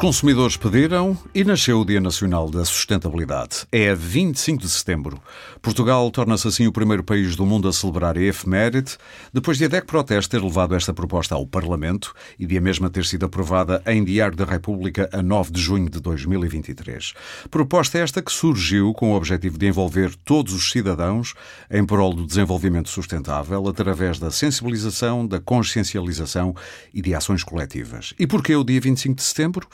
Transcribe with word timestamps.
Consumidores 0.00 0.56
pediram 0.56 1.14
e 1.34 1.44
nasceu 1.44 1.78
o 1.78 1.84
Dia 1.84 2.00
Nacional 2.00 2.48
da 2.48 2.64
Sustentabilidade. 2.64 3.66
É 3.70 3.94
25 3.94 4.62
de 4.62 4.70
setembro. 4.70 5.20
Portugal 5.60 6.10
torna-se 6.10 6.48
assim 6.48 6.66
o 6.66 6.72
primeiro 6.72 7.04
país 7.04 7.36
do 7.36 7.44
mundo 7.44 7.68
a 7.68 7.72
celebrar 7.72 8.16
a 8.16 8.22
efeméride, 8.22 8.96
depois 9.30 9.58
de 9.58 9.66
a 9.66 9.68
DEC 9.68 9.84
Proteste 9.84 10.30
ter 10.30 10.42
levado 10.42 10.74
esta 10.74 10.94
proposta 10.94 11.34
ao 11.34 11.46
Parlamento 11.46 12.14
e 12.38 12.46
de 12.46 12.56
a 12.56 12.62
mesma 12.62 12.88
ter 12.88 13.04
sido 13.04 13.26
aprovada 13.26 13.82
em 13.86 14.02
Diário 14.02 14.38
da 14.38 14.46
República 14.46 15.06
a 15.12 15.22
9 15.22 15.52
de 15.52 15.60
junho 15.60 15.90
de 15.90 16.00
2023. 16.00 17.12
Proposta 17.50 17.98
esta 17.98 18.22
que 18.22 18.32
surgiu 18.32 18.94
com 18.94 19.12
o 19.12 19.14
objetivo 19.14 19.58
de 19.58 19.66
envolver 19.66 20.14
todos 20.24 20.54
os 20.54 20.70
cidadãos 20.70 21.34
em 21.70 21.84
prol 21.84 22.14
do 22.14 22.26
desenvolvimento 22.26 22.88
sustentável 22.88 23.68
através 23.68 24.18
da 24.18 24.30
sensibilização, 24.30 25.26
da 25.26 25.38
consciencialização 25.38 26.56
e 26.94 27.02
de 27.02 27.14
ações 27.14 27.44
coletivas. 27.44 28.14
E 28.18 28.26
porquê 28.26 28.56
o 28.56 28.64
dia 28.64 28.80
25 28.80 29.16
de 29.16 29.22
setembro? 29.22 29.68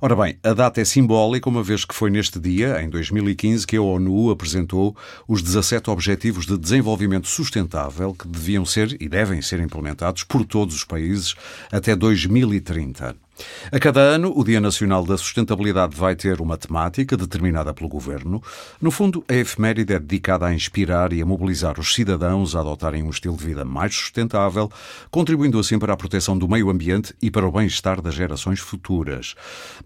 Ora 0.00 0.14
bem, 0.14 0.38
a 0.42 0.52
data 0.52 0.80
é 0.80 0.84
simbólica, 0.84 1.48
uma 1.48 1.62
vez 1.62 1.84
que 1.84 1.94
foi 1.94 2.10
neste 2.10 2.38
dia, 2.38 2.82
em 2.82 2.88
2015, 2.88 3.66
que 3.66 3.76
a 3.76 3.82
ONU 3.82 4.30
apresentou 4.30 4.96
os 5.26 5.42
17 5.42 5.90
Objetivos 5.90 6.46
de 6.46 6.56
Desenvolvimento 6.56 7.26
Sustentável 7.26 8.14
que 8.14 8.26
deviam 8.26 8.64
ser 8.64 8.96
e 9.00 9.08
devem 9.08 9.42
ser 9.42 9.60
implementados 9.60 10.24
por 10.24 10.44
todos 10.44 10.74
os 10.74 10.84
países 10.84 11.34
até 11.70 11.94
2030. 11.94 13.27
A 13.70 13.78
cada 13.78 14.00
ano, 14.00 14.32
o 14.34 14.44
Dia 14.44 14.60
Nacional 14.60 15.04
da 15.04 15.16
Sustentabilidade 15.16 15.94
vai 15.94 16.16
ter 16.16 16.40
uma 16.40 16.56
temática 16.56 17.16
determinada 17.16 17.72
pelo 17.74 17.88
Governo. 17.88 18.42
No 18.80 18.90
fundo, 18.90 19.24
a 19.28 19.34
efeméride 19.34 19.92
é 19.92 19.98
dedicada 19.98 20.46
a 20.46 20.54
inspirar 20.54 21.12
e 21.12 21.20
a 21.20 21.26
mobilizar 21.26 21.78
os 21.78 21.94
cidadãos 21.94 22.56
a 22.56 22.60
adotarem 22.60 23.02
um 23.02 23.10
estilo 23.10 23.36
de 23.36 23.44
vida 23.44 23.64
mais 23.64 23.94
sustentável, 23.94 24.70
contribuindo 25.10 25.58
assim 25.58 25.78
para 25.78 25.92
a 25.92 25.96
proteção 25.96 26.36
do 26.36 26.48
meio 26.48 26.70
ambiente 26.70 27.14
e 27.20 27.30
para 27.30 27.46
o 27.46 27.52
bem-estar 27.52 28.00
das 28.00 28.14
gerações 28.14 28.60
futuras. 28.60 29.34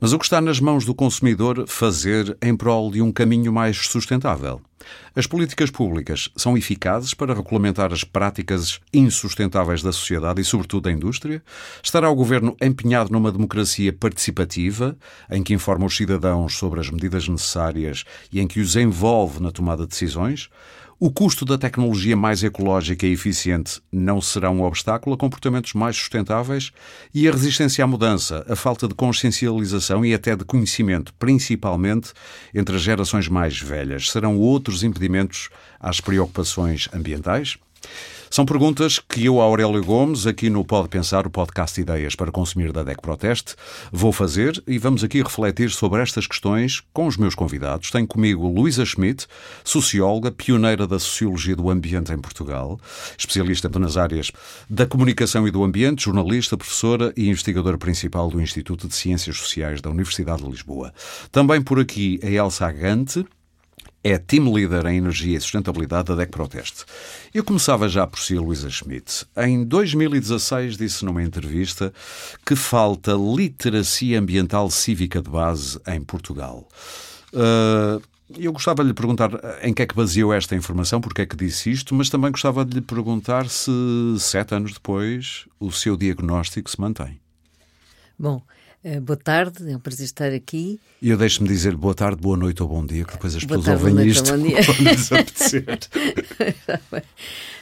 Mas 0.01 0.13
o 0.13 0.19
que 0.19 0.25
está 0.25 0.41
nas 0.41 0.61
mãos 0.61 0.85
do 0.85 0.95
consumidor 0.95 1.65
fazer 1.67 2.37
em 2.41 2.57
prol 2.57 2.91
de 2.91 3.03
um 3.03 3.13
caminho 3.13 3.53
mais 3.53 3.77
sustentável? 3.77 4.61
As 5.15 5.27
políticas 5.27 5.71
públicas 5.71 6.29
são 6.37 6.57
eficazes 6.57 7.15
para 7.15 7.35
regulamentar 7.35 7.93
as 7.93 8.05
práticas 8.05 8.81
insustentáveis 8.93 9.83
da 9.83 9.93
sociedade 9.93 10.41
e, 10.41 10.45
sobretudo, 10.45 10.85
da 10.85 10.93
indústria? 10.93 11.43
Estará 11.83 12.09
o 12.11 12.15
governo 12.15 12.57
empenhado 12.61 13.13
numa 13.13 13.33
democracia 13.33 13.93
participativa, 13.93 14.97
em 15.31 15.43
que 15.43 15.55
informa 15.55 15.87
os 15.87 15.97
cidadãos 15.97 16.57
sobre 16.57 16.81
as 16.81 16.91
medidas 16.91 17.29
necessárias 17.29 18.05
e 18.33 18.41
em 18.41 18.47
que 18.47 18.61
os 18.61 18.77
envolve 18.77 19.41
na 19.41 19.51
tomada 19.51 19.83
de 19.83 19.91
decisões? 19.91 20.49
O 21.05 21.11
custo 21.11 21.45
da 21.45 21.59
tecnologia 21.59 22.17
mais 22.17 22.45
ecológica 22.45 23.05
e 23.05 23.13
eficiente 23.13 23.83
não 23.91 24.21
será 24.21 24.49
um 24.53 24.63
obstáculo 24.63 25.17
a 25.17 25.19
comportamentos 25.19 25.75
mais 25.75 25.97
sustentáveis? 25.97 26.71
E 27.13 27.27
a 27.27 27.33
resistência 27.33 27.83
à 27.83 27.89
mudança, 27.89 28.47
a 28.49 28.55
falta 28.55 28.87
de 28.87 28.95
consciencialização 28.95 30.05
e 30.05 30.15
até 30.15 30.37
de 30.37 30.45
conhecimento, 30.45 31.13
principalmente 31.15 32.13
entre 32.55 32.77
as 32.77 32.83
gerações 32.83 33.27
mais 33.27 33.61
velhas, 33.61 34.13
serão 34.13 34.39
outros 34.39 34.85
impedimentos 34.85 35.49
às 35.81 36.01
preocupações 36.01 36.89
ambientais? 36.95 37.59
São 38.33 38.47
perguntas 38.47 38.99
que 38.99 39.27
eu, 39.27 39.43
Aurélio 39.43 39.85
Gomes, 39.85 40.27
aqui 40.27 40.49
no 40.49 40.65
Pode 40.65 40.89
Pensar, 40.89 41.27
o 41.27 41.31
podcast 41.31 41.79
Ideias 41.79 42.15
para 42.15 42.33
Consumir 42.33 42.73
da 42.73 42.83
DEC 42.83 43.03
Proteste, 43.03 43.55
vou 43.93 44.11
fazer 44.11 44.63
e 44.67 44.79
vamos 44.79 45.05
aqui 45.05 45.23
refletir 45.23 45.69
sobre 45.69 46.01
estas 46.01 46.27
questões 46.27 46.83
com 46.95 47.07
os 47.07 47.19
meus 47.19 47.35
convidados. 47.35 47.91
Tenho 47.91 48.07
comigo 48.07 48.49
Luísa 48.49 48.87
Schmidt, 48.87 49.27
socióloga, 49.63 50.33
pioneira 50.33 50.87
da 50.87 50.99
Sociologia 50.99 51.55
do 51.55 51.69
Ambiente 51.69 52.11
em 52.11 52.19
Portugal, 52.19 52.81
especialista 53.19 53.69
nas 53.79 53.99
áreas 53.99 54.33
da 54.67 54.87
comunicação 54.87 55.47
e 55.47 55.51
do 55.51 55.63
ambiente, 55.63 56.05
jornalista, 56.05 56.57
professora 56.57 57.13
e 57.15 57.29
investigadora 57.29 57.77
principal 57.77 58.31
do 58.31 58.41
Instituto 58.41 58.89
de 58.89 58.95
Ciências 58.95 59.37
Sociais 59.37 59.83
da 59.83 59.91
Universidade 59.91 60.43
de 60.43 60.49
Lisboa. 60.49 60.95
Também 61.31 61.61
por 61.61 61.79
aqui 61.79 62.19
a 62.23 62.31
Elsa 62.31 62.67
Agante, 62.67 63.27
é 64.05 64.19
team 64.19 64.53
leader 64.53 64.87
em 64.87 64.97
energia 64.97 65.37
e 65.37 65.41
sustentabilidade 65.41 66.09
da 66.09 66.17
DEC 66.17 66.31
Proteste. 66.31 66.85
Eu 67.33 67.45
começava 67.45 67.89
já 67.89 68.07
por 68.07 68.19
si, 68.19 68.37
Luísa 68.37 68.69
Schmidt. 68.69 69.27
Em 69.37 69.65
2016 69.65 70.77
disse 70.77 71.05
numa 71.05 71.23
entrevista 71.23 71.93
que 72.45 72.57
falta 72.57 73.13
literacia 73.13 74.19
ambiental 74.19 74.71
cívica 74.71 75.23
de 75.23 75.31
base 75.31 75.81
em 75.87 76.01
Portugal. 76.03 76.69
Uh, 77.33 78.03
eu 78.39 78.53
gostava 78.53 78.83
de 78.83 78.89
lhe 78.89 78.95
perguntar 78.95 79.31
em 79.63 79.75
que 79.75 79.83
é 79.83 79.87
que 79.87 79.95
baseou 79.95 80.33
esta 80.33 80.57
informação, 80.57 81.01
porque 81.01 81.23
é 81.23 81.27
que 81.27 81.37
disse 81.37 81.71
isto, 81.71 81.95
mas 81.95 82.09
também 82.09 82.31
gostava 82.31 82.65
de 82.65 82.75
lhe 82.75 82.81
perguntar 82.81 83.49
se, 83.49 83.71
sete 84.19 84.55
anos 84.55 84.73
depois, 84.73 85.47
o 85.61 85.71
seu 85.71 85.97
diagnóstico 85.97 86.71
se 86.71 86.81
mantém. 86.81 87.21
Bom, 88.19 88.43
boa 89.01 89.17
tarde, 89.17 89.71
é 89.71 89.77
um 89.77 89.81
prazer 89.81 90.05
estar 90.05 90.33
aqui. 90.33 90.81
E 91.01 91.09
eu 91.11 91.17
deixo-me 91.17 91.49
dizer 91.49 91.77
boa 91.77 91.95
tarde, 91.95 92.21
boa 92.21 92.37
noite 92.37 92.63
ou 92.63 92.69
bom 92.69 92.85
dia, 92.85 93.05
que 93.05 93.13
depois 93.13 93.37
as 93.37 93.45
boa 93.45 93.61
pessoas 93.61 93.81
tarde, 93.81 93.91
ouvem 93.91 94.09
isto 94.09 94.29
quando 94.29 94.47
lhes 94.47 95.13
apetecer. 95.13 95.79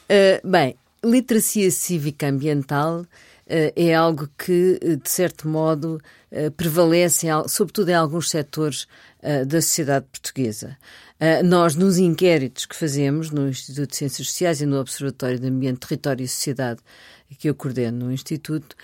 uh, 0.09 0.49
bem, 0.49 0.75
literacia 1.05 1.71
cívica 1.71 2.27
ambiental 2.27 3.01
uh, 3.01 3.07
é 3.47 3.95
algo 3.95 4.29
que, 4.39 4.79
de 5.03 5.11
certo 5.11 5.47
modo, 5.47 6.01
prevalece, 6.57 7.27
sobretudo 7.49 7.89
em 7.89 7.95
alguns 7.95 8.31
setores 8.31 8.87
da 9.49 9.61
sociedade 9.61 10.07
portuguesa. 10.13 10.79
nós, 11.45 11.75
nos 11.75 11.99
inquéritos 11.99 12.67
que 12.67 12.77
fazemos 12.77 13.33
no 13.33 13.49
Instituto 13.49 13.91
de 13.91 13.97
Ciências 13.97 14.29
Sociais 14.29 14.61
e 14.61 14.67
no 14.67 14.79
Observatório 14.79 15.41
de 15.41 15.49
Ambiente, 15.49 15.81
Território 15.81 16.23
e 16.23 16.29
Sociedade, 16.29 16.81
que 17.37 17.51
eu 17.51 17.55
coordeno 17.55 18.07
no 18.07 18.13
Instituto, 18.13 18.77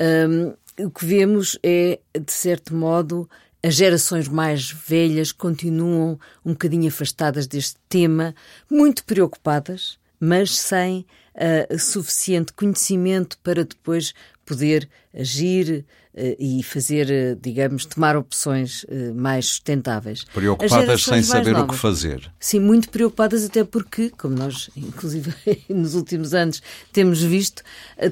um, 0.00 0.54
o 0.78 0.90
que 0.90 1.04
vemos 1.04 1.58
é, 1.62 1.98
de 2.14 2.32
certo 2.32 2.74
modo, 2.74 3.28
as 3.62 3.74
gerações 3.74 4.26
mais 4.28 4.70
velhas 4.70 5.32
continuam 5.32 6.18
um 6.44 6.52
bocadinho 6.52 6.88
afastadas 6.88 7.46
deste 7.46 7.76
tema, 7.88 8.34
muito 8.70 9.04
preocupadas, 9.04 9.98
mas 10.18 10.58
sem 10.58 11.04
uh, 11.34 11.78
suficiente 11.78 12.52
conhecimento 12.52 13.38
para 13.42 13.64
depois 13.64 14.14
poder 14.50 14.88
agir, 15.14 15.84
eh, 16.12 16.36
e 16.40 16.62
fazer, 16.64 17.08
eh, 17.08 17.36
digamos, 17.40 17.86
tomar 17.86 18.16
opções 18.16 18.84
eh, 18.88 19.12
mais 19.12 19.46
sustentáveis. 19.46 20.24
Preocupadas 20.24 21.04
sem 21.04 21.22
saber 21.22 21.52
novas, 21.52 21.68
o 21.68 21.72
que 21.72 21.76
fazer. 21.76 22.32
Sim, 22.40 22.58
muito 22.58 22.88
preocupadas 22.88 23.44
até 23.44 23.62
porque, 23.62 24.10
como 24.18 24.34
nós, 24.34 24.70
inclusive, 24.76 25.32
nos 25.70 25.94
últimos 25.94 26.34
anos 26.34 26.60
temos 26.92 27.22
visto, 27.22 27.62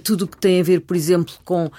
tudo 0.04 0.27
o 0.27 0.28
que 0.28 0.37
tem 0.37 0.60
a 0.60 0.62
ver, 0.62 0.82
por 0.82 0.94
exemplo, 0.97 1.34
com 1.44 1.66
uh, 1.66 1.71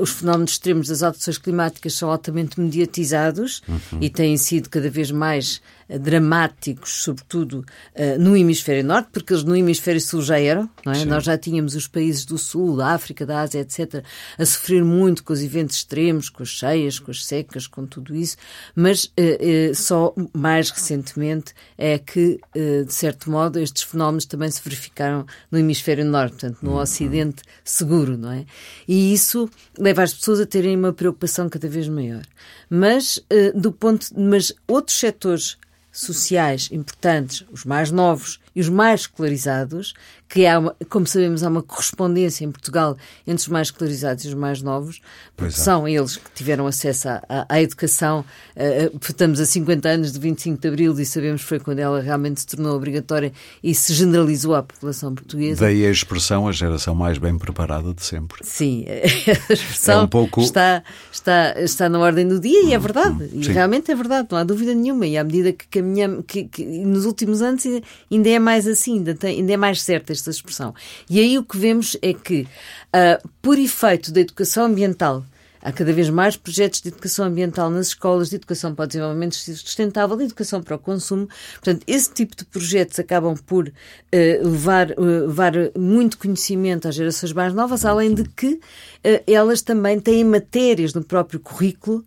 os 0.00 0.10
fenómenos 0.10 0.52
extremos 0.52 0.86
das 0.86 1.02
alterações 1.02 1.38
climáticas 1.38 1.94
são 1.94 2.08
altamente 2.08 2.60
mediatizados 2.60 3.60
uhum. 3.66 3.98
e 4.00 4.08
têm 4.08 4.36
sido 4.36 4.70
cada 4.70 4.88
vez 4.88 5.10
mais 5.10 5.60
dramáticos, 5.88 7.02
sobretudo 7.02 7.64
uh, 7.94 8.18
no 8.18 8.36
hemisfério 8.36 8.84
norte, 8.84 9.08
porque 9.12 9.32
eles 9.32 9.44
no 9.44 9.56
hemisfério 9.56 10.00
sul 10.00 10.22
já 10.22 10.38
eram, 10.38 10.70
não 10.84 10.92
é? 10.92 11.04
Nós 11.04 11.24
já 11.24 11.36
tínhamos 11.36 11.74
os 11.74 11.88
países 11.88 12.24
do 12.24 12.38
sul, 12.38 12.76
da 12.76 12.88
África, 12.88 13.26
da 13.26 13.40
Ásia, 13.40 13.60
etc., 13.60 14.03
a 14.38 14.44
sofrer 14.44 14.84
muito 14.84 15.22
com 15.24 15.32
os 15.32 15.42
eventos 15.42 15.76
extremos, 15.76 16.28
com 16.28 16.42
as 16.42 16.48
cheias, 16.48 16.98
com 16.98 17.10
as 17.10 17.24
secas, 17.24 17.66
com 17.66 17.86
tudo 17.86 18.14
isso, 18.14 18.36
mas 18.74 19.04
uh, 19.04 19.70
uh, 19.70 19.74
só 19.74 20.14
mais 20.32 20.70
recentemente 20.70 21.52
é 21.76 21.98
que, 21.98 22.40
de 22.54 22.92
certo 22.92 23.30
modo, 23.30 23.58
estes 23.58 23.82
fenómenos 23.82 24.24
também 24.24 24.50
se 24.50 24.62
verificaram 24.62 25.26
no 25.50 25.58
hemisfério 25.58 26.04
norte, 26.04 26.32
portanto, 26.32 26.58
no 26.62 26.80
ocidente 26.80 27.42
seguro, 27.64 28.16
não 28.16 28.30
é? 28.30 28.44
E 28.86 29.12
isso 29.12 29.48
leva 29.78 30.02
as 30.02 30.14
pessoas 30.14 30.40
a 30.40 30.46
terem 30.46 30.76
uma 30.76 30.92
preocupação 30.92 31.48
cada 31.48 31.68
vez 31.68 31.88
maior. 31.88 32.22
Mas, 32.70 33.20
do 33.54 33.72
ponto, 33.72 34.06
mas 34.16 34.52
outros 34.66 34.98
setores 34.98 35.56
sociais 35.94 36.68
importantes, 36.72 37.44
os 37.52 37.64
mais 37.64 37.90
novos 37.92 38.40
e 38.54 38.60
os 38.60 38.68
mais 38.68 39.02
escolarizados, 39.02 39.94
que 40.28 40.46
há, 40.46 40.58
uma, 40.58 40.76
como 40.88 41.06
sabemos, 41.06 41.42
há 41.42 41.48
uma 41.48 41.62
correspondência 41.62 42.44
em 42.44 42.50
Portugal 42.50 42.96
entre 43.26 43.42
os 43.42 43.48
mais 43.48 43.68
escolarizados 43.68 44.24
e 44.24 44.28
os 44.28 44.34
mais 44.34 44.62
novos, 44.62 45.00
porque 45.36 45.52
são 45.52 45.86
eles 45.86 46.16
que 46.16 46.30
tiveram 46.34 46.66
acesso 46.66 47.08
à, 47.08 47.46
à, 47.48 47.62
educação. 47.62 48.24
Uh, 48.56 48.98
estamos 49.00 49.38
a 49.38 49.46
50 49.46 49.88
anos 49.88 50.12
de 50.12 50.18
25 50.18 50.60
de 50.60 50.68
Abril 50.68 50.98
e 50.98 51.06
sabemos 51.06 51.42
que 51.42 51.48
foi 51.48 51.60
quando 51.60 51.78
ela 51.78 52.00
realmente 52.00 52.40
se 52.40 52.46
tornou 52.46 52.74
obrigatória 52.74 53.32
e 53.62 53.74
se 53.74 53.92
generalizou 53.94 54.54
à 54.54 54.62
população 54.62 55.14
portuguesa. 55.14 55.64
Daí 55.64 55.86
a 55.86 55.90
expressão 55.90 56.48
a 56.48 56.52
geração 56.52 56.94
mais 56.94 57.18
bem 57.18 57.36
preparada 57.36 57.92
de 57.92 58.04
sempre. 58.04 58.38
Sim, 58.42 58.86
a 58.88 59.52
expressão 59.52 60.00
é 60.00 60.04
um 60.04 60.08
pouco... 60.08 60.40
está, 60.40 60.82
está, 61.12 61.54
está 61.58 61.88
na 61.88 61.98
ordem 61.98 62.26
do 62.26 62.40
dia 62.40 62.64
e 62.64 62.72
é 62.72 62.78
verdade. 62.78 63.24
Hum, 63.24 63.40
e 63.40 63.46
realmente 63.48 63.90
é 63.90 63.94
verdade, 63.94 64.28
não 64.30 64.38
há 64.38 64.44
dúvida 64.44 64.74
nenhuma. 64.74 65.06
E 65.06 65.18
à 65.18 65.22
medida 65.22 65.52
que 65.52 65.66
caminhamos, 65.68 66.24
que, 66.26 66.44
que 66.44 66.64
nos 66.64 67.04
últimos 67.04 67.42
anos 67.42 67.64
ainda 68.10 68.28
é 68.28 68.38
mais 68.38 68.66
assim, 68.66 68.98
ainda, 68.98 69.14
tem, 69.14 69.38
ainda 69.38 69.52
é 69.52 69.56
mais 69.56 69.82
certa 69.82 70.13
esta 70.14 70.30
expressão. 70.30 70.74
E 71.08 71.20
aí 71.20 71.38
o 71.38 71.44
que 71.44 71.58
vemos 71.58 71.96
é 72.00 72.14
que, 72.14 72.42
uh, 72.42 73.28
por 73.42 73.58
efeito 73.58 74.12
da 74.12 74.20
educação 74.20 74.64
ambiental, 74.64 75.24
Há 75.64 75.72
cada 75.72 75.94
vez 75.94 76.10
mais 76.10 76.36
projetos 76.36 76.82
de 76.82 76.88
educação 76.88 77.24
ambiental 77.24 77.70
nas 77.70 77.86
escolas, 77.86 78.28
de 78.28 78.36
educação 78.36 78.74
para 78.74 78.84
o 78.84 78.86
desenvolvimento 78.86 79.34
sustentável, 79.34 80.14
de 80.14 80.24
educação 80.24 80.62
para 80.62 80.76
o 80.76 80.78
consumo. 80.78 81.26
Portanto, 81.54 81.82
esse 81.86 82.12
tipo 82.12 82.36
de 82.36 82.44
projetos 82.44 82.98
acabam 82.98 83.34
por 83.34 83.68
uh, 83.68 83.72
levar, 84.12 84.90
uh, 84.90 85.26
levar 85.26 85.52
muito 85.74 86.18
conhecimento 86.18 86.86
às 86.86 86.94
gerações 86.94 87.32
mais 87.32 87.54
novas, 87.54 87.86
além 87.86 88.12
de 88.14 88.24
que 88.24 88.48
uh, 88.56 88.60
elas 89.26 89.62
também 89.62 89.98
têm 89.98 90.22
matérias 90.22 90.92
no 90.92 91.02
próprio 91.02 91.40
currículo 91.40 92.04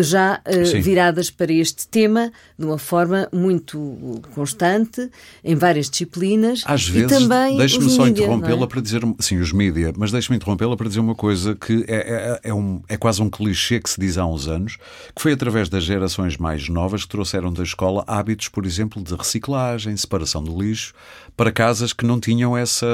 já 0.00 0.40
uh, 0.46 0.82
viradas 0.82 1.30
para 1.30 1.52
este 1.52 1.86
tema 1.88 2.32
de 2.58 2.64
uma 2.64 2.78
forma 2.78 3.28
muito 3.32 4.20
constante, 4.34 5.10
em 5.42 5.54
várias 5.54 5.90
disciplinas. 5.90 6.62
Às 6.64 6.88
vezes, 6.88 7.28
deixe-me 7.56 7.90
só 7.90 8.06
interrompê-la 8.06 8.64
é? 8.64 8.66
para 8.66 8.80
dizer, 8.80 9.02
sim, 9.20 9.38
os 9.38 9.52
mídia, 9.52 9.92
mas 9.96 10.10
deixe-me 10.10 10.36
interrompê-la 10.36 10.76
para 10.76 10.88
dizer 10.88 11.00
uma 11.00 11.14
coisa 11.14 11.54
que 11.54 11.84
é, 11.86 11.96
é, 11.96 12.40
é, 12.50 12.54
um, 12.54 12.82
é 12.88 12.96
quase 12.96 13.22
um 13.22 13.28
clichê 13.28 13.80
que 13.80 13.90
se 13.90 14.00
diz 14.00 14.16
há 14.16 14.26
uns 14.26 14.48
anos, 14.48 14.76
que 15.14 15.20
foi 15.20 15.32
através 15.32 15.68
das 15.68 15.84
gerações 15.84 16.36
mais 16.36 16.68
novas 16.68 17.02
que 17.02 17.08
trouxeram 17.08 17.52
da 17.52 17.62
escola 17.62 18.04
hábitos, 18.06 18.48
por 18.48 18.64
exemplo, 18.64 19.02
de 19.02 19.14
reciclagem, 19.14 19.96
separação 19.96 20.42
do 20.42 20.60
lixo, 20.60 20.94
para 21.36 21.52
casas 21.52 21.92
que 21.92 22.06
não 22.06 22.20
tinham 22.20 22.56
essa, 22.56 22.86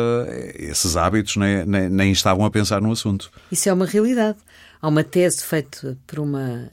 esses 0.55 0.97
hábitos 0.97 1.37
nem, 1.37 1.65
nem, 1.67 1.89
nem 1.89 2.13
estavam 2.13 2.45
a 2.45 2.51
pensar 2.51 2.81
no 2.81 2.91
assunto. 2.91 3.31
Isso 3.53 3.69
é 3.69 3.73
uma 3.73 3.87
realidade. 3.87 4.39
Há 4.81 4.89
uma 4.89 5.05
tese 5.05 5.45
feita 5.45 5.99
por 6.07 6.21
uma, 6.21 6.71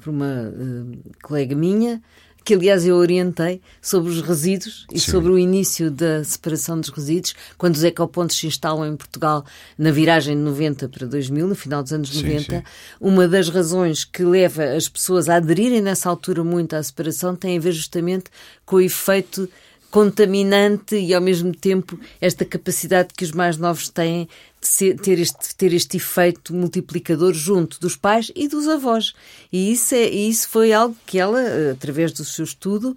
por 0.00 0.10
uma 0.10 0.50
uh, 0.50 0.98
colega 1.22 1.54
minha 1.54 2.02
que 2.46 2.54
aliás 2.54 2.86
eu 2.86 2.94
orientei 2.94 3.60
sobre 3.82 4.08
os 4.08 4.22
resíduos 4.22 4.86
e 4.92 5.00
Sim. 5.00 5.10
sobre 5.10 5.32
o 5.32 5.38
início 5.38 5.90
da 5.90 6.22
separação 6.22 6.80
dos 6.80 6.90
resíduos, 6.90 7.34
quando 7.58 7.74
os 7.74 7.82
ecopontos 7.82 8.36
se 8.36 8.46
instalam 8.46 8.86
em 8.86 8.96
Portugal 8.96 9.44
na 9.76 9.90
viragem 9.90 10.36
de 10.36 10.42
90 10.42 10.88
para 10.88 11.08
2000, 11.08 11.48
no 11.48 11.56
final 11.56 11.82
dos 11.82 11.92
anos 11.92 12.08
sim, 12.08 12.22
90. 12.22 12.58
Sim. 12.58 12.62
Uma 13.00 13.26
das 13.26 13.48
razões 13.48 14.04
que 14.04 14.22
leva 14.22 14.62
as 14.62 14.88
pessoas 14.88 15.28
a 15.28 15.34
aderirem 15.34 15.80
nessa 15.80 16.08
altura 16.08 16.44
muito 16.44 16.76
à 16.76 16.82
separação 16.84 17.34
tem 17.34 17.58
a 17.58 17.60
ver 17.60 17.72
justamente 17.72 18.26
com 18.64 18.76
o 18.76 18.80
efeito 18.80 19.48
contaminante 19.90 20.94
e 20.94 21.12
ao 21.14 21.20
mesmo 21.20 21.52
tempo 21.52 21.98
esta 22.20 22.44
capacidade 22.44 23.08
que 23.16 23.24
os 23.24 23.32
mais 23.32 23.56
novos 23.56 23.88
têm 23.88 24.28
ser, 24.66 24.96
ter, 24.98 25.18
este, 25.18 25.54
ter 25.54 25.72
este 25.72 25.96
efeito 25.96 26.54
multiplicador 26.54 27.32
junto 27.32 27.78
dos 27.80 27.96
pais 27.96 28.30
e 28.34 28.48
dos 28.48 28.66
avós. 28.68 29.12
E 29.52 29.72
isso, 29.72 29.94
é, 29.94 30.08
isso 30.08 30.48
foi 30.48 30.72
algo 30.72 30.96
que 31.06 31.18
ela, 31.18 31.40
através 31.72 32.12
do 32.12 32.24
seu 32.24 32.44
estudo, 32.44 32.96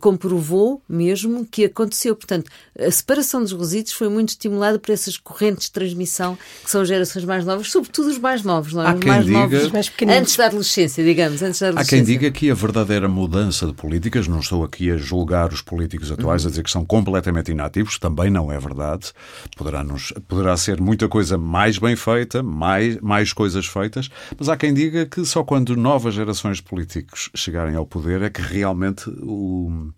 comprovou 0.00 0.82
mesmo 0.88 1.44
que 1.44 1.64
aconteceu. 1.64 2.16
Portanto, 2.16 2.50
a 2.78 2.90
separação 2.90 3.42
dos 3.42 3.52
resíduos 3.52 3.92
foi 3.92 4.08
muito 4.08 4.30
estimulada 4.30 4.78
por 4.78 4.90
essas 4.92 5.16
correntes 5.16 5.66
de 5.66 5.72
transmissão 5.72 6.38
que 6.64 6.70
são 6.70 6.84
gerações 6.84 7.24
mais 7.24 7.44
novas, 7.44 7.70
sobretudo 7.70 8.08
os 8.08 8.18
mais 8.18 8.42
novos, 8.42 8.72
não 8.72 8.86
é? 8.86 8.94
Os 8.94 9.04
mais 9.04 9.24
diga... 9.24 9.38
novos, 9.38 9.70
mais 9.70 9.92
antes 10.08 10.36
da 10.36 10.46
adolescência, 10.46 11.04
digamos. 11.04 11.42
Antes 11.42 11.60
da 11.60 11.68
adolescência. 11.68 11.98
Há 11.98 11.98
quem 11.98 12.04
diga 12.04 12.30
que 12.30 12.50
a 12.50 12.54
verdadeira 12.54 13.08
mudança 13.08 13.66
de 13.66 13.74
políticas, 13.74 14.26
não 14.26 14.40
estou 14.40 14.64
aqui 14.64 14.90
a 14.90 14.96
julgar 14.96 15.52
os 15.52 15.60
políticos 15.60 16.10
atuais, 16.10 16.42
uhum. 16.42 16.48
a 16.48 16.50
dizer 16.50 16.62
que 16.62 16.70
são 16.70 16.84
completamente 16.84 17.50
inativos, 17.50 17.98
também 17.98 18.30
não 18.30 18.50
é 18.50 18.58
verdade. 18.58 19.12
Poderá, 19.56 19.84
nos, 19.84 20.12
poderá 20.26 20.56
ser 20.56 20.80
muita 20.80 21.08
coisa 21.10 21.36
mais 21.36 21.76
bem 21.76 21.94
feita, 21.94 22.42
mais, 22.42 22.98
mais 23.00 23.34
coisas 23.34 23.66
feitas, 23.66 24.08
mas 24.38 24.48
há 24.48 24.56
quem 24.56 24.72
diga 24.72 25.04
que 25.04 25.22
só 25.26 25.44
quando 25.44 25.76
novas 25.76 26.14
gerações 26.14 26.56
de 26.56 26.62
políticos 26.62 27.28
chegarem 27.34 27.74
ao 27.74 27.84
poder 27.84 28.22
é 28.22 28.30
que 28.30 28.40
realmente 28.40 29.10
o, 29.10 29.92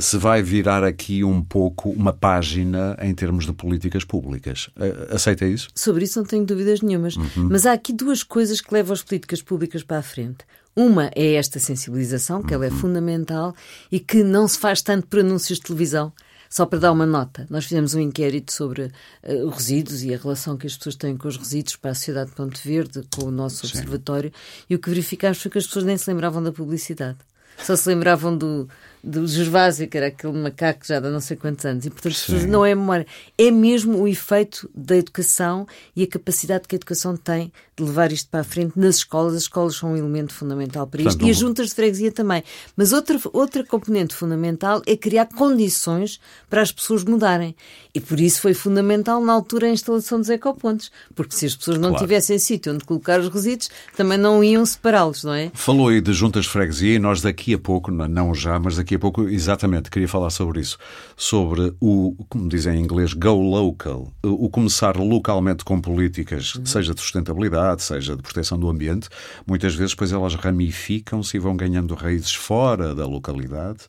se 0.00 0.18
vai 0.18 0.42
virar 0.42 0.84
aqui 0.84 1.24
um 1.24 1.42
pouco 1.42 1.90
uma 1.90 2.12
página 2.12 2.96
em 3.00 3.14
termos 3.14 3.46
de 3.46 3.52
políticas 3.52 4.04
públicas. 4.04 4.68
Aceita 5.10 5.46
isso? 5.46 5.68
Sobre 5.74 6.04
isso 6.04 6.18
não 6.18 6.26
tenho 6.26 6.44
dúvidas 6.44 6.82
nenhumas. 6.82 7.16
Uhum. 7.16 7.48
Mas 7.50 7.64
há 7.64 7.72
aqui 7.72 7.92
duas 7.92 8.22
coisas 8.22 8.60
que 8.60 8.72
levam 8.72 8.92
as 8.92 9.02
políticas 9.02 9.40
públicas 9.40 9.82
para 9.82 9.98
a 9.98 10.02
frente. 10.02 10.38
Uma 10.76 11.10
é 11.14 11.34
esta 11.34 11.58
sensibilização, 11.58 12.42
que 12.42 12.54
ela 12.54 12.66
é 12.66 12.70
uhum. 12.70 12.76
fundamental 12.76 13.54
e 13.90 13.98
que 13.98 14.22
não 14.22 14.46
se 14.46 14.58
faz 14.58 14.82
tanto 14.82 15.06
por 15.06 15.20
anúncios 15.20 15.58
de 15.58 15.64
televisão. 15.64 16.12
Só 16.48 16.64
para 16.66 16.78
dar 16.78 16.92
uma 16.92 17.06
nota, 17.06 17.46
nós 17.50 17.64
fizemos 17.64 17.94
um 17.94 18.00
inquérito 18.00 18.52
sobre 18.52 18.84
uh, 18.84 19.46
os 19.46 19.54
resíduos 19.54 20.02
e 20.02 20.14
a 20.14 20.18
relação 20.18 20.56
que 20.56 20.66
as 20.66 20.76
pessoas 20.76 20.96
têm 20.96 21.16
com 21.16 21.28
os 21.28 21.36
resíduos 21.36 21.76
para 21.76 21.90
a 21.90 21.94
Sociedade 21.94 22.30
de 22.30 22.36
Ponte 22.36 22.66
Verde, 22.66 23.02
com 23.14 23.24
o 23.24 23.30
nosso 23.30 23.66
Sim. 23.66 23.68
observatório, 23.68 24.32
e 24.68 24.74
o 24.74 24.78
que 24.78 24.88
verificámos 24.88 25.40
foi 25.42 25.50
que 25.50 25.58
as 25.58 25.66
pessoas 25.66 25.84
nem 25.84 25.96
se 25.96 26.10
lembravam 26.10 26.42
da 26.42 26.52
publicidade. 26.52 27.18
Só 27.62 27.76
se 27.76 27.88
lembravam 27.88 28.36
do, 28.36 28.68
do 29.02 29.26
Gervásio, 29.26 29.88
que 29.88 29.96
era 29.96 30.08
aquele 30.08 30.36
macaco 30.38 30.86
já 30.86 31.00
de 31.00 31.08
não 31.08 31.20
sei 31.20 31.36
quantos 31.36 31.64
anos. 31.64 31.86
E, 31.86 31.90
portanto, 31.90 32.14
Sim. 32.14 32.46
não 32.46 32.64
é 32.64 32.74
memória. 32.74 33.06
É 33.36 33.50
mesmo 33.50 33.98
o 33.98 34.08
efeito 34.08 34.68
da 34.74 34.96
educação 34.96 35.66
e 35.94 36.02
a 36.02 36.06
capacidade 36.06 36.66
que 36.66 36.74
a 36.74 36.78
educação 36.78 37.16
tem 37.16 37.52
de 37.76 37.84
levar 37.84 38.12
isto 38.12 38.28
para 38.28 38.40
a 38.40 38.44
frente 38.44 38.72
nas 38.76 38.96
escolas. 38.96 39.34
As 39.34 39.42
escolas 39.42 39.76
são 39.76 39.92
um 39.92 39.96
elemento 39.96 40.34
fundamental 40.34 40.86
para 40.86 41.00
isto. 41.00 41.10
Portanto, 41.10 41.26
e 41.26 41.30
as 41.30 41.36
juntas 41.36 41.68
de 41.68 41.74
freguesia 41.74 42.12
também. 42.12 42.42
Mas 42.76 42.92
outra, 42.92 43.18
outra 43.32 43.64
componente 43.64 44.14
fundamental 44.14 44.82
é 44.86 44.96
criar 44.96 45.26
condições 45.26 46.20
para 46.50 46.60
as 46.60 46.72
pessoas 46.72 47.04
mudarem. 47.04 47.54
E 47.94 48.00
por 48.00 48.18
isso 48.18 48.40
foi 48.40 48.54
fundamental, 48.54 49.22
na 49.24 49.32
altura, 49.32 49.68
a 49.68 49.70
instalação 49.70 50.18
dos 50.18 50.28
ecopontos. 50.28 50.90
Porque 51.14 51.34
se 51.34 51.46
as 51.46 51.56
pessoas 51.56 51.78
não 51.78 51.90
claro. 51.90 52.04
tivessem 52.04 52.38
sítio 52.38 52.72
onde 52.72 52.84
colocar 52.84 53.20
os 53.20 53.28
resíduos, 53.28 53.70
também 53.96 54.18
não 54.18 54.42
iam 54.42 54.64
separá-los, 54.66 55.24
não 55.24 55.34
é? 55.34 55.50
Falou 55.54 55.88
aí 55.88 56.00
de 56.00 56.12
juntas 56.12 56.44
de 56.44 56.50
freguesia 56.50 56.94
e 56.94 56.98
nós 56.98 57.20
daqui 57.20 57.47
a 57.54 57.58
pouco, 57.58 57.90
não 57.90 58.34
já, 58.34 58.58
mas 58.58 58.76
daqui 58.76 58.88
daqui 58.88 58.94
a 58.94 58.98
pouco, 58.98 59.28
exatamente, 59.28 59.90
queria 59.90 60.08
falar 60.08 60.30
sobre 60.30 60.60
isso. 60.60 60.78
Sobre 61.14 61.74
o, 61.78 62.16
como 62.30 62.48
dizem 62.48 62.78
em 62.78 62.82
inglês, 62.82 63.12
go 63.12 63.34
local. 63.34 64.10
O 64.22 64.48
começar 64.48 64.96
localmente 64.96 65.62
com 65.62 65.78
políticas, 65.78 66.54
uhum. 66.54 66.64
seja 66.64 66.94
de 66.94 67.00
sustentabilidade, 67.00 67.82
seja 67.82 68.16
de 68.16 68.22
proteção 68.22 68.58
do 68.58 68.68
ambiente, 68.68 69.10
muitas 69.46 69.74
vezes 69.74 69.92
depois 69.92 70.10
elas 70.10 70.34
ramificam-se 70.34 71.36
e 71.36 71.40
vão 71.40 71.54
ganhando 71.54 71.94
raízes 71.94 72.34
fora 72.34 72.94
da 72.94 73.06
localidade 73.06 73.80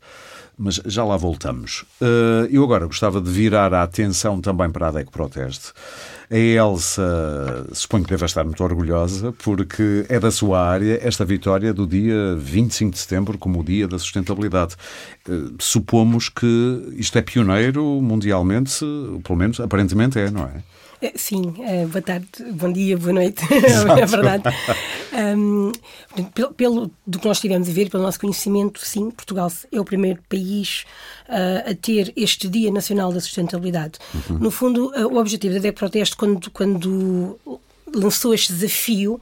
mas 0.60 0.82
já 0.86 1.06
lá 1.06 1.16
voltamos. 1.16 1.86
Eh, 2.02 2.50
eu 2.52 2.64
agora 2.66 2.86
gostava 2.86 3.22
de 3.22 3.32
virar 3.32 3.74
a 3.74 3.82
atenção 3.82 4.42
também 4.42 4.70
para 4.70 4.90
a 4.90 4.92
DEC 4.92 5.10
Proteste. 5.10 5.72
A 6.30 6.38
Elsa, 6.38 7.66
suponho 7.72 8.04
que 8.04 8.10
deve 8.12 8.26
estar 8.26 8.44
muito 8.44 8.64
orgulhosa, 8.64 9.32
porque 9.44 10.06
é 10.10 10.20
da 10.20 10.30
sua 10.30 10.62
área 10.62 11.00
esta 11.02 11.24
vitória 11.24 11.74
do 11.74 11.88
dia 11.88 12.36
25 12.36 12.92
de 12.92 13.00
setembro 13.00 13.38
como 13.38 13.62
o 13.62 13.64
Dia 13.64 13.88
da 13.88 13.98
Sustentabilidade. 13.98 14.76
Eh, 15.28 15.54
supomos 15.60 16.28
que 16.28 16.94
isto 16.98 17.18
é 17.18 17.22
pioneiro 17.22 17.84
mundialmente, 18.02 18.86
pelo 19.24 19.40
menos 19.40 19.62
aparentemente 19.62 20.20
é, 20.20 20.30
não 20.30 20.44
é? 20.44 20.62
Eh, 21.02 21.14
sim, 21.16 21.42
uh, 21.42 21.88
boa 21.88 22.02
tarde, 22.02 22.28
bom 22.52 22.72
dia, 22.72 22.98
boa 22.98 23.14
noite, 23.14 23.42
é 23.48 24.06
verdade. 24.06 24.44
Um, 25.14 25.72
pelo, 26.34 26.54
pelo, 26.54 26.92
do 27.08 27.20
que 27.20 27.26
nós 27.26 27.40
tivemos 27.40 27.70
a 27.70 27.72
ver, 27.72 27.90
pelo 27.90 28.04
nosso 28.04 28.20
conhecimento, 28.20 28.86
sim, 28.86 29.10
Portugal 29.10 29.50
é 29.72 29.80
o 29.80 29.86
primeiro 29.86 30.22
país 30.28 30.86
uh, 31.30 31.72
a 31.72 31.74
ter 31.74 32.12
este 32.18 32.50
Dia 32.50 32.70
Nacional 32.70 33.14
da 33.14 33.22
Sustentabilidade. 33.22 33.98
Uhum. 34.14 34.40
No 34.40 34.52
fundo, 34.52 34.88
uh, 34.88 35.08
o 35.08 35.18
objetivo 35.18 35.54
da 35.54 35.62
DEC 35.62 35.76
Proteste, 35.78 36.18
quando, 36.18 36.52
quando 36.52 37.40
lançou 37.96 38.34
este 38.34 38.52
desafio, 38.52 39.22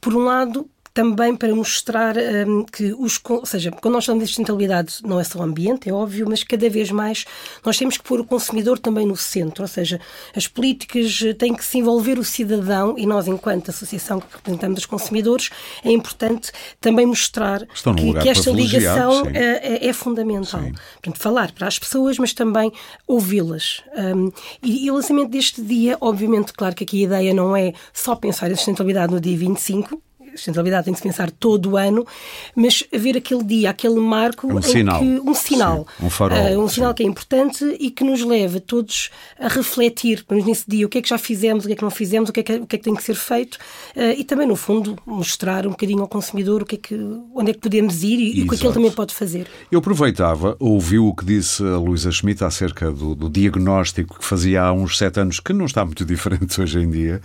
por 0.00 0.14
um 0.14 0.24
lado, 0.24 0.68
também 0.94 1.34
para 1.34 1.54
mostrar 1.54 2.16
um, 2.16 2.64
que 2.64 2.92
os. 2.98 3.20
Ou 3.28 3.46
seja, 3.46 3.70
quando 3.70 3.94
nós 3.94 4.04
falamos 4.04 4.24
de 4.24 4.28
sustentabilidade, 4.28 4.96
não 5.02 5.18
é 5.18 5.24
só 5.24 5.38
o 5.38 5.42
ambiente, 5.42 5.88
é 5.88 5.92
óbvio, 5.92 6.26
mas 6.28 6.44
cada 6.44 6.68
vez 6.68 6.90
mais 6.90 7.24
nós 7.64 7.78
temos 7.78 7.96
que 7.96 8.04
pôr 8.04 8.20
o 8.20 8.24
consumidor 8.24 8.78
também 8.78 9.06
no 9.06 9.16
centro. 9.16 9.62
Ou 9.62 9.68
seja, 9.68 10.00
as 10.36 10.46
políticas 10.46 11.20
têm 11.38 11.54
que 11.54 11.64
se 11.64 11.78
envolver 11.78 12.18
o 12.18 12.24
cidadão 12.24 12.94
e 12.98 13.06
nós, 13.06 13.26
enquanto 13.26 13.70
associação 13.70 14.20
que 14.20 14.26
representamos 14.34 14.80
os 14.80 14.86
consumidores, 14.86 15.50
é 15.84 15.90
importante 15.90 16.52
também 16.80 17.06
mostrar 17.06 17.66
que, 17.66 18.20
que, 18.20 18.28
esta 18.28 18.50
ligação 18.50 19.26
é, 19.32 19.76
é, 19.76 19.88
é, 19.88 19.92
fundamental. 19.92 20.60
Sim. 20.60 20.72
Portanto, 20.94 21.18
falar 21.18 21.52
para 21.52 21.66
as 21.66 21.78
pessoas, 21.78 22.18
mas 22.18 22.34
também 22.34 22.70
ouvi-las. 23.06 23.82
Um, 23.96 24.30
e, 24.62 24.86
e 24.86 24.90
o 24.90 24.94
lançamento 24.94 25.30
deste 25.30 25.62
dia, 25.62 25.96
obviamente, 26.00 26.52
claro 26.52 26.74
que 26.74 26.84
aqui 26.84 27.02
a 27.02 27.06
ideia 27.06 27.34
não 27.34 27.56
é 27.56 27.72
só 27.92 28.14
pensar 28.14 28.50
em 28.50 28.54
sustentabilidade 28.54 29.12
no 29.12 29.20
dia 29.20 29.36
25, 29.36 30.00
sustentabilidade 30.34 30.84
tem 30.84 30.94
que 30.94 31.00
se 31.00 31.06
pensar 31.06 31.30
todo 31.30 31.70
o 31.70 31.76
ano, 31.76 32.06
mas 32.54 32.84
haver 32.94 33.16
aquele 33.16 33.44
dia, 33.44 33.70
aquele 33.70 34.00
marco 34.00 34.52
um 34.52 34.62
sinal, 34.62 35.00
que, 35.00 35.04
um 35.04 35.34
sinal, 35.34 35.86
sim, 35.98 36.06
um, 36.06 36.10
farol, 36.10 36.38
uh, 36.38 36.64
um 36.64 36.68
sinal 36.68 36.94
que 36.94 37.02
é 37.02 37.06
importante 37.06 37.64
e 37.78 37.90
que 37.90 38.04
nos 38.04 38.22
leva 38.22 38.60
todos 38.60 39.10
a 39.38 39.48
refletir, 39.48 40.24
nesse 40.30 40.64
dia, 40.68 40.86
o 40.86 40.88
que 40.88 40.98
é 40.98 41.02
que 41.02 41.08
já 41.08 41.18
fizemos, 41.18 41.64
o 41.64 41.66
que 41.66 41.74
é 41.74 41.76
que 41.76 41.82
não 41.82 41.90
fizemos, 41.90 42.30
o 42.30 42.32
que 42.32 42.40
é 42.40 42.42
que, 42.42 42.52
o 42.54 42.66
que, 42.66 42.76
é 42.76 42.78
que 42.78 42.84
tem 42.84 42.94
que 42.94 43.02
ser 43.02 43.14
feito 43.14 43.54
uh, 43.96 44.00
e 44.16 44.24
também, 44.24 44.46
no 44.46 44.56
fundo, 44.56 44.98
mostrar 45.06 45.66
um 45.66 45.70
bocadinho 45.70 46.00
ao 46.00 46.08
consumidor 46.08 46.62
o 46.62 46.66
que 46.66 46.76
é 46.76 46.78
que, 46.78 46.94
onde 47.34 47.50
é 47.50 47.54
que 47.54 47.60
podemos 47.60 48.02
ir 48.02 48.18
e, 48.18 48.40
e 48.40 48.42
o 48.42 48.48
que 48.48 48.54
é 48.54 48.58
que 48.58 48.66
ele 48.66 48.74
também 48.74 48.90
pode 48.90 49.14
fazer. 49.14 49.46
Eu 49.70 49.78
aproveitava, 49.78 50.56
ouviu 50.58 51.06
o 51.06 51.14
que 51.14 51.24
disse 51.24 51.62
a 51.62 51.76
Luísa 51.76 52.10
Schmidt 52.10 52.44
acerca 52.44 52.90
do, 52.90 53.14
do, 53.14 53.28
diagnóstico 53.28 54.18
que 54.18 54.24
fazia 54.24 54.62
há 54.62 54.72
uns 54.72 54.98
sete 54.98 55.20
anos, 55.20 55.40
que 55.40 55.52
não 55.52 55.66
está 55.66 55.84
muito 55.84 56.04
diferente 56.06 56.60
hoje 56.60 56.78
em 56.78 56.90
dia, 56.90 57.20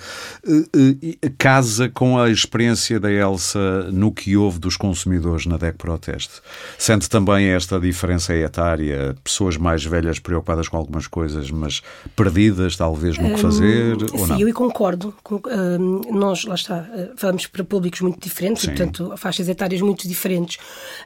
uh, 0.45 1.31
casa 1.37 1.89
com 1.89 2.19
a 2.19 2.29
experiência 2.29 2.97
da 3.00 3.12
Elsa 3.12 3.89
no 3.92 4.12
que 4.12 4.36
houve 4.36 4.60
dos 4.60 4.77
consumidores 4.77 5.46
na 5.46 5.58
DEC 5.58 5.77
Proteste? 5.77 6.42
Sente 6.77 7.10
também 7.10 7.48
esta 7.48 7.80
diferença 7.80 8.36
etária? 8.36 9.16
Pessoas 9.24 9.58
mais 9.58 9.84
velhas 9.84 10.20
preocupadas 10.20 10.68
com 10.68 10.77
algumas 10.77 11.08
coisas, 11.08 11.50
mas 11.51 11.82
perdidas 12.16 12.75
talvez 12.75 13.18
no 13.18 13.36
que 13.36 13.42
fazer? 13.42 13.98
Hum, 13.98 14.08
ou 14.13 14.27
não? 14.27 14.39
eu 14.39 14.54
concordo. 14.54 15.13
Hum, 15.32 16.01
nós, 16.12 16.46
lá 16.46 16.56
está, 16.56 16.88
eh, 16.94 17.12
falamos 17.16 17.48
para 17.48 17.63
públicos 17.63 18.01
muito 18.01 18.20
diferentes, 18.20 18.63
e, 18.63 18.68
portanto, 18.68 19.13
faixas 19.18 19.48
etárias 19.48 19.82
muito 19.82 20.08
diferentes. 20.08 20.58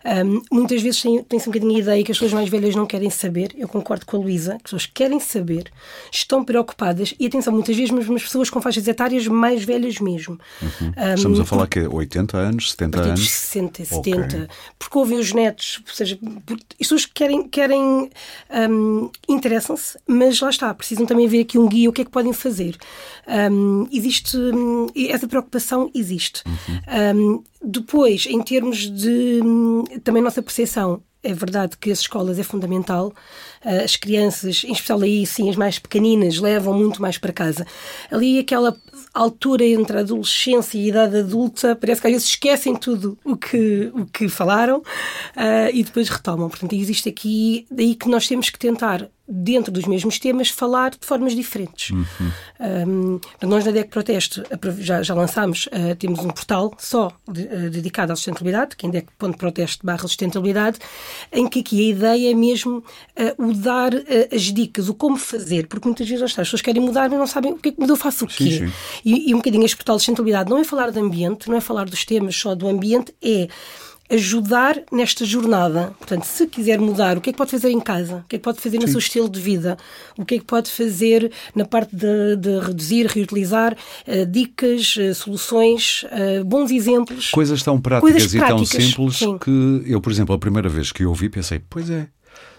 Hum, 0.06 0.42
muitas 0.52 0.82
vezes 0.82 1.02
tem-se 1.28 1.50
um 1.50 1.52
bocadinho 1.52 1.76
a 1.78 1.80
ideia 1.80 2.04
que 2.04 2.12
as 2.12 2.18
pessoas 2.18 2.34
mais 2.34 2.50
velhas 2.50 2.76
não 2.76 2.86
querem 2.86 3.10
saber. 3.10 3.54
Eu 3.58 3.68
concordo 3.68 4.06
com 4.06 4.18
a 4.18 4.20
Luísa, 4.20 4.56
as 4.56 4.62
pessoas 4.62 4.86
querem 4.86 5.20
saber, 5.20 5.72
estão 6.12 6.44
preocupadas, 6.44 7.14
e 7.20 7.26
atenção, 7.26 7.54
muitas 7.54 7.76
vezes 7.76 7.92
mesmo 7.92 8.16
as 8.16 8.24
pessoas 8.24 8.50
com 8.50 8.62
faixas 8.62 8.88
etárias 8.88 9.28
mais 9.28 9.64
velhas 9.64 10.00
mesmo. 10.00 10.40
Uhum. 10.62 11.14
Estamos 11.16 11.40
a 11.40 11.46
falar 11.46 11.68
que 11.68 11.81
que 11.90 11.96
80 11.96 12.38
anos, 12.38 12.72
70 12.72 12.86
a 12.86 13.00
partir 13.00 13.10
anos? 13.10 13.22
dos 13.22 13.30
60, 13.32 13.86
70, 13.86 14.22
okay. 14.22 14.48
porque 14.78 14.98
ouvem 14.98 15.20
os 15.20 15.34
netos, 15.34 15.82
ou 15.88 15.94
seja, 15.94 16.20
as 16.22 16.78
pessoas 16.78 17.06
querem, 17.06 17.48
querem 17.48 18.10
um, 18.70 19.10
interessam-se, 19.28 19.98
mas 20.08 20.40
lá 20.40 20.50
está, 20.50 20.74
precisam 20.74 21.06
também 21.06 21.28
ver 21.28 21.42
aqui 21.42 21.58
um 21.58 21.68
guia, 21.68 21.90
o 21.90 21.94
que 21.94 22.02
é 22.02 22.06
que 22.06 22.12
podem 22.12 22.34
fazer. 22.34 22.78
Um, 23.28 23.88
existe, 23.92 24.38
um, 24.38 24.88
essa 24.96 25.28
preocupação 25.28 25.90
existe. 25.94 26.44
Uhum. 26.46 27.44
depois, 27.64 28.26
em 28.26 28.42
termos 28.42 28.90
de 28.90 29.42
hum, 29.44 29.84
também 30.04 30.22
nossa 30.22 30.42
percepção, 30.42 31.02
é 31.24 31.34
verdade 31.34 31.78
que 31.78 31.92
as 31.92 32.00
escolas 32.00 32.40
é 32.40 32.44
fundamental. 32.44 33.14
As 33.63 33.96
crianças, 33.96 34.63
em 34.63 34.72
especial 34.72 35.01
aí, 35.01 35.25
sim, 35.25 35.50
as 35.50 35.56
mais 35.56 35.77
pequeninas, 35.77 36.39
levam 36.39 36.74
muito 36.74 37.01
mais 37.01 37.18
para 37.18 37.32
casa. 37.32 37.65
Ali, 38.10 38.39
aquela 38.39 38.75
altura 39.13 39.65
entre 39.65 39.98
a 39.98 40.00
adolescência 40.01 40.77
e 40.77 40.86
a 40.86 40.88
idade 40.88 41.18
adulta, 41.18 41.75
parece 41.75 42.01
que 42.01 42.08
às 42.08 42.13
vezes 42.13 42.27
esquecem 42.27 42.75
tudo 42.75 43.18
o 43.24 43.36
que, 43.36 43.91
o 43.94 44.06
que 44.06 44.30
falaram 44.30 44.80
uh, 44.80 45.70
e 45.74 45.84
depois 45.84 46.10
retomam. 46.10 46.50
Portanto, 46.50 46.74
existe 46.74 47.10
aqui, 47.10 47.65
daí 47.70 47.96
que 47.96 48.10
nós 48.10 48.27
temos 48.27 48.50
que 48.50 48.58
tentar 48.58 49.10
dentro 49.32 49.72
dos 49.72 49.86
mesmos 49.86 50.20
temas, 50.20 50.50
falar 50.50 50.92
de 50.92 50.98
formas 51.02 51.34
diferentes. 51.34 51.92
Uhum. 51.92 52.06
Um, 52.60 53.48
nós 53.48 53.66
na 53.66 53.72
DEC 53.72 53.90
Protesto 53.90 54.44
já, 54.80 55.02
já 55.02 55.14
lançámos, 55.14 55.68
uh, 55.68 55.96
temos 55.98 56.20
um 56.20 56.28
portal 56.28 56.74
só 56.78 57.12
de, 57.32 57.44
uh, 57.44 57.70
dedicado 57.70 58.12
à 58.12 58.16
sustentabilidade, 58.16 58.76
que 58.76 58.86
é 58.86 58.90
DEC.protesto 58.90 59.86
barra 59.86 60.02
sustentabilidade, 60.02 60.80
em 61.32 61.48
que 61.48 61.62
aqui 61.62 61.80
a 61.80 61.90
ideia 61.94 62.32
é 62.32 62.36
mesmo 62.36 62.80
uh, 62.80 63.44
o 63.44 63.54
dar 63.54 63.92
as 64.34 64.42
dicas, 64.42 64.90
o 64.90 64.94
como 64.94 65.16
fazer, 65.16 65.68
porque 65.68 65.88
muitas 65.88 66.08
vezes 66.08 66.24
as 66.24 66.34
pessoas 66.34 66.62
querem 66.62 66.82
mudar, 66.82 67.10
mas 67.10 67.18
não 67.18 67.28
sabem 67.28 67.54
o 67.54 67.58
que 67.58 67.70
é 67.70 67.72
que 67.72 67.80
mudou, 67.80 67.96
faço 67.96 68.26
o 68.26 68.28
quê. 68.28 68.44
Sim, 68.44 68.68
sim. 68.68 68.74
E, 69.06 69.30
e 69.30 69.34
um 69.34 69.38
bocadinho 69.38 69.64
este 69.64 69.78
portal 69.78 69.96
de 69.96 70.02
sustentabilidade 70.02 70.50
não 70.50 70.58
é 70.58 70.64
falar 70.64 70.92
de 70.92 71.00
ambiente, 71.00 71.50
não 71.50 71.56
é 71.56 71.62
falar 71.62 71.86
dos 71.86 72.04
temas 72.04 72.36
só 72.36 72.54
do 72.54 72.68
ambiente, 72.68 73.14
é 73.22 73.48
ajudar 74.12 74.82
nesta 74.91 75.24
jornada. 75.25 75.96
Portanto, 75.98 76.25
se 76.25 76.46
quiser 76.46 76.80
mudar, 76.80 77.18
o 77.18 77.22
que 77.22 77.30
é 77.30 77.34
que 77.34 77.38
pode 77.38 77.51
fazer 77.51 77.70
em 77.70 77.80
casa? 77.80 78.18
O 78.18 78.27
que 78.27 78.36
é 78.36 78.39
que 78.39 78.44
pode 78.44 78.60
fazer 78.60 78.77
no 78.77 78.86
Sim. 78.86 78.91
seu 78.91 79.00
estilo 79.00 79.30
de 79.30 79.39
vida? 79.39 79.77
O 80.18 80.25
que 80.25 80.36
é 80.36 80.39
que 80.39 80.46
pode 80.46 80.70
fazer 80.70 81.32
na 81.56 81.65
parte 81.65 81.96
de, 81.96 82.36
de 82.36 82.60
reduzir, 82.60 83.08
reutilizar? 83.08 83.75
Uh, 84.08 84.25
dicas, 84.25 84.96
uh, 84.98 85.15
soluções, 85.15 86.03
uh, 86.03 86.44
bons 86.44 86.72
exemplos. 86.72 87.32
Coisas 87.32 87.63
tão 87.63 87.80
práticas 87.80 88.12
coisas 88.12 88.34
e 88.34 88.38
práticas. 88.38 88.70
tão 88.70 88.82
simples 88.82 89.18
Sim. 89.18 89.38
que 89.38 89.84
eu, 89.86 90.01
por 90.01 90.12
exemplo, 90.12 90.36
a 90.36 90.39
primeira 90.39 90.68
vez 90.68 90.91
que 90.91 91.03
eu 91.03 91.10
ouvi 91.10 91.30
pensei, 91.30 91.62
pois 91.70 91.89
é, 91.89 92.08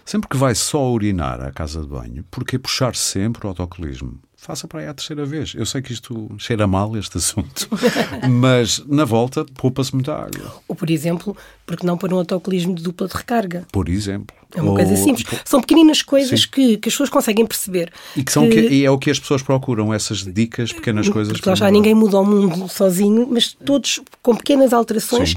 sempre 0.03 0.27
que 0.27 0.37
vai 0.37 0.55
só 0.55 0.91
urinar 0.91 1.41
à 1.41 1.51
casa 1.51 1.81
de 1.81 1.87
banho, 1.87 2.25
porquê 2.31 2.57
puxar 2.57 2.95
sempre 2.95 3.45
o 3.45 3.49
autocolismo? 3.49 4.19
Faça 4.43 4.67
para 4.67 4.81
aí 4.81 4.87
a 4.87 4.93
terceira 4.93 5.25
vez. 5.25 5.53
Eu 5.55 5.65
sei 5.65 5.81
que 5.81 5.93
isto 5.93 6.29
cheira 6.37 6.67
mal, 6.67 6.95
este 6.97 7.17
assunto, 7.17 7.69
mas 8.29 8.83
na 8.85 9.05
volta 9.05 9.45
poupa-se 9.55 9.93
muita 9.93 10.13
água. 10.13 10.61
Ou, 10.67 10.75
por 10.75 10.89
exemplo, 10.89 11.35
porque 11.65 11.87
não 11.87 11.97
pôr 11.97 12.13
um 12.13 12.17
autocolismo 12.17 12.75
de 12.75 12.83
dupla 12.83 13.07
de 13.07 13.15
recarga? 13.15 13.65
Por 13.71 13.87
exemplo. 13.87 14.35
É 14.53 14.61
uma 14.61 14.71
Ou... 14.71 14.75
coisa 14.75 14.95
simples. 14.95 15.25
São 15.45 15.61
pequeninas 15.61 16.01
coisas 16.01 16.45
que, 16.45 16.77
que, 16.77 16.89
as 16.89 16.93
pessoas 16.93 17.09
conseguem 17.09 17.45
perceber. 17.45 17.91
E 18.15 18.23
que, 18.23 18.31
são 18.31 18.47
que... 18.49 18.67
Que, 18.67 18.85
é 18.85 18.91
o 18.91 18.97
que 18.97 19.09
as 19.09 19.19
pessoas 19.19 19.41
procuram, 19.41 19.93
essas 19.93 20.19
dicas, 20.19 20.71
pequenas 20.71 21.07
coisas. 21.09 21.33
Porque 21.33 21.49
lá 21.49 21.55
já 21.55 21.71
ninguém 21.71 21.95
muda 21.95 22.19
o 22.19 22.25
mundo 22.25 22.67
sozinho, 22.67 23.27
mas 23.31 23.53
todos 23.53 24.01
com 24.21 24.35
pequenas 24.35 24.73
alterações. 24.73 25.35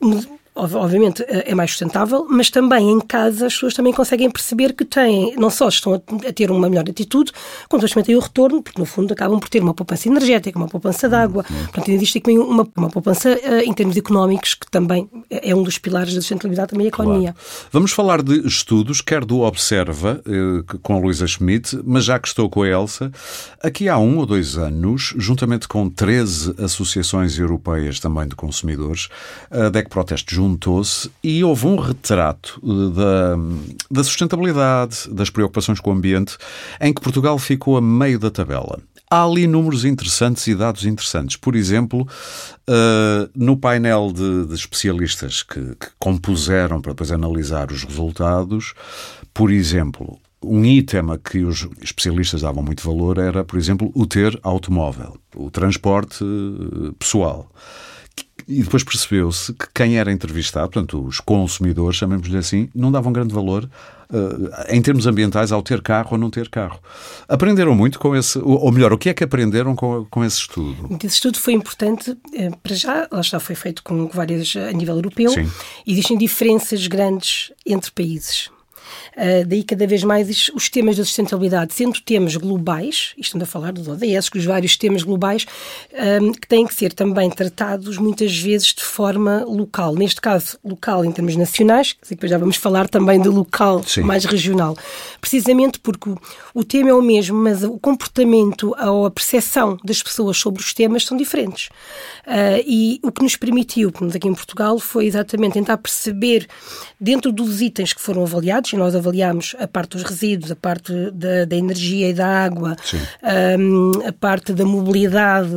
Sim 0.00 0.41
obviamente 0.54 1.22
eh, 1.22 1.50
é 1.50 1.54
mais 1.54 1.70
sustentável, 1.70 2.26
mas 2.28 2.50
também 2.50 2.90
em 2.90 3.00
casa 3.00 3.46
as 3.46 3.54
pessoas 3.54 3.74
também 3.74 3.92
conseguem 3.92 4.30
perceber 4.30 4.74
que 4.74 4.84
têm, 4.84 5.34
não 5.36 5.50
só 5.50 5.68
estão 5.68 5.94
a 5.94 6.32
ter 6.32 6.50
uma 6.50 6.68
melhor 6.68 6.88
atitude, 6.88 7.32
como 7.68 7.86
também 7.86 8.04
têm 8.04 8.16
o 8.16 8.20
retorno, 8.20 8.62
porque 8.62 8.78
no 8.78 8.84
fundo 8.84 9.12
acabam 9.12 9.40
por 9.40 9.48
ter 9.48 9.62
uma 9.62 9.74
poupança 9.74 10.08
energética, 10.08 10.58
uma 10.58 10.68
poupança 10.68 11.08
de 11.08 11.14
água. 11.14 11.44
Uhum. 11.48 11.56
Portanto, 11.64 11.88
existe 11.90 12.18
aqui 12.18 12.32
uma, 12.32 12.68
uma 12.76 12.90
poupança 12.90 13.30
uh, 13.30 13.60
em 13.64 13.72
termos 13.72 13.96
económicos, 13.96 14.54
que 14.54 14.70
também 14.70 15.08
é, 15.30 15.50
é 15.50 15.54
um 15.54 15.62
dos 15.62 15.78
pilares 15.78 16.14
da 16.14 16.20
sustentabilidade 16.20 16.70
também 16.70 16.86
a 16.86 16.88
economia. 16.88 17.32
Claro. 17.32 17.68
Vamos 17.70 17.92
falar 17.92 18.22
de 18.22 18.46
estudos, 18.46 19.00
quer 19.00 19.24
do 19.24 19.40
Observa, 19.40 20.22
uh, 20.26 20.78
com 20.80 20.94
a 20.94 20.98
Luísa 20.98 21.26
Schmidt, 21.26 21.80
mas 21.84 22.04
já 22.04 22.18
que 22.18 22.28
estou 22.28 22.50
com 22.50 22.62
a 22.62 22.68
Elsa, 22.68 23.10
aqui 23.62 23.88
há 23.88 23.98
um 23.98 24.18
ou 24.18 24.26
dois 24.26 24.56
anos, 24.58 25.14
juntamente 25.16 25.66
com 25.66 25.88
13 25.88 26.54
associações 26.58 27.38
europeias 27.38 27.98
também 27.98 28.28
de 28.28 28.36
consumidores, 28.36 29.08
a 29.50 29.68
DEC 29.68 29.88
Proteste 29.88 30.34
juntou-se 30.42 31.08
e 31.22 31.44
houve 31.44 31.66
um 31.66 31.76
retrato 31.76 32.60
eh, 32.64 32.96
da, 32.96 33.36
da 33.90 34.04
sustentabilidade, 34.04 35.08
das 35.10 35.30
preocupações 35.30 35.78
com 35.78 35.90
o 35.90 35.92
ambiente, 35.92 36.36
em 36.80 36.92
que 36.92 37.00
Portugal 37.00 37.38
ficou 37.38 37.76
a 37.76 37.80
meio 37.80 38.18
da 38.18 38.30
tabela. 38.30 38.80
Há 39.08 39.24
ali 39.24 39.46
números 39.46 39.84
interessantes 39.84 40.46
e 40.46 40.54
dados 40.54 40.84
interessantes. 40.86 41.36
Por 41.36 41.54
exemplo, 41.54 42.00
uh, 42.02 43.30
no 43.36 43.58
painel 43.58 44.10
de, 44.10 44.46
de 44.46 44.54
especialistas 44.54 45.42
que, 45.42 45.60
que, 45.60 45.88
compuseram 45.98 46.80
para 46.80 46.92
depois 46.92 47.12
analisar 47.12 47.70
os 47.70 47.84
resultados, 47.84 48.72
por 49.34 49.50
exemplo, 49.50 50.18
um 50.42 50.64
item 50.64 51.10
a 51.10 51.18
que 51.18 51.44
os 51.44 51.68
especialistas 51.82 52.40
davam 52.40 52.62
muito 52.62 52.82
valor 52.82 53.18
era, 53.18 53.44
por 53.44 53.58
exemplo, 53.58 53.92
o 53.94 54.06
ter 54.06 54.38
automóvel, 54.42 55.18
o 55.36 55.50
transporte 55.50 56.24
eh, 56.24 56.92
pessoal. 56.98 57.50
E 58.52 58.62
depois 58.62 58.84
percebeu-se 58.84 59.52
que 59.54 59.66
quem 59.74 59.96
era 59.96 60.12
entrevistado, 60.12 60.68
portanto, 60.70 61.02
os 61.02 61.20
consumidores, 61.20 61.96
chamemos-lhe 61.96 62.36
assim, 62.36 62.68
não 62.74 62.92
davam 62.92 63.10
grande 63.10 63.32
valor 63.32 63.64
uh, 63.64 64.50
em 64.68 64.82
termos 64.82 65.06
ambientais 65.06 65.50
ao 65.50 65.62
ter 65.62 65.80
carro 65.80 66.10
ou 66.12 66.18
não 66.18 66.28
ter 66.28 66.50
carro. 66.50 66.78
Aprenderam 67.26 67.74
muito 67.74 67.98
com 67.98 68.14
esse, 68.14 68.38
ou 68.38 68.70
melhor, 68.70 68.92
o 68.92 68.98
que 68.98 69.08
é 69.08 69.14
que 69.14 69.24
aprenderam 69.24 69.74
com, 69.74 70.06
com 70.10 70.22
esse 70.22 70.40
estudo? 70.40 70.96
Esse 71.02 71.14
estudo 71.14 71.38
foi 71.38 71.54
importante, 71.54 72.14
eh, 72.34 72.50
para 72.62 72.74
já, 72.74 73.08
lá 73.10 73.22
está, 73.22 73.40
foi 73.40 73.54
feito 73.54 73.82
com 73.82 74.06
várias 74.08 74.54
a 74.54 74.72
nível 74.72 74.96
europeu. 74.96 75.30
Sim. 75.30 75.50
Existem 75.86 76.18
diferenças 76.18 76.86
grandes 76.86 77.52
entre 77.64 77.90
países. 77.90 78.50
Uh, 79.16 79.46
daí 79.46 79.62
cada 79.62 79.86
vez 79.86 80.02
mais 80.04 80.50
os 80.54 80.68
temas 80.68 80.96
da 80.96 81.04
sustentabilidade, 81.04 81.74
sendo 81.74 82.00
temas 82.00 82.36
globais, 82.36 83.14
estamos 83.18 83.46
a 83.46 83.50
falar 83.50 83.72
dos 83.72 83.88
ODS, 83.88 84.30
os 84.34 84.44
vários 84.44 84.76
temas 84.76 85.02
globais, 85.02 85.46
um, 85.92 86.30
ah, 86.30 86.32
que 86.40 86.46
têm 86.46 86.66
que 86.66 86.74
ser 86.74 86.92
também 86.92 87.30
tratados 87.30 87.98
muitas 87.98 88.36
vezes 88.36 88.68
de 88.68 88.82
forma 88.82 89.44
local. 89.44 89.94
Neste 89.94 90.20
caso, 90.20 90.58
local 90.64 91.04
em 91.04 91.12
termos 91.12 91.36
nacionais, 91.36 91.92
que 91.92 92.08
depois 92.10 92.30
já 92.30 92.38
vamos 92.38 92.56
falar 92.56 92.88
também 92.88 93.20
de 93.20 93.28
local 93.28 93.82
Sim. 93.84 94.02
mais 94.02 94.24
regional. 94.24 94.76
Precisamente 95.20 95.78
porque 95.78 96.10
o, 96.10 96.18
o 96.54 96.64
tema 96.64 96.90
é 96.90 96.94
o 96.94 97.02
mesmo, 97.02 97.36
mas 97.36 97.62
o 97.62 97.78
comportamento 97.78 98.74
ou 98.78 99.06
a 99.06 99.10
percepção 99.10 99.78
das 99.84 100.02
pessoas 100.02 100.36
sobre 100.36 100.62
os 100.62 100.72
temas 100.72 101.04
são 101.04 101.16
diferentes. 101.16 101.68
Uh, 102.26 102.62
e 102.66 103.00
o 103.02 103.12
que 103.12 103.22
nos 103.22 103.36
permitiu, 103.36 103.92
aqui 104.14 104.28
em 104.28 104.34
Portugal, 104.34 104.78
foi 104.78 105.06
exatamente 105.06 105.54
tentar 105.54 105.76
perceber, 105.76 106.48
dentro 107.00 107.32
dos 107.32 107.60
itens 107.60 107.92
que 107.92 108.00
foram 108.00 108.22
avaliados, 108.22 108.72
e 108.72 108.76
nós 108.82 108.94
avaliámos 108.94 109.54
a 109.58 109.66
parte 109.66 109.96
dos 109.96 110.02
resíduos, 110.02 110.50
a 110.50 110.56
parte 110.56 110.92
da, 111.12 111.44
da 111.44 111.56
energia 111.56 112.08
e 112.08 112.12
da 112.12 112.26
água, 112.26 112.76
um, 113.58 113.92
a 114.06 114.12
parte 114.12 114.52
da 114.52 114.64
mobilidade 114.64 115.54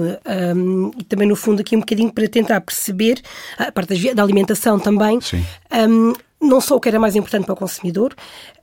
um, 0.56 0.92
e 0.98 1.04
também, 1.04 1.28
no 1.28 1.36
fundo, 1.36 1.62
aqui 1.62 1.76
um 1.76 1.80
bocadinho 1.80 2.12
para 2.12 2.28
tentar 2.28 2.62
perceber 2.62 3.22
a 3.58 3.72
parte 3.72 4.14
da 4.14 4.24
alimentação 4.24 4.80
também. 4.80 5.20
Um, 5.90 6.14
não 6.42 6.62
só 6.62 6.76
o 6.76 6.80
que 6.80 6.90
era 6.90 7.00
mais 7.00 7.16
importante 7.16 7.46
para 7.46 7.54
o 7.54 7.58
consumidor, 7.58 8.14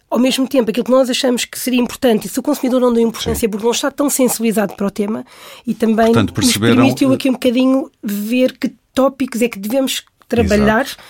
ao 0.08 0.18
mesmo 0.18 0.46
tempo, 0.46 0.70
aquilo 0.70 0.84
que 0.84 0.90
nós 0.90 1.08
achamos 1.08 1.44
que 1.44 1.58
seria 1.58 1.80
importante, 1.80 2.26
e 2.26 2.30
se 2.30 2.38
o 2.38 2.42
consumidor 2.42 2.80
não 2.80 2.92
deu 2.92 3.02
importância 3.02 3.40
Sim. 3.40 3.48
porque 3.48 3.64
não 3.64 3.72
está 3.72 3.90
tão 3.90 4.10
sensibilizado 4.10 4.74
para 4.74 4.86
o 4.86 4.90
tema, 4.90 5.24
e 5.66 5.74
também 5.74 6.06
Portanto, 6.06 6.34
perceberam... 6.34 6.74
nos 6.74 6.82
permitiu 6.84 7.12
aqui 7.12 7.30
um 7.30 7.32
bocadinho 7.32 7.90
ver 8.02 8.56
que 8.58 8.74
tópicos 8.94 9.40
é 9.40 9.48
que 9.48 9.58
devemos 9.58 10.04
trabalhar 10.28 10.84
Exato 10.84 11.02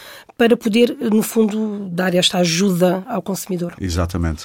para 0.43 0.57
poder, 0.57 0.97
no 0.99 1.23
fundo, 1.23 1.89
dar 1.89 2.17
esta 2.17 2.39
ajuda 2.39 3.05
ao 3.07 3.23
consumidor. 3.23 3.77
Exatamente. 3.81 4.45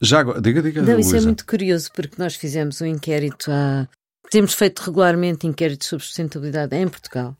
Já 0.00 0.22
diga, 0.22 0.62
diga. 0.62 0.80
Não, 0.80 0.98
isso 0.98 1.14
é 1.14 1.20
muito 1.20 1.44
curioso 1.44 1.90
porque 1.94 2.14
nós 2.16 2.36
fizemos 2.36 2.80
um 2.80 2.86
inquérito 2.86 3.50
há. 3.50 3.86
Temos 4.30 4.54
feito 4.54 4.78
regularmente 4.78 5.46
inquéritos 5.46 5.88
sobre 5.88 6.06
sustentabilidade 6.06 6.74
em 6.74 6.88
Portugal. 6.88 7.36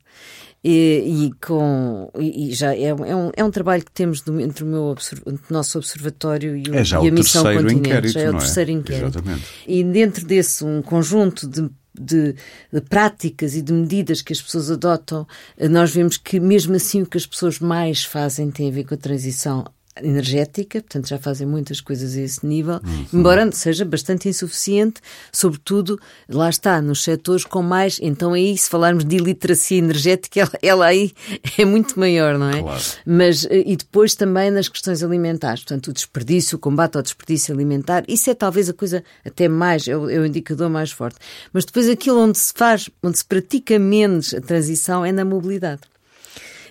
E, 0.63 1.25
e 1.25 1.31
com 1.43 2.11
e 2.19 2.53
já 2.53 2.75
é, 2.75 2.89
é, 2.89 3.15
um, 3.15 3.31
é 3.35 3.43
um 3.43 3.49
trabalho 3.49 3.83
que 3.83 3.91
temos 3.91 4.21
do, 4.21 4.39
entre 4.39 4.63
o 4.63 4.67
meu 4.67 4.95
nosso 5.49 5.79
observatório 5.79 6.55
e, 6.55 6.69
o, 6.69 6.75
é 6.75 6.83
já 6.83 7.01
e 7.01 7.07
a 7.07 7.11
missão 7.11 7.43
continente. 7.43 8.09
Já 8.09 8.21
é 8.21 8.29
o 8.29 8.35
é? 8.35 8.37
terceiro 8.37 8.71
inquérito. 8.71 9.05
Exatamente. 9.07 9.43
E 9.67 9.83
dentro 9.83 10.23
desse 10.23 10.63
um 10.63 10.83
conjunto 10.83 11.47
de 11.47 11.67
de, 11.99 12.35
de, 12.71 12.81
práticas 12.81 13.55
e 13.55 13.61
de 13.61 13.73
medidas 13.73 14.21
que 14.21 14.33
as 14.33 14.41
pessoas 14.41 14.71
adotam, 14.71 15.27
nós 15.69 15.91
vemos 15.91 16.17
que 16.17 16.39
mesmo 16.39 16.75
assim 16.75 17.01
o 17.01 17.05
que 17.05 17.17
as 17.17 17.25
pessoas 17.25 17.59
mais 17.59 18.03
fazem 18.03 18.51
tem 18.51 18.69
a 18.69 18.71
ver 18.71 18.85
com 18.85 18.93
a 18.93 18.97
transição 18.97 19.65
energética, 20.01 20.81
portanto 20.81 21.07
já 21.07 21.17
fazem 21.17 21.47
muitas 21.47 21.81
coisas 21.81 22.15
a 22.15 22.21
esse 22.21 22.45
nível, 22.45 22.79
uhum. 22.83 23.05
embora 23.13 23.51
seja 23.51 23.85
bastante 23.85 24.27
insuficiente, 24.29 25.01
sobretudo, 25.31 25.99
lá 26.29 26.49
está, 26.49 26.81
nos 26.81 27.03
setores 27.03 27.45
com 27.45 27.61
mais, 27.61 27.99
então 28.01 28.33
aí 28.33 28.57
se 28.57 28.69
falarmos 28.69 29.05
de 29.05 29.15
iliteracia 29.15 29.77
energética, 29.77 30.39
ela, 30.41 30.51
ela 30.61 30.85
aí 30.85 31.11
é 31.57 31.65
muito 31.65 31.99
maior, 31.99 32.37
não 32.37 32.49
é? 32.49 32.61
Claro. 32.61 32.81
Mas, 33.05 33.45
eh, 33.45 33.63
e 33.65 33.75
depois 33.75 34.15
também 34.15 34.51
nas 34.51 34.67
questões 34.67 35.03
alimentares, 35.03 35.63
portanto 35.63 35.87
o 35.87 35.93
desperdício, 35.93 36.55
o 36.57 36.59
combate 36.59 36.95
ao 36.95 37.01
desperdício 37.01 37.53
alimentar, 37.53 38.03
isso 38.07 38.29
é 38.29 38.33
talvez 38.33 38.69
a 38.69 38.73
coisa 38.73 39.03
até 39.25 39.47
mais, 39.47 39.87
é 39.87 39.95
o, 39.95 40.09
é 40.09 40.19
o 40.19 40.25
indicador 40.25 40.69
mais 40.69 40.91
forte. 40.91 41.17
Mas 41.53 41.65
depois 41.65 41.89
aquilo 41.89 42.19
onde 42.19 42.37
se 42.37 42.53
faz, 42.53 42.89
onde 43.03 43.17
se 43.17 43.25
pratica 43.25 43.79
menos 43.79 44.33
a 44.33 44.41
transição 44.41 45.05
é 45.05 45.11
na 45.11 45.25
mobilidade. 45.25 45.81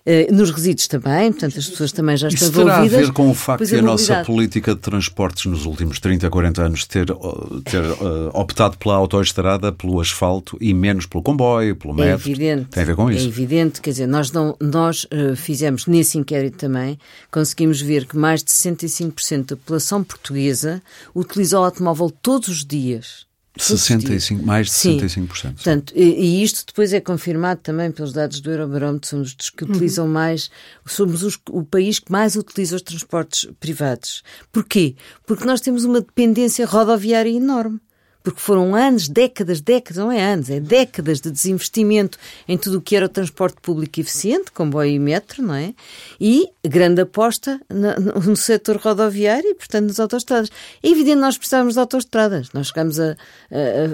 Eh, 0.09 0.29
nos 0.31 0.51
resíduos 0.53 0.87
também, 0.87 1.33
portanto 1.33 1.59
as 1.59 1.69
pessoas 1.69 1.91
também 1.91 2.17
já 2.17 2.29
estão 2.29 2.49
Isso 2.49 2.57
terá 2.57 2.75
envolvidas. 2.77 2.99
a 2.99 3.03
ver 3.07 3.13
com 3.13 3.29
o 3.29 3.35
facto 3.35 3.67
de 3.67 3.75
a 3.77 3.83
nossa 3.83 4.03
mobilidade. 4.13 4.27
política 4.27 4.75
de 4.77 4.81
transportes 4.81 5.47
nos 5.47 5.67
últimos 5.67 5.99
30, 5.99 6.31
40 6.31 6.63
anos 6.63 6.85
ter, 6.87 7.11
uh, 7.11 7.61
ter 7.65 7.83
uh, 7.83 8.31
optado 8.33 8.79
pela 8.79 8.95
autoestrada, 8.95 9.73
pelo 9.73 10.01
asfalto 10.01 10.57
e 10.61 10.73
menos 10.73 11.07
pelo 11.07 11.25
comboio, 11.25 11.75
pelo 11.75 11.93
É 12.01 12.07
metro. 12.13 12.31
evidente. 12.31 12.67
Tem 12.71 12.85
a 12.85 12.87
ver 12.87 12.95
com 12.95 13.11
É 13.11 13.15
isso. 13.17 13.27
evidente, 13.27 13.81
quer 13.81 13.91
dizer, 13.91 14.07
nós, 14.07 14.31
não, 14.31 14.57
nós 14.61 15.09
eh, 15.11 15.35
fizemos 15.35 15.87
nesse 15.87 16.17
inquérito 16.17 16.57
também, 16.57 16.97
conseguimos 17.29 17.81
ver 17.81 18.07
que 18.07 18.17
mais 18.17 18.45
de 18.45 18.53
65% 18.53 19.45
da 19.47 19.57
população 19.57 20.05
portuguesa 20.05 20.81
utiliza 21.17 21.59
o 21.59 21.65
automóvel 21.65 22.11
todos 22.23 22.47
os 22.49 22.65
dias. 22.65 23.26
Todos 23.57 23.71
os 23.71 23.87
dias. 23.87 24.03
65, 24.03 24.45
mais 24.47 24.67
de 24.67 24.73
Sim. 24.73 24.99
65%. 24.99 25.55
Portanto, 25.55 25.93
e, 25.97 26.03
e 26.05 26.43
isto 26.43 26.65
depois 26.67 26.93
é 26.93 27.01
confirmado 27.01 27.61
também 27.63 27.91
pelos 27.91 28.13
dados 28.13 28.41
do 28.41 28.51
Eurobarómetro, 28.51 29.09
somos 29.09 29.35
dos 29.35 29.51
que 29.51 29.65
utilizam 29.65 30.07
mais, 30.07 30.51
somos 30.87 31.23
os- 31.23 31.39
o 31.51 31.65
país 31.65 31.99
que 31.99 32.13
mais 32.13 32.37
utiliza 32.37 32.77
os 32.77 32.83
transportes 32.83 33.49
privados. 33.59 34.23
Porquê? 34.53 34.95
Porque 35.27 35.45
nós 35.45 35.61
temos 35.61 35.85
uma 35.85 36.01
dependência 36.01 36.67
rodoviária 36.67 37.31
enorme. 37.31 37.81
Porque 38.27 38.41
foram 38.41 38.75
anos, 38.75 39.09
décadas, 39.09 39.61
décadas, 39.61 40.03
não 40.03 40.11
é 40.11 40.21
anos, 40.21 40.51
é 40.51 40.59
décadas 40.59 41.21
de 41.21 41.31
desinvestimento 41.31 42.19
em 42.49 42.59
tudo 42.59 42.79
o 42.79 42.81
que 42.81 42.97
era 42.97 43.07
o 43.07 43.09
transporte 43.09 43.59
público 43.63 44.01
eficiente, 44.01 44.51
comboio 44.51 44.91
e 44.91 44.99
metro, 44.99 45.45
não 45.45 45.55
é? 45.55 45.73
E 46.21 46.49
grande 46.69 47.03
aposta 47.03 47.61
no, 47.71 48.21
no 48.23 48.35
setor 48.37 48.79
rodoviário 48.79 49.49
e, 49.49 49.55
portanto, 49.55 49.87
nas 49.87 50.01
autoestradas. 50.01 50.51
É 50.83 50.89
evidente 50.89 51.15
que 51.19 51.21
nós 51.21 51.39
precisávamos 51.39 51.75
de 51.75 51.79
autoestradas. 51.79 52.49
Nós 52.53 52.67
chegamos 52.67 52.99
a, 52.99 53.11
a- 53.13 53.15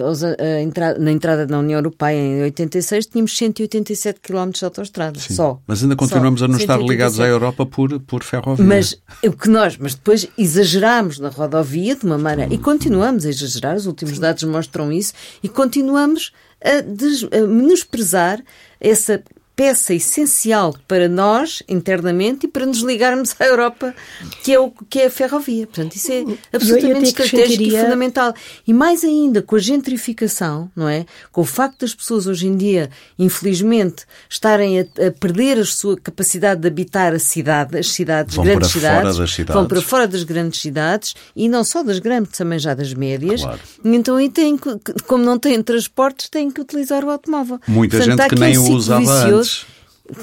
a- 0.01 0.07
aos- 0.07 0.25
a- 0.25 0.35
a 0.39 0.61
entra- 0.63 0.99
na 0.99 1.13
entrada 1.13 1.47
da 1.47 1.59
União 1.59 1.79
Europeia 1.79 2.17
em 2.19 2.43
86, 2.45 3.05
tínhamos 3.09 3.37
187 3.37 4.19
km 4.21 4.49
de 4.53 4.65
autoestrada, 4.65 5.21
Sim. 5.21 5.35
só. 5.35 5.61
Mas 5.67 5.83
ainda 5.83 5.95
continuamos 5.95 6.41
Só. 6.41 6.47
a 6.47 6.49
não 6.49 6.57
estar 6.57 6.79
ligados 6.81 7.21
à 7.21 7.25
187. 7.27 7.31
Europa 7.31 7.67
por, 7.67 8.01
por 8.01 8.25
ferrovia. 8.25 8.65
Mas 8.65 8.97
o 9.23 9.33
que 9.33 9.51
nós, 9.51 9.77
mas 9.77 9.95
depois 9.95 10.27
exagerámos 10.39 11.19
na 11.19 11.29
rodovia 11.29 11.95
de 11.95 12.07
uma 12.07 12.17
maneira, 12.17 12.55
e 12.55 12.57
continuamos 12.57 13.27
a 13.27 13.29
exagerar, 13.29 13.77
os 13.77 13.85
últimos 13.87 14.22
dados 14.23 14.43
mostram 14.45 14.91
isso, 14.91 15.13
e 15.43 15.49
continuamos 15.49 16.33
a, 16.65 16.81
des, 16.81 17.25
a 17.25 17.47
menosprezar 17.47 18.43
essa 18.81 19.23
peça 19.63 19.95
essencial 19.95 20.75
para 20.89 21.09
nós, 21.09 21.63
internamente, 21.69 22.47
e 22.47 22.49
para 22.49 22.67
nos 22.67 22.81
ligarmos 22.81 23.37
à 23.39 23.45
Europa, 23.45 23.95
que 24.43 24.53
é, 24.53 24.59
o, 24.59 24.73
que 24.91 24.99
é 24.99 25.07
a 25.07 25.11
ferrovia. 25.11 25.69
Portanto, 25.69 25.95
isso 25.95 26.11
é 26.11 26.25
absolutamente 26.53 27.11
até 27.11 27.23
estratégico 27.23 27.63
e 27.63 27.71
fundamental. 27.71 28.35
E 28.67 28.75
mais 28.75 29.05
ainda, 29.05 29.41
com 29.41 29.55
a 29.55 29.61
gentrificação, 29.61 30.69
não 30.75 30.89
é? 30.89 31.07
Com 31.31 31.43
o 31.43 31.45
facto 31.45 31.83
das 31.83 31.95
pessoas 31.95 32.27
hoje 32.27 32.49
em 32.49 32.57
dia, 32.57 32.91
infelizmente, 33.17 34.05
estarem 34.29 34.81
a, 34.81 34.83
a 34.83 35.13
perder 35.13 35.61
a 35.61 35.65
sua 35.65 35.97
capacidade 35.97 36.61
de 36.61 36.67
habitar 36.67 37.15
a 37.15 37.21
cidade, 37.21 37.79
as 37.79 37.93
cidades, 37.93 38.35
Vão 38.35 38.45
grandes 38.45 38.73
para 38.73 38.81
fora 38.81 38.97
cidades, 38.97 39.19
das 39.19 39.31
cidades. 39.31 39.55
vão 39.55 39.69
para 39.69 39.81
fora 39.81 40.09
das 40.09 40.25
grandes 40.25 40.61
cidades 40.61 41.15
e 41.37 41.49
não 41.49 41.63
só 41.63 41.85
das 41.85 42.01
grandes, 42.01 42.37
também 42.37 42.59
já 42.59 42.75
das 42.75 42.93
médias. 42.95 43.43
Claro. 43.43 43.61
Então 43.85 44.17
aí 44.17 44.29
têm 44.29 44.59
como 45.07 45.25
não 45.25 45.39
têm 45.39 45.63
transportes, 45.63 46.29
têm 46.29 46.51
que 46.51 46.61
utilizar 46.61 47.05
o 47.05 47.11
automóvel. 47.11 47.61
Muita 47.69 47.99
Portanto, 47.99 48.11
gente 48.11 48.27
há 48.27 48.29
que 48.29 48.41
nem 48.41 48.59
o 48.59 48.73
usava 48.73 49.01
vicioso 49.01 49.37
antes. 49.39 49.52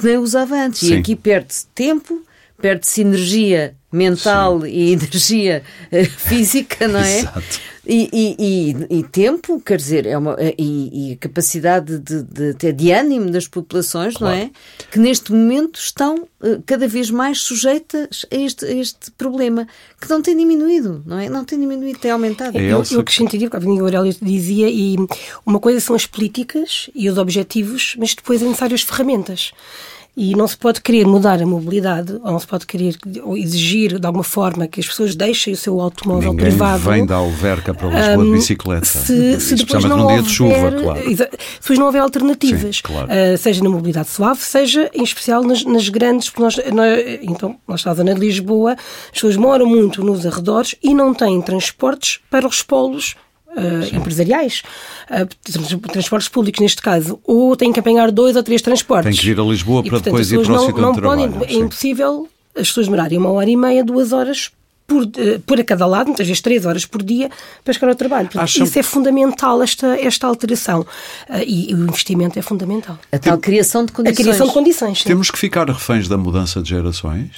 Que 0.01 0.17
usava 0.17 0.55
antes. 0.55 0.79
Sim. 0.81 0.95
E 0.95 0.97
aqui 0.97 1.15
perde-se 1.15 1.65
tempo, 1.67 2.21
perde-se 2.61 3.01
energia 3.01 3.75
mental 3.91 4.65
e 4.65 4.91
energia 4.93 5.63
eh, 5.91 6.05
física, 6.05 6.87
não 6.87 6.99
é? 6.99 7.19
Exato. 7.19 7.69
E, 7.91 8.07
e- 8.13 8.35
e- 8.91 8.99
e 8.99 9.03
tempo, 9.03 9.59
quer 9.65 9.77
dizer, 9.77 10.05
é 10.05 10.15
uma, 10.15 10.35
e, 10.59 11.09
e 11.09 11.13
a 11.13 11.17
capacidade 11.17 11.97
de, 11.97 12.21
de, 12.21 12.49
até 12.51 12.71
de 12.71 12.91
ânimo 12.91 13.31
das 13.31 13.47
populações, 13.47 14.19
não 14.19 14.29
é? 14.29 14.51
Que 14.91 14.99
neste 14.99 15.31
momento 15.31 15.79
estão 15.79 16.27
eh, 16.43 16.59
cada 16.67 16.87
vez 16.87 17.09
mais 17.09 17.39
sujeitas 17.39 18.27
a 18.31 18.35
este, 18.35 18.65
a 18.65 18.71
este 18.75 19.09
problema, 19.17 19.67
que 19.99 20.07
não 20.07 20.21
tem 20.21 20.37
diminuído, 20.37 21.01
não 21.03 21.17
é? 21.17 21.29
Não 21.29 21.43
tem 21.43 21.59
diminuído, 21.59 21.97
tem 21.97 22.11
aumentado. 22.11 22.55
É 22.59 22.61
Eu, 22.61 22.77
eu 22.77 22.83
que- 22.83 22.95
acrescentaria, 22.99 23.49
porque 23.49 23.65
o 23.65 23.79
Aurélio 23.79 24.15
dizia, 24.21 24.69
e 24.69 24.95
uma 25.43 25.59
coisa 25.59 25.79
são 25.79 25.95
as 25.95 26.05
políticas 26.05 26.91
e 26.93 27.09
os 27.09 27.17
objetivos, 27.17 27.95
mas 27.97 28.13
depois 28.13 28.39
é 28.39 28.45
necessário 28.45 28.75
as 28.75 28.83
ferramentas. 28.83 29.51
E 30.21 30.35
não 30.35 30.45
se 30.49 30.57
pode 30.57 30.81
querer 30.81 31.07
mudar 31.07 31.41
a 31.41 31.45
mobilidade, 31.45 32.11
ou 32.21 32.31
não 32.33 32.39
se 32.39 32.45
pode 32.45 32.65
querer 32.67 32.93
ou 33.23 33.37
exigir 33.37 33.97
de 33.97 34.05
alguma 34.05 34.23
forma 34.23 34.67
que 34.67 34.81
as 34.81 34.85
pessoas 34.85 35.15
deixem 35.15 35.53
o 35.53 35.55
seu 35.55 35.79
automóvel 35.79 36.31
Ninguém 36.33 36.47
privado. 36.47 36.83
vem 36.89 37.05
da 37.05 37.15
Alverca 37.15 37.73
para 37.73 37.87
Lisboa 37.87 38.25
de 38.25 38.29
Hum, 38.29 38.33
bicicleta. 38.33 38.85
Se, 38.85 39.39
se 39.39 39.55
depois 39.55 39.85
não 39.85 39.95
num 39.97 40.07
dia 40.07 40.15
houver, 40.17 40.21
de 40.23 40.29
chuva, 40.29 40.71
claro. 40.73 41.01
Se 41.01 41.15
depois 41.15 41.79
não 41.79 41.85
houver 41.85 42.01
alternativas, 42.01 42.75
Sim, 42.75 42.81
claro. 42.83 43.07
ah, 43.09 43.37
seja 43.37 43.63
na 43.63 43.69
mobilidade 43.69 44.09
suave, 44.09 44.41
seja 44.41 44.91
em 44.93 45.03
especial 45.03 45.41
nas, 45.41 45.63
nas 45.63 45.87
grandes, 45.87 46.29
porque 46.29 46.43
nós, 46.43 46.57
nós, 46.73 46.99
então, 47.21 47.55
nós 47.65 47.79
estamos 47.79 48.03
na 48.03 48.13
Lisboa, 48.13 48.73
as 48.73 49.11
pessoas 49.13 49.37
moram 49.37 49.65
muito 49.67 50.03
nos 50.03 50.25
arredores 50.25 50.75
e 50.83 50.93
não 50.93 51.13
têm 51.13 51.41
transportes 51.41 52.19
para 52.29 52.45
os 52.45 52.61
polos 52.61 53.15
ah, 53.55 53.95
empresariais, 53.95 54.61
trans- 55.43 55.75
transportes 55.91 56.29
públicos 56.29 56.59
neste 56.61 56.81
caso, 56.81 57.19
ou 57.23 57.55
têm 57.55 57.71
que 57.73 57.79
apanhar 57.79 58.11
dois 58.11 58.35
ou 58.35 58.43
três 58.43 58.61
transportes. 58.61 59.09
Tem 59.11 59.19
que 59.19 59.25
vir 59.33 59.39
a 59.39 59.43
Lisboa 59.43 59.79
E, 59.81 59.83
para 59.83 59.91
portanto, 59.99 60.05
depois 60.05 60.31
ir 60.31 60.41
para 60.41 60.51
o 60.51 60.55
não, 60.55 60.65
sítio 60.65 60.81
não 60.81 60.93
trabalham. 60.93 61.31
podem, 61.31 61.47
É 61.47 61.51
sim. 61.51 61.59
impossível 61.61 62.29
as 62.55 62.67
pessoas 62.67 62.87
demorarem 62.87 63.17
uma 63.17 63.31
hora 63.31 63.49
e 63.49 63.55
meia, 63.55 63.83
duas 63.83 64.11
horas 64.11 64.51
por, 64.85 65.03
eh, 65.17 65.39
por 65.45 65.59
a 65.59 65.63
cada 65.63 65.85
lado, 65.85 66.07
muitas 66.07 66.25
vezes 66.25 66.41
três 66.41 66.65
horas 66.65 66.83
por 66.85 67.03
dia, 67.03 67.29
para 67.63 67.73
chegar 67.73 67.89
ao 67.89 67.95
trabalho. 67.95 68.25
Portanto, 68.25 68.43
Acham- 68.43 68.63
Isso 68.63 68.79
é 68.79 68.83
fundamental, 68.83 69.61
esta, 69.61 69.87
esta 69.99 70.25
alteração. 70.25 70.85
E, 71.45 71.69
e 71.71 71.75
o 71.75 71.83
investimento 71.83 72.39
é 72.39 72.41
fundamental. 72.41 72.97
A 73.11 73.19
tal 73.19 73.37
criação 73.37 73.85
de 73.85 73.91
A 73.91 73.95
condições. 73.95 74.17
criação 74.25 74.47
de 74.47 74.53
condições. 74.53 74.97
sim. 74.99 75.03
Temos 75.05 75.29
que 75.29 75.37
ficar 75.37 75.67
reféns 75.69 76.07
da 76.07 76.17
mudança 76.17 76.59
de 76.61 76.69
gerações 76.69 77.29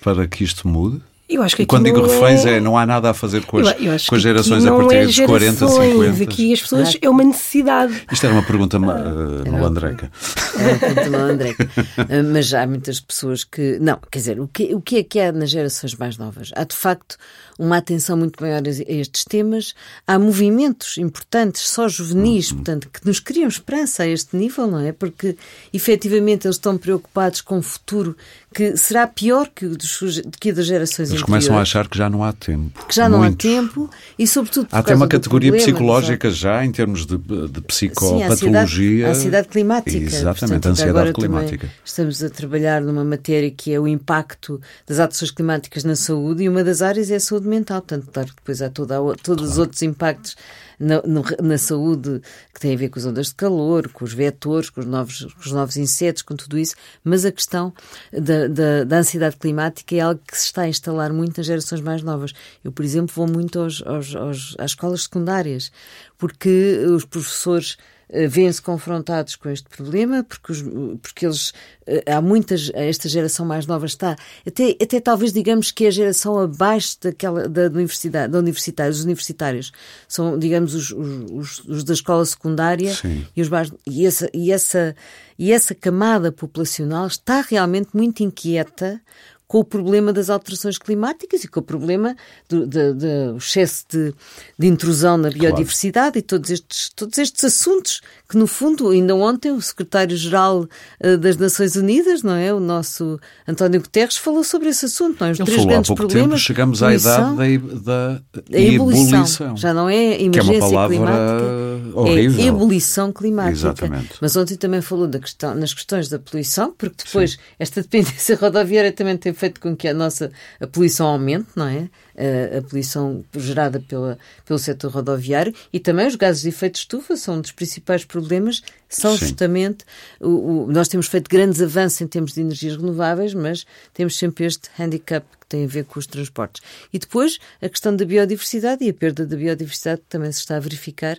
para 0.00 0.28
que 0.28 0.44
isto 0.44 0.68
mude? 0.68 1.00
Eu 1.28 1.42
acho 1.42 1.56
que 1.56 1.62
E 1.62 1.66
quando 1.66 1.84
digo 1.84 2.00
reféns 2.00 2.46
é... 2.46 2.56
é 2.56 2.60
não 2.60 2.78
há 2.78 2.86
nada 2.86 3.10
a 3.10 3.14
fazer 3.14 3.44
com 3.44 3.58
as, 3.58 3.66
Eu- 3.80 3.92
eu 3.92 3.96
com 4.08 4.14
as 4.14 4.22
gerações 4.22 4.64
a 4.64 4.70
não 4.70 4.78
partir 4.78 4.94
é 4.96 5.06
dos 5.06 5.18
40, 5.20 5.40
gerações, 5.40 5.92
50. 5.92 6.22
Aqui 6.22 6.52
as 6.52 6.60
pessoas 6.62 6.98
é 7.02 7.08
uma 7.10 7.24
necessidade. 7.24 8.02
Isto 8.12 8.26
era 8.26 8.34
uma 8.34 8.44
pergunta 8.44 8.78
uh, 8.78 9.50
malandreca. 9.50 10.10
É, 10.58 10.94
continua, 10.94 11.20
André. 11.22 11.54
Ah, 11.98 12.22
Mas 12.32 12.54
há 12.54 12.66
muitas 12.66 13.00
pessoas 13.00 13.42
que. 13.44 13.78
Não, 13.80 13.98
quer 14.10 14.18
dizer, 14.18 14.40
o 14.40 14.46
que, 14.48 14.74
o 14.74 14.80
que 14.80 14.98
é 14.98 15.02
que 15.02 15.18
há 15.18 15.32
nas 15.32 15.50
gerações 15.50 15.94
mais 15.96 16.16
novas? 16.16 16.50
Há 16.54 16.64
de 16.64 16.76
facto 16.76 17.16
uma 17.58 17.78
atenção 17.78 18.16
muito 18.16 18.40
maior 18.42 18.62
a 18.66 18.68
estes 18.92 19.24
temas. 19.24 19.74
Há 20.06 20.18
movimentos 20.18 20.98
importantes, 20.98 21.62
só 21.68 21.88
juvenis, 21.88 22.52
portanto, 22.52 22.88
que 22.92 23.06
nos 23.06 23.20
criam 23.20 23.48
esperança 23.48 24.02
a 24.02 24.06
este 24.08 24.36
nível, 24.36 24.66
não 24.66 24.80
é? 24.80 24.92
Porque 24.92 25.36
efetivamente 25.72 26.46
eles 26.46 26.56
estão 26.56 26.76
preocupados 26.76 27.40
com 27.40 27.58
o 27.58 27.62
futuro 27.62 28.16
que 28.54 28.74
será 28.76 29.06
pior 29.06 29.50
que 29.54 29.66
o 29.66 29.76
dos, 29.76 29.98
que 30.40 30.50
das 30.50 30.64
gerações 30.66 31.10
Eles 31.10 31.20
anteriores. 31.20 31.22
começam 31.24 31.58
a 31.58 31.60
achar 31.60 31.88
que 31.88 31.98
já 31.98 32.08
não 32.08 32.24
há 32.24 32.32
tempo. 32.32 32.86
que 32.86 32.94
já 32.94 33.06
não 33.08 33.18
Muitos. 33.18 33.44
há 33.44 33.48
tempo 33.60 33.90
e, 34.18 34.26
sobretudo, 34.26 34.68
Há 34.72 34.78
até 34.78 34.94
uma 34.94 35.06
categoria 35.08 35.50
problema, 35.50 35.72
psicológica 35.72 36.30
já 36.30 36.64
em 36.64 36.72
termos 36.72 37.04
de, 37.04 37.18
de 37.18 37.26
Sim, 37.70 37.88
a 38.22 38.28
ansiedade, 38.30 38.36
psicopatologia. 38.36 39.06
a 39.06 39.10
ansiedade 39.10 39.48
climática. 39.48 39.96
Exatamente, 39.98 40.38
Portanto, 40.62 40.66
a 40.66 40.70
ansiedade 40.70 41.12
climática. 41.12 41.70
estamos 41.84 42.24
a 42.24 42.30
trabalhar 42.30 42.80
numa 42.80 43.04
matéria 43.04 43.50
que 43.50 43.72
é 43.74 43.78
o 43.78 43.86
impacto 43.86 44.58
das 44.86 44.98
alterações 45.00 45.30
climáticas 45.32 45.84
na 45.84 45.94
saúde 45.94 46.44
e 46.44 46.48
uma 46.48 46.64
das 46.64 46.80
áreas 46.80 47.10
é 47.10 47.16
a 47.16 47.20
saúde 47.20 47.45
mental. 47.46 47.80
Portanto, 47.80 48.10
claro 48.12 48.28
que 48.28 48.36
depois 48.36 48.60
há 48.62 48.68
toda, 48.70 48.96
a- 48.98 49.14
todos 49.22 49.50
os 49.52 49.58
outros 49.58 49.82
impactos 49.82 50.36
na, 50.78 51.00
no- 51.02 51.24
na 51.42 51.56
saúde 51.58 52.20
que 52.52 52.60
têm 52.60 52.74
a 52.74 52.76
ver 52.78 52.88
com 52.90 52.98
as 52.98 53.06
ondas 53.06 53.28
de 53.28 53.34
calor, 53.34 53.88
com 53.90 54.04
os 54.04 54.12
vetores, 54.12 54.68
com 54.70 54.80
os 54.80 54.86
novos, 54.86 55.24
com 55.24 55.40
os 55.40 55.52
novos 55.52 55.76
insetos, 55.76 56.22
com 56.22 56.36
tudo 56.36 56.58
isso, 56.58 56.74
mas 57.02 57.24
a 57.24 57.32
questão 57.32 57.72
da, 58.12 58.46
da, 58.48 58.84
da 58.84 58.96
ansiedade 58.98 59.36
climática 59.36 59.94
é 59.94 60.00
algo 60.00 60.20
que 60.26 60.36
se 60.38 60.46
está 60.46 60.62
a 60.62 60.68
instalar 60.68 61.12
muito 61.12 61.36
nas 61.38 61.46
gerações 61.46 61.80
mais 61.80 62.02
novas. 62.02 62.32
Eu, 62.62 62.70
por 62.72 62.84
exemplo, 62.84 63.12
vou 63.14 63.26
muito 63.26 63.58
aos, 63.60 63.82
aos, 63.86 64.14
aos, 64.14 64.54
às 64.58 64.72
escolas 64.72 65.02
secundárias, 65.04 65.70
porque 66.18 66.78
os 66.94 67.04
professores 67.04 67.76
eh, 68.08 68.26
vêm-se 68.28 68.62
confrontados 68.62 69.36
com 69.36 69.48
este 69.48 69.68
problema, 69.68 70.22
porque, 70.24 70.52
os- 70.52 70.62
porque 71.02 71.26
eles, 71.26 71.52
eh, 71.86 72.04
há 72.12 72.20
muitas, 72.20 72.70
esta 72.74 73.08
geração 73.08 73.44
mais 73.44 73.66
nova 73.66 73.86
está, 73.86 74.16
até, 74.46 74.76
até 74.80 75.00
talvez 75.00 75.32
digamos 75.32 75.70
que 75.72 75.84
é 75.84 75.88
a 75.88 75.90
geração 75.90 76.38
abaixo 76.38 76.96
daquela, 77.02 77.48
da, 77.48 77.62
universidade, 77.66 78.32
da 78.32 78.38
universitária, 78.38 78.90
os 78.92 79.02
universitários, 79.04 79.72
são, 80.08 80.38
digamos, 80.38 80.74
os, 80.74 80.90
os, 80.92 81.30
os- 81.30 81.58
os 81.68 81.84
da 81.84 81.92
escola 81.94 82.24
secundária 82.24 82.94
Sim. 82.94 83.26
e, 83.36 83.42
os 83.42 83.48
mais, 83.48 83.72
e, 83.86 84.06
essa, 84.06 84.30
e, 84.32 84.52
essa, 84.52 84.94
e 85.38 85.52
essa 85.52 85.74
camada 85.74 86.30
populacional 86.30 87.06
está 87.06 87.40
realmente 87.40 87.88
muito 87.94 88.22
inquieta 88.22 89.00
com 89.46 89.60
o 89.60 89.64
problema 89.64 90.12
das 90.12 90.28
alterações 90.28 90.76
climáticas 90.76 91.44
e 91.44 91.48
com 91.48 91.60
o 91.60 91.62
problema 91.62 92.16
do, 92.48 92.66
do, 92.66 92.94
do 92.94 93.36
excesso 93.36 93.84
de, 93.88 94.14
de, 94.58 94.66
intrusão 94.66 95.16
na 95.16 95.30
biodiversidade 95.30 96.12
claro. 96.12 96.18
e 96.18 96.22
todos 96.22 96.50
estes, 96.50 96.90
todos 96.90 97.16
estes 97.18 97.44
assuntos 97.44 98.00
que, 98.28 98.36
no 98.36 98.46
fundo, 98.46 98.90
ainda 98.90 99.14
ontem 99.14 99.52
o 99.52 99.60
secretário-geral 99.60 100.66
uh, 101.04 101.18
das 101.18 101.36
Nações 101.36 101.76
Unidas, 101.76 102.22
não 102.22 102.34
é? 102.34 102.52
O 102.52 102.60
nosso 102.60 103.20
António 103.46 103.80
Guterres 103.80 104.16
falou 104.16 104.42
sobre 104.42 104.68
esse 104.68 104.86
assunto, 104.86 105.18
não 105.20 105.28
é? 105.28 105.30
Os 105.32 105.38
Ele 105.38 105.46
três 105.46 105.60
falou 105.60 105.70
grandes 105.70 105.90
há 105.90 105.94
pouco 105.94 106.08
problemas. 106.08 106.28
Tempo, 106.30 106.38
chegamos 106.38 106.82
à 106.82 106.94
idade 106.94 107.58
da, 107.58 108.20
da 108.50 108.60
ebulição. 108.60 109.18
ebulição. 109.20 109.56
Já 109.56 109.72
não 109.72 109.88
é 109.88 110.20
emergência 110.20 110.30
que 110.30 110.38
é 110.38 110.52
uma 110.52 110.70
palavra 110.70 110.96
climática. 110.96 112.00
Horrível. 112.00 112.44
É 112.44 112.48
ebulição 112.48 113.12
climática. 113.12 113.52
Exatamente. 113.52 114.14
Mas 114.20 114.36
ontem 114.36 114.56
também 114.56 114.80
falou 114.80 115.06
da 115.06 115.18
questão, 115.18 115.54
nas 115.54 115.72
questões 115.72 116.08
da 116.08 116.18
poluição, 116.18 116.74
porque 116.76 117.04
depois 117.04 117.32
Sim. 117.32 117.38
esta 117.58 117.82
dependência 117.82 118.36
rodoviária 118.40 118.92
também 118.92 119.16
tem 119.16 119.32
feito 119.32 119.60
com 119.60 119.76
que 119.76 119.88
a 119.88 119.94
nossa 119.94 120.30
a 120.60 120.66
poluição 120.66 121.06
aumente, 121.06 121.48
não 121.54 121.66
é? 121.66 121.88
A, 122.16 122.58
a 122.58 122.62
poluição 122.62 123.24
gerada 123.36 123.78
pela, 123.78 124.18
pelo 124.44 124.58
setor 124.58 124.90
rodoviário 124.90 125.54
e 125.72 125.78
também 125.78 126.06
os 126.06 126.16
gases 126.16 126.42
de 126.42 126.48
efeito 126.48 126.74
de 126.74 126.78
estufa 126.80 127.16
são 127.16 127.36
um 127.36 127.40
dos 127.40 127.52
principais 127.52 128.04
problemas, 128.04 128.62
são 128.88 129.12
Sim. 129.12 129.26
justamente 129.26 129.84
o, 130.20 130.64
o, 130.64 130.72
nós 130.72 130.88
temos 130.88 131.08
feito 131.08 131.28
grandes 131.28 131.60
avanços 131.60 132.00
em 132.00 132.06
termos 132.06 132.32
de 132.32 132.40
energias 132.40 132.76
renováveis, 132.76 133.34
mas 133.34 133.66
temos 133.92 134.16
sempre 134.16 134.46
este 134.46 134.70
handicap 134.78 135.26
que 135.40 135.46
tem 135.46 135.64
a 135.64 135.68
ver 135.68 135.84
com 135.84 135.98
os 135.98 136.06
transportes. 136.06 136.62
E 136.92 136.98
depois 136.98 137.38
a 137.60 137.68
questão 137.68 137.94
da 137.94 138.04
biodiversidade 138.04 138.84
e 138.84 138.90
a 138.90 138.94
perda 138.94 139.26
da 139.26 139.36
biodiversidade 139.36 140.00
que 140.00 140.08
também 140.08 140.32
se 140.32 140.40
está 140.40 140.56
a 140.56 140.60
verificar, 140.60 141.18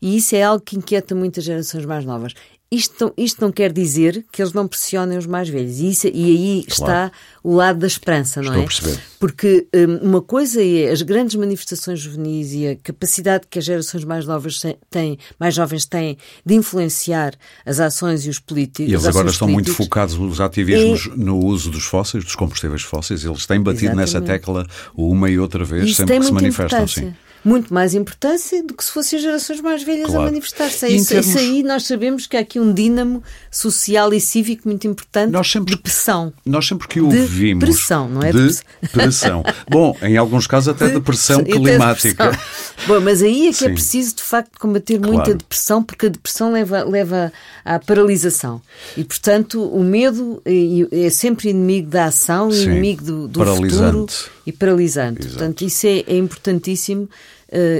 e 0.00 0.16
isso 0.16 0.36
é 0.36 0.42
algo 0.42 0.64
que 0.64 0.76
inquieta 0.76 1.14
muitas 1.14 1.44
gerações 1.44 1.84
mais 1.84 2.04
novas. 2.04 2.34
Isto, 2.70 3.14
isto 3.16 3.40
não 3.40 3.52
quer 3.52 3.72
dizer 3.72 4.24
que 4.32 4.42
eles 4.42 4.52
não 4.52 4.66
pressionem 4.66 5.16
os 5.16 5.26
mais 5.26 5.48
velhos. 5.48 5.78
E, 5.78 5.90
isso, 5.90 6.08
e 6.08 6.24
aí 6.24 6.64
claro. 6.64 6.92
está 6.92 7.12
o 7.42 7.54
lado 7.54 7.78
da 7.78 7.86
esperança, 7.86 8.42
não 8.42 8.48
Estou 8.48 8.60
é? 8.60 8.64
A 8.64 8.66
perceber. 8.66 9.00
Porque 9.20 9.66
um, 9.72 10.08
uma 10.08 10.20
coisa 10.20 10.60
é 10.60 10.90
as 10.90 11.02
grandes 11.02 11.36
manifestações 11.36 12.00
juvenis 12.00 12.52
e 12.52 12.66
a 12.68 12.76
capacidade 12.76 13.46
que 13.48 13.58
as 13.60 13.64
gerações 13.64 14.04
mais 14.04 14.26
novas 14.26 14.60
têm, 14.90 15.18
mais 15.38 15.54
jovens 15.54 15.86
têm 15.86 16.18
de 16.44 16.54
influenciar 16.54 17.34
as 17.64 17.78
ações 17.78 18.26
e 18.26 18.30
os 18.30 18.40
políticos. 18.40 18.90
E 18.90 18.94
eles 18.94 19.06
agora 19.06 19.30
estão 19.30 19.46
muito 19.46 19.72
focados 19.72 20.16
nos 20.16 20.40
ativismos 20.40 21.06
é... 21.12 21.16
no 21.16 21.38
uso 21.38 21.70
dos 21.70 21.84
fósseis, 21.84 22.24
dos 22.24 22.34
combustíveis 22.34 22.82
fósseis. 22.82 23.24
Eles 23.24 23.46
têm 23.46 23.60
batido 23.60 23.92
Exatamente. 23.92 24.14
nessa 24.14 24.20
tecla 24.20 24.66
uma 24.96 25.30
e 25.30 25.38
outra 25.38 25.64
vez, 25.64 25.94
sempre 25.94 26.18
que 26.18 26.26
se 26.26 26.32
manifestam. 26.32 26.88
Sim 26.88 27.14
muito 27.44 27.72
mais 27.72 27.94
importância 27.94 28.62
do 28.62 28.72
que 28.72 28.82
se 28.82 28.90
fossem 28.90 29.18
gerações 29.18 29.60
mais 29.60 29.82
velhas 29.82 30.06
claro. 30.06 30.22
a 30.22 30.24
manifestar-se. 30.24 30.88
Isso, 30.88 31.08
termos... 31.08 31.26
isso, 31.26 31.38
aí 31.38 31.62
nós 31.62 31.86
sabemos 31.86 32.26
que 32.26 32.36
há 32.36 32.40
aqui 32.40 32.58
um 32.58 32.72
dínamo 32.72 33.22
social 33.50 34.12
e 34.14 34.20
cívico 34.20 34.66
muito 34.66 34.86
importante 34.86 35.30
nós 35.30 35.50
sempre, 35.50 35.74
de 35.74 35.80
pressão. 35.80 36.32
Nós 36.46 36.66
sempre 36.66 36.88
que 36.88 37.00
ouvimos... 37.00 37.64
De 37.64 37.72
pressão, 37.72 38.08
não 38.08 38.22
é? 38.22 38.32
De, 38.32 38.48
de 38.48 38.88
pressão. 38.90 39.44
Bom, 39.68 39.94
em 40.02 40.16
alguns 40.16 40.46
casos 40.46 40.68
até 40.68 40.88
de, 40.88 40.94
depressão 40.94 41.44
climática. 41.44 42.38
Bom, 42.86 43.00
mas 43.00 43.22
aí 43.22 43.48
é 43.48 43.52
que 43.52 43.64
é 43.64 43.66
Sim. 43.66 43.66
é 43.66 43.68
preciso, 43.70 44.16
de 44.16 44.22
facto, 44.22 44.58
combater 44.58 44.98
claro. 44.98 45.12
muito 45.12 45.30
a 45.30 45.34
depressão, 45.34 45.82
porque 45.82 46.06
a 46.06 46.08
depressão 46.08 46.50
leva, 46.50 46.82
leva 46.84 47.32
à 47.64 47.78
paralisação. 47.78 48.62
E, 48.96 49.04
portanto, 49.04 49.62
o 49.62 49.82
medo 49.82 50.42
é 50.46 51.10
sempre 51.10 51.50
inimigo 51.50 51.90
da 51.90 52.06
ação, 52.06 52.50
Sim. 52.50 52.70
inimigo 52.70 53.04
do, 53.04 53.28
do 53.28 53.44
futuro 53.44 54.06
e 54.46 54.52
paralisante. 54.52 55.20
Exato. 55.20 55.34
Portanto, 55.34 55.62
isso 55.62 55.86
é, 55.86 56.04
é 56.06 56.16
importantíssimo 56.16 57.08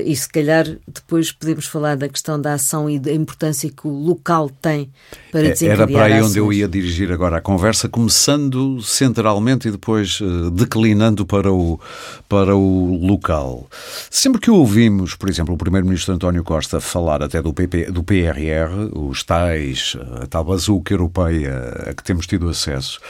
e 0.04 0.14
se 0.14 0.28
calhar 0.28 0.66
depois 0.86 1.32
podemos 1.32 1.66
falar 1.66 1.96
da 1.96 2.08
questão 2.08 2.40
da 2.40 2.54
ação 2.54 2.88
e 2.88 2.98
da 2.98 3.12
importância 3.12 3.68
que 3.68 3.88
o 3.88 3.90
local 3.90 4.48
tem 4.48 4.88
para 5.32 5.42
desencadear 5.42 5.80
Era 5.80 5.86
para 5.86 6.14
aí 6.14 6.22
onde 6.22 6.38
eu 6.38 6.52
ia 6.52 6.68
dirigir 6.68 7.10
agora 7.10 7.38
a 7.38 7.40
conversa, 7.40 7.88
começando 7.88 8.80
centralmente 8.82 9.66
e 9.66 9.70
depois 9.72 10.20
uh, 10.20 10.50
declinando 10.50 11.26
para 11.26 11.52
o, 11.52 11.80
para 12.28 12.54
o 12.54 13.04
local. 13.04 13.68
Sempre 14.10 14.40
que 14.40 14.50
ouvimos, 14.50 15.14
por 15.14 15.28
exemplo, 15.28 15.54
o 15.54 15.58
Primeiro-Ministro 15.58 16.14
António 16.14 16.44
Costa 16.44 16.80
falar 16.80 17.22
até 17.22 17.42
do, 17.42 17.52
PP, 17.52 17.90
do 17.90 18.04
PRR, 18.04 18.90
os 18.94 19.24
tais, 19.24 19.96
a 20.22 20.26
tal 20.26 20.44
bazuca 20.44 20.94
europeia 20.94 21.84
a 21.86 21.94
que 21.94 22.04
temos 22.04 22.26
tido 22.26 22.48
acesso, 22.48 23.00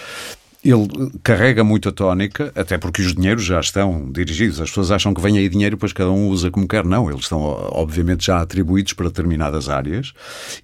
ele 0.65 0.89
carrega 1.23 1.63
muito 1.63 1.91
a 1.91 1.93
tónica, 1.93 2.51
até 2.55 2.79
porque 2.79 3.03
os 3.03 3.15
dinheiros 3.15 3.45
já 3.45 3.61
estão 3.61 4.11
dirigidos. 4.11 4.61
As 4.61 4.71
pessoas 4.71 4.91
acham 4.91 5.13
que 5.13 5.21
vem 5.21 5.37
aí 5.37 5.49
dinheiro, 5.49 5.77
depois 5.77 5.93
cada 5.93 6.11
um 6.11 6.29
usa 6.29 6.51
como 6.51 6.67
quer. 6.67 6.85
Não, 6.85 7.11
eles 7.11 7.25
estão, 7.25 7.41
obviamente, 7.41 8.27
já 8.27 8.41
atribuídos 8.41 8.95
para 8.95 9.09
determinadas 9.09 9.69
áreas. 9.69 10.15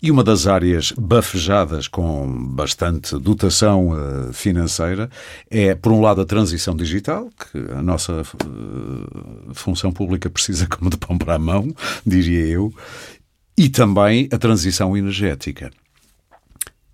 E 0.01 0.11
uma 0.11 0.25
das 0.25 0.47
áreas 0.47 0.93
bafejadas 0.99 1.87
com 1.87 2.27
bastante 2.49 3.19
dotação 3.19 3.91
uh, 3.91 4.33
financeira 4.33 5.11
é, 5.51 5.75
por 5.75 5.93
um 5.93 6.01
lado, 6.01 6.23
a 6.23 6.25
transição 6.25 6.75
digital, 6.75 7.29
que 7.31 7.59
a 7.73 7.83
nossa 7.83 8.23
uh, 8.23 9.55
função 9.55 9.93
pública 9.93 10.29
precisa 10.31 10.67
como 10.67 10.89
de 10.89 10.97
pão 10.97 11.19
para 11.19 11.35
a 11.35 11.39
mão, 11.39 11.75
diria 12.07 12.47
eu, 12.47 12.73
e 13.57 13.69
também 13.69 14.29
a 14.33 14.39
transição 14.39 14.97
energética. 14.97 15.71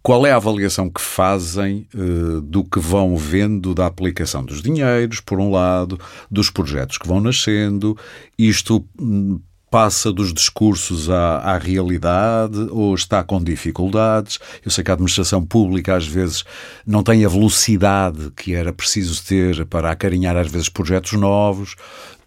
Qual 0.07 0.25
é 0.25 0.31
a 0.31 0.37
avaliação 0.37 0.89
que 0.89 1.01
fazem 1.01 1.85
uh, 1.93 2.41
do 2.41 2.63
que 2.63 2.79
vão 2.79 3.17
vendo 3.17 3.75
da 3.75 3.87
aplicação 3.87 4.45
dos 4.45 4.63
dinheiros, 4.63 5.19
por 5.19 5.41
um 5.41 5.51
lado, 5.51 5.99
dos 6.31 6.49
projetos 6.49 6.97
que 6.97 7.09
vão 7.09 7.21
nascendo? 7.21 7.99
Isto 8.39 8.87
hum, 9.01 9.41
passa 9.69 10.13
dos 10.13 10.33
discursos 10.33 11.11
à, 11.11 11.39
à, 11.39 11.59
realidade 11.59 12.69
ou 12.71 12.95
está 12.95 13.25
com 13.25 13.43
dificuldades? 13.43 14.39
Eu 14.65 14.71
sei 14.71 14.85
que 14.85 14.93
a 14.93 14.95
administração 14.95 15.45
pública 15.45 15.97
às 15.97 16.07
vezes 16.07 16.45
não 16.87 17.03
tem 17.03 17.25
a 17.25 17.29
velocidade 17.29 18.31
que 18.37 18.55
era 18.55 18.73
preciso 18.73 19.21
ter 19.25 19.67
para 19.67 19.91
acarinhar 19.91 20.37
às 20.37 20.49
vezes 20.49 20.69
projetos 20.69 21.15
novos 21.15 21.75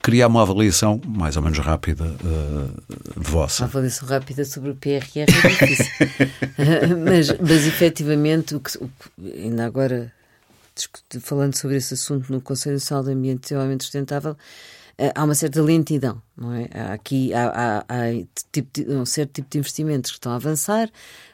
criar 0.01 0.27
uma 0.27 0.41
avaliação 0.41 0.99
mais 1.05 1.35
ou 1.35 1.43
menos 1.43 1.59
rápida 1.59 2.05
uh, 2.05 2.83
vossa. 3.15 3.63
Uma 3.63 3.69
avaliação 3.69 4.07
rápida 4.07 4.45
sobre 4.45 4.71
o 4.71 4.75
PRR 4.75 5.05
é 5.15 5.25
difícil. 5.25 5.85
mas, 7.05 7.27
mas 7.39 7.67
efetivamente, 7.67 8.55
o 8.55 8.59
que, 8.59 8.77
o 8.77 8.87
que, 8.87 9.41
ainda 9.43 9.65
agora 9.65 10.11
falando 11.21 11.55
sobre 11.55 11.75
esse 11.75 11.93
assunto 11.93 12.31
no 12.31 12.39
Conselho 12.39 12.75
Nacional 12.75 13.03
do 13.03 13.11
Ambiente 13.11 13.39
e 13.39 13.41
Desenvolvimento 13.41 13.83
Sustentável, 13.83 14.31
uh, 14.31 15.11
há 15.13 15.23
uma 15.23 15.35
certa 15.35 15.61
lentidão, 15.61 16.21
não 16.37 16.53
é? 16.53 16.69
Há 16.73 16.93
aqui 16.93 17.33
há, 17.33 17.49
há, 17.49 17.79
há 17.89 18.25
tipo 18.53 18.69
de, 18.73 18.89
um 18.93 19.05
certo 19.05 19.33
tipo 19.33 19.49
de 19.49 19.57
investimentos 19.57 20.11
que 20.11 20.17
estão 20.17 20.31
a 20.31 20.35
avançar, 20.35 20.89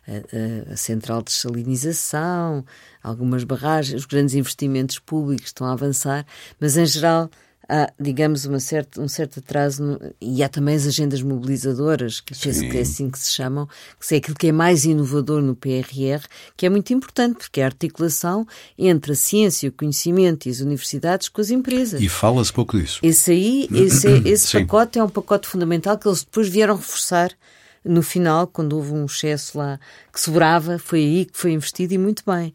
a, 0.08 0.74
a 0.74 0.78
central 0.78 1.22
de 1.22 1.32
salinização, 1.32 2.66
algumas 3.04 3.44
barragens, 3.44 4.02
os 4.02 4.06
grandes 4.08 4.34
investimentos 4.34 4.98
públicos 4.98 5.48
estão 5.48 5.68
a 5.68 5.74
avançar, 5.74 6.26
mas 6.60 6.78
em 6.78 6.86
geral 6.88 7.30
há, 7.68 7.92
digamos, 8.00 8.46
uma 8.46 8.60
certa, 8.60 9.02
um 9.02 9.08
certo 9.08 9.40
atraso 9.40 9.84
no, 9.84 10.00
e 10.22 10.44
há 10.44 10.50
também 10.50 10.76
as 10.76 10.86
agendas 10.86 11.22
mobilizadoras, 11.22 12.20
que 12.20 12.34
penso 12.38 12.62
que 12.62 12.78
é 12.78 12.82
assim 12.82 13.10
que 13.10 13.20
se 13.20 13.32
chamam, 13.32 13.68
que 14.00 14.16
é 14.16 14.18
aquilo 14.18 14.36
que 14.36 14.48
é 14.48 14.52
mais 14.52 14.86
inovador 14.86 15.42
no 15.42 15.56
PRR, 15.56 16.26
que 16.56 16.66
é 16.66 16.70
muito 16.70 16.94
importante, 16.94 17.38
porque 17.38 17.62
é 17.62 17.64
a 17.64 17.68
articulação 17.68 18.48
entre 18.78 19.14
a 19.14 19.16
ciência, 19.16 19.70
o 19.70 19.72
conhecimento 19.72 20.48
e 20.48 20.52
as 20.52 20.60
universidades 20.60 21.30
com 21.30 21.42
as 21.42 21.50
empresas. 21.50 22.02
E 22.02 22.10
fala-se 22.10 22.54
pouco 22.54 22.78
disso. 22.80 23.00
Esse 23.02 23.32
aí, 23.32 23.68
esse, 23.74 24.08
esse 24.26 24.52
pacote 24.52 25.00
é 25.00 25.04
um 25.04 25.10
pacote 25.10 25.48
fundamental 25.48 25.98
que 25.98 26.08
eles 26.08 26.24
depois 26.24 26.48
vieram 26.48 26.76
reforçar 26.76 27.32
no 27.84 28.02
final, 28.02 28.48
quando 28.48 28.76
houve 28.76 28.94
um 28.94 29.06
excesso 29.06 29.60
lá 29.60 29.80
que 30.12 30.20
sobrava, 30.20 30.80
foi 30.80 31.00
aí 31.02 31.26
que 31.26 31.38
foi 31.38 31.52
investido 31.52 31.94
e 31.94 32.00
muito 32.00 32.24
bem 32.26 32.52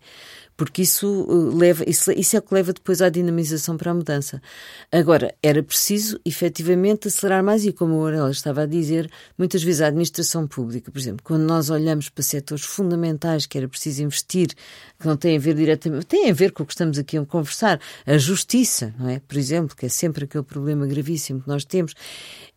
porque 0.61 0.83
isso 0.83 1.09
uh, 1.09 1.57
leva, 1.57 1.83
isso, 1.88 2.12
isso 2.12 2.37
é 2.37 2.38
o 2.38 2.42
que 2.42 2.53
leva 2.53 2.75
depois 2.75 3.01
à 3.01 3.09
dinamização 3.09 3.79
para 3.79 3.92
a 3.92 3.94
mudança. 3.94 4.42
Agora, 4.92 5.35
era 5.42 5.62
preciso 5.62 6.20
efetivamente 6.23 7.09
acelerar 7.09 7.42
mais, 7.42 7.64
e 7.64 7.73
como 7.73 7.94
o 7.94 8.01
Aurélio 8.01 8.31
estava 8.31 8.64
a 8.64 8.66
dizer, 8.66 9.11
muitas 9.38 9.62
vezes 9.62 9.81
a 9.81 9.87
administração 9.87 10.46
pública, 10.46 10.90
por 10.90 10.99
exemplo, 10.99 11.25
quando 11.25 11.44
nós 11.44 11.70
olhamos 11.70 12.11
para 12.11 12.23
setores 12.23 12.62
fundamentais 12.62 13.46
que 13.46 13.57
era 13.57 13.66
preciso 13.66 14.03
investir, 14.03 14.49
que 14.99 15.07
não 15.07 15.16
têm 15.16 15.38
a 15.38 15.40
ver 15.40 15.55
diretamente, 15.55 16.05
têm 16.05 16.29
a 16.29 16.35
ver 16.35 16.53
com 16.53 16.62
o 16.62 16.66
que 16.66 16.75
estamos 16.75 16.99
aqui 16.99 17.16
a 17.16 17.25
conversar, 17.25 17.81
a 18.05 18.18
justiça, 18.18 18.94
não 18.99 19.09
é? 19.09 19.18
Por 19.18 19.38
exemplo, 19.38 19.75
que 19.75 19.87
é 19.87 19.88
sempre 19.88 20.25
aquele 20.25 20.44
problema 20.44 20.87
gravíssimo 20.87 21.40
que 21.40 21.49
nós 21.49 21.64
temos, 21.64 21.94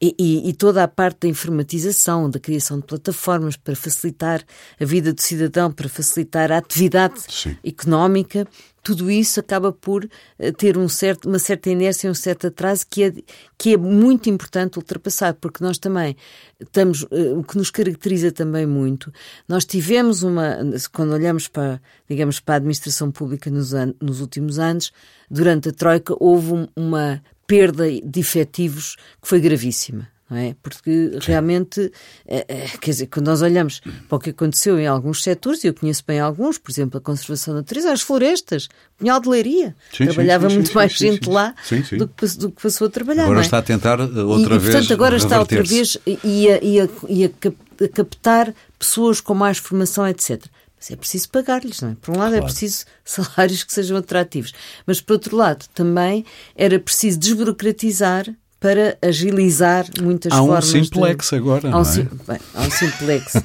e, 0.01 0.13
e, 0.19 0.49
e 0.49 0.53
toda 0.53 0.83
a 0.83 0.89
parte 0.89 1.19
da 1.21 1.29
informatização, 1.29 2.29
da 2.29 2.37
criação 2.37 2.81
de 2.81 2.85
plataformas 2.85 3.55
para 3.55 3.77
facilitar 3.77 4.43
a 4.77 4.83
vida 4.83 5.13
do 5.13 5.21
cidadão, 5.21 5.71
para 5.71 5.87
facilitar 5.87 6.51
a 6.51 6.57
atividade 6.57 7.21
Sim. 7.29 7.55
económica 7.63 7.92
económica, 7.93 8.47
tudo 8.81 9.09
isso 9.09 9.39
acaba 9.39 9.71
por 9.71 10.09
eh, 10.39 10.51
ter 10.51 10.77
um 10.77 10.89
certo, 10.89 11.29
uma 11.29 11.39
certa 11.39 11.69
inércia, 11.69 12.09
um 12.09 12.15
certo 12.15 12.47
atraso 12.47 12.85
que 12.89 13.03
é, 13.03 13.13
que 13.57 13.73
é 13.73 13.77
muito 13.77 14.29
importante 14.29 14.77
ultrapassar, 14.77 15.35
porque 15.35 15.63
nós 15.63 15.77
também 15.77 16.17
estamos, 16.59 17.05
eh, 17.11 17.33
o 17.33 17.43
que 17.43 17.57
nos 17.57 17.69
caracteriza 17.69 18.31
também 18.31 18.65
muito, 18.65 19.13
nós 19.47 19.63
tivemos 19.63 20.23
uma, 20.23 20.57
quando 20.91 21.13
olhamos 21.13 21.47
para, 21.47 21.81
digamos, 22.09 22.39
para 22.39 22.55
a 22.55 22.57
administração 22.57 23.11
pública 23.11 23.49
nos, 23.49 23.73
an 23.73 23.93
nos 24.01 24.19
últimos 24.19 24.59
anos, 24.59 24.91
durante 25.29 25.69
a 25.69 25.71
Troika 25.71 26.15
houve 26.19 26.67
uma 26.75 27.21
perda 27.47 27.85
de 27.89 28.19
efetivos 28.19 28.95
que 29.21 29.27
foi 29.27 29.39
gravíssima. 29.39 30.12
Não 30.33 30.39
é? 30.39 30.55
Porque 30.63 31.11
Sim. 31.13 31.19
realmente, 31.21 31.91
é, 32.27 32.45
é, 32.47 32.67
quer 32.81 32.89
dizer, 32.89 33.05
quando 33.05 33.27
nós 33.27 33.43
olhamos 33.43 33.81
para 34.09 34.15
o 34.15 34.19
que 34.19 34.31
aconteceu 34.31 34.79
em 34.79 34.87
alguns 34.87 35.21
setores, 35.21 35.63
e 35.63 35.67
eu 35.67 35.73
conheço 35.75 36.03
bem 36.07 36.19
alguns, 36.19 36.57
por 36.57 36.71
exemplo, 36.71 36.97
a 36.97 37.01
conservação 37.01 37.53
da 37.53 37.59
natureza, 37.59 37.91
as 37.91 38.01
florestas, 38.01 38.67
Pinhal 38.97 39.19
de 39.19 39.29
Leiria, 39.29 39.75
sim, 39.95 40.05
trabalhava 40.05 40.49
sim, 40.49 40.55
sim, 40.55 40.55
muito 40.61 40.73
mais 40.73 40.91
gente 40.93 41.29
lá 41.29 41.53
do 41.91 42.07
que, 42.07 42.27
do, 42.37 42.51
que, 42.51 42.63
passou 42.63 42.87
a 42.87 42.89
trabalhar. 42.89 43.25
Agora 43.25 43.39
é? 43.39 43.43
está 43.43 43.59
a 43.59 43.61
tentar 43.61 43.99
uh, 43.99 44.27
outra 44.27 44.55
e, 44.55 44.57
vez. 44.57 44.69
E, 44.69 44.71
portanto, 44.71 44.93
agora 44.93 45.15
está 45.17 45.39
outra 45.39 45.63
vez 45.63 45.97
e 46.05 46.49
a, 46.49 46.63
e 46.63 46.81
a, 46.81 46.89
e 47.07 47.25
a 47.25 47.89
captar 47.89 48.53
pessoas 48.79 49.21
com 49.21 49.35
mais 49.35 49.59
formação, 49.59 50.07
etc. 50.07 50.43
Mas 50.79 50.89
é 50.89 50.95
preciso 50.95 51.29
pagar-lhes, 51.29 51.79
não 51.79 51.91
é? 51.91 51.95
Por 52.01 52.15
um 52.15 52.17
lado 52.17 52.33
é 52.33 52.39
claro. 52.39 52.45
é 52.45 52.47
preciso 52.47 52.85
salários 53.05 53.63
que 53.63 53.71
sejam 53.71 53.97
atrativos, 53.97 54.51
mas 54.87 54.99
por 54.99 55.13
outro 55.13 55.35
lado 55.35 55.65
também 55.75 56.25
era 56.55 56.79
preciso 56.79 57.19
desburocratizar 57.19 58.25
para 58.63 58.97
agilizar 59.01 59.85
muitas 60.01 60.31
há 60.31 60.37
formas. 60.37 60.55
Há 60.63 60.67
um 60.77 60.83
simplex 60.83 61.29
de... 61.29 61.35
agora, 61.35 61.67
há 61.69 61.77
um, 61.77 61.83
não 61.83 61.91
é? 61.91 62.07
Bem, 62.31 62.39
há 62.53 62.61
um 62.61 62.71
simplex. 62.71 63.35
uh, 63.35 63.43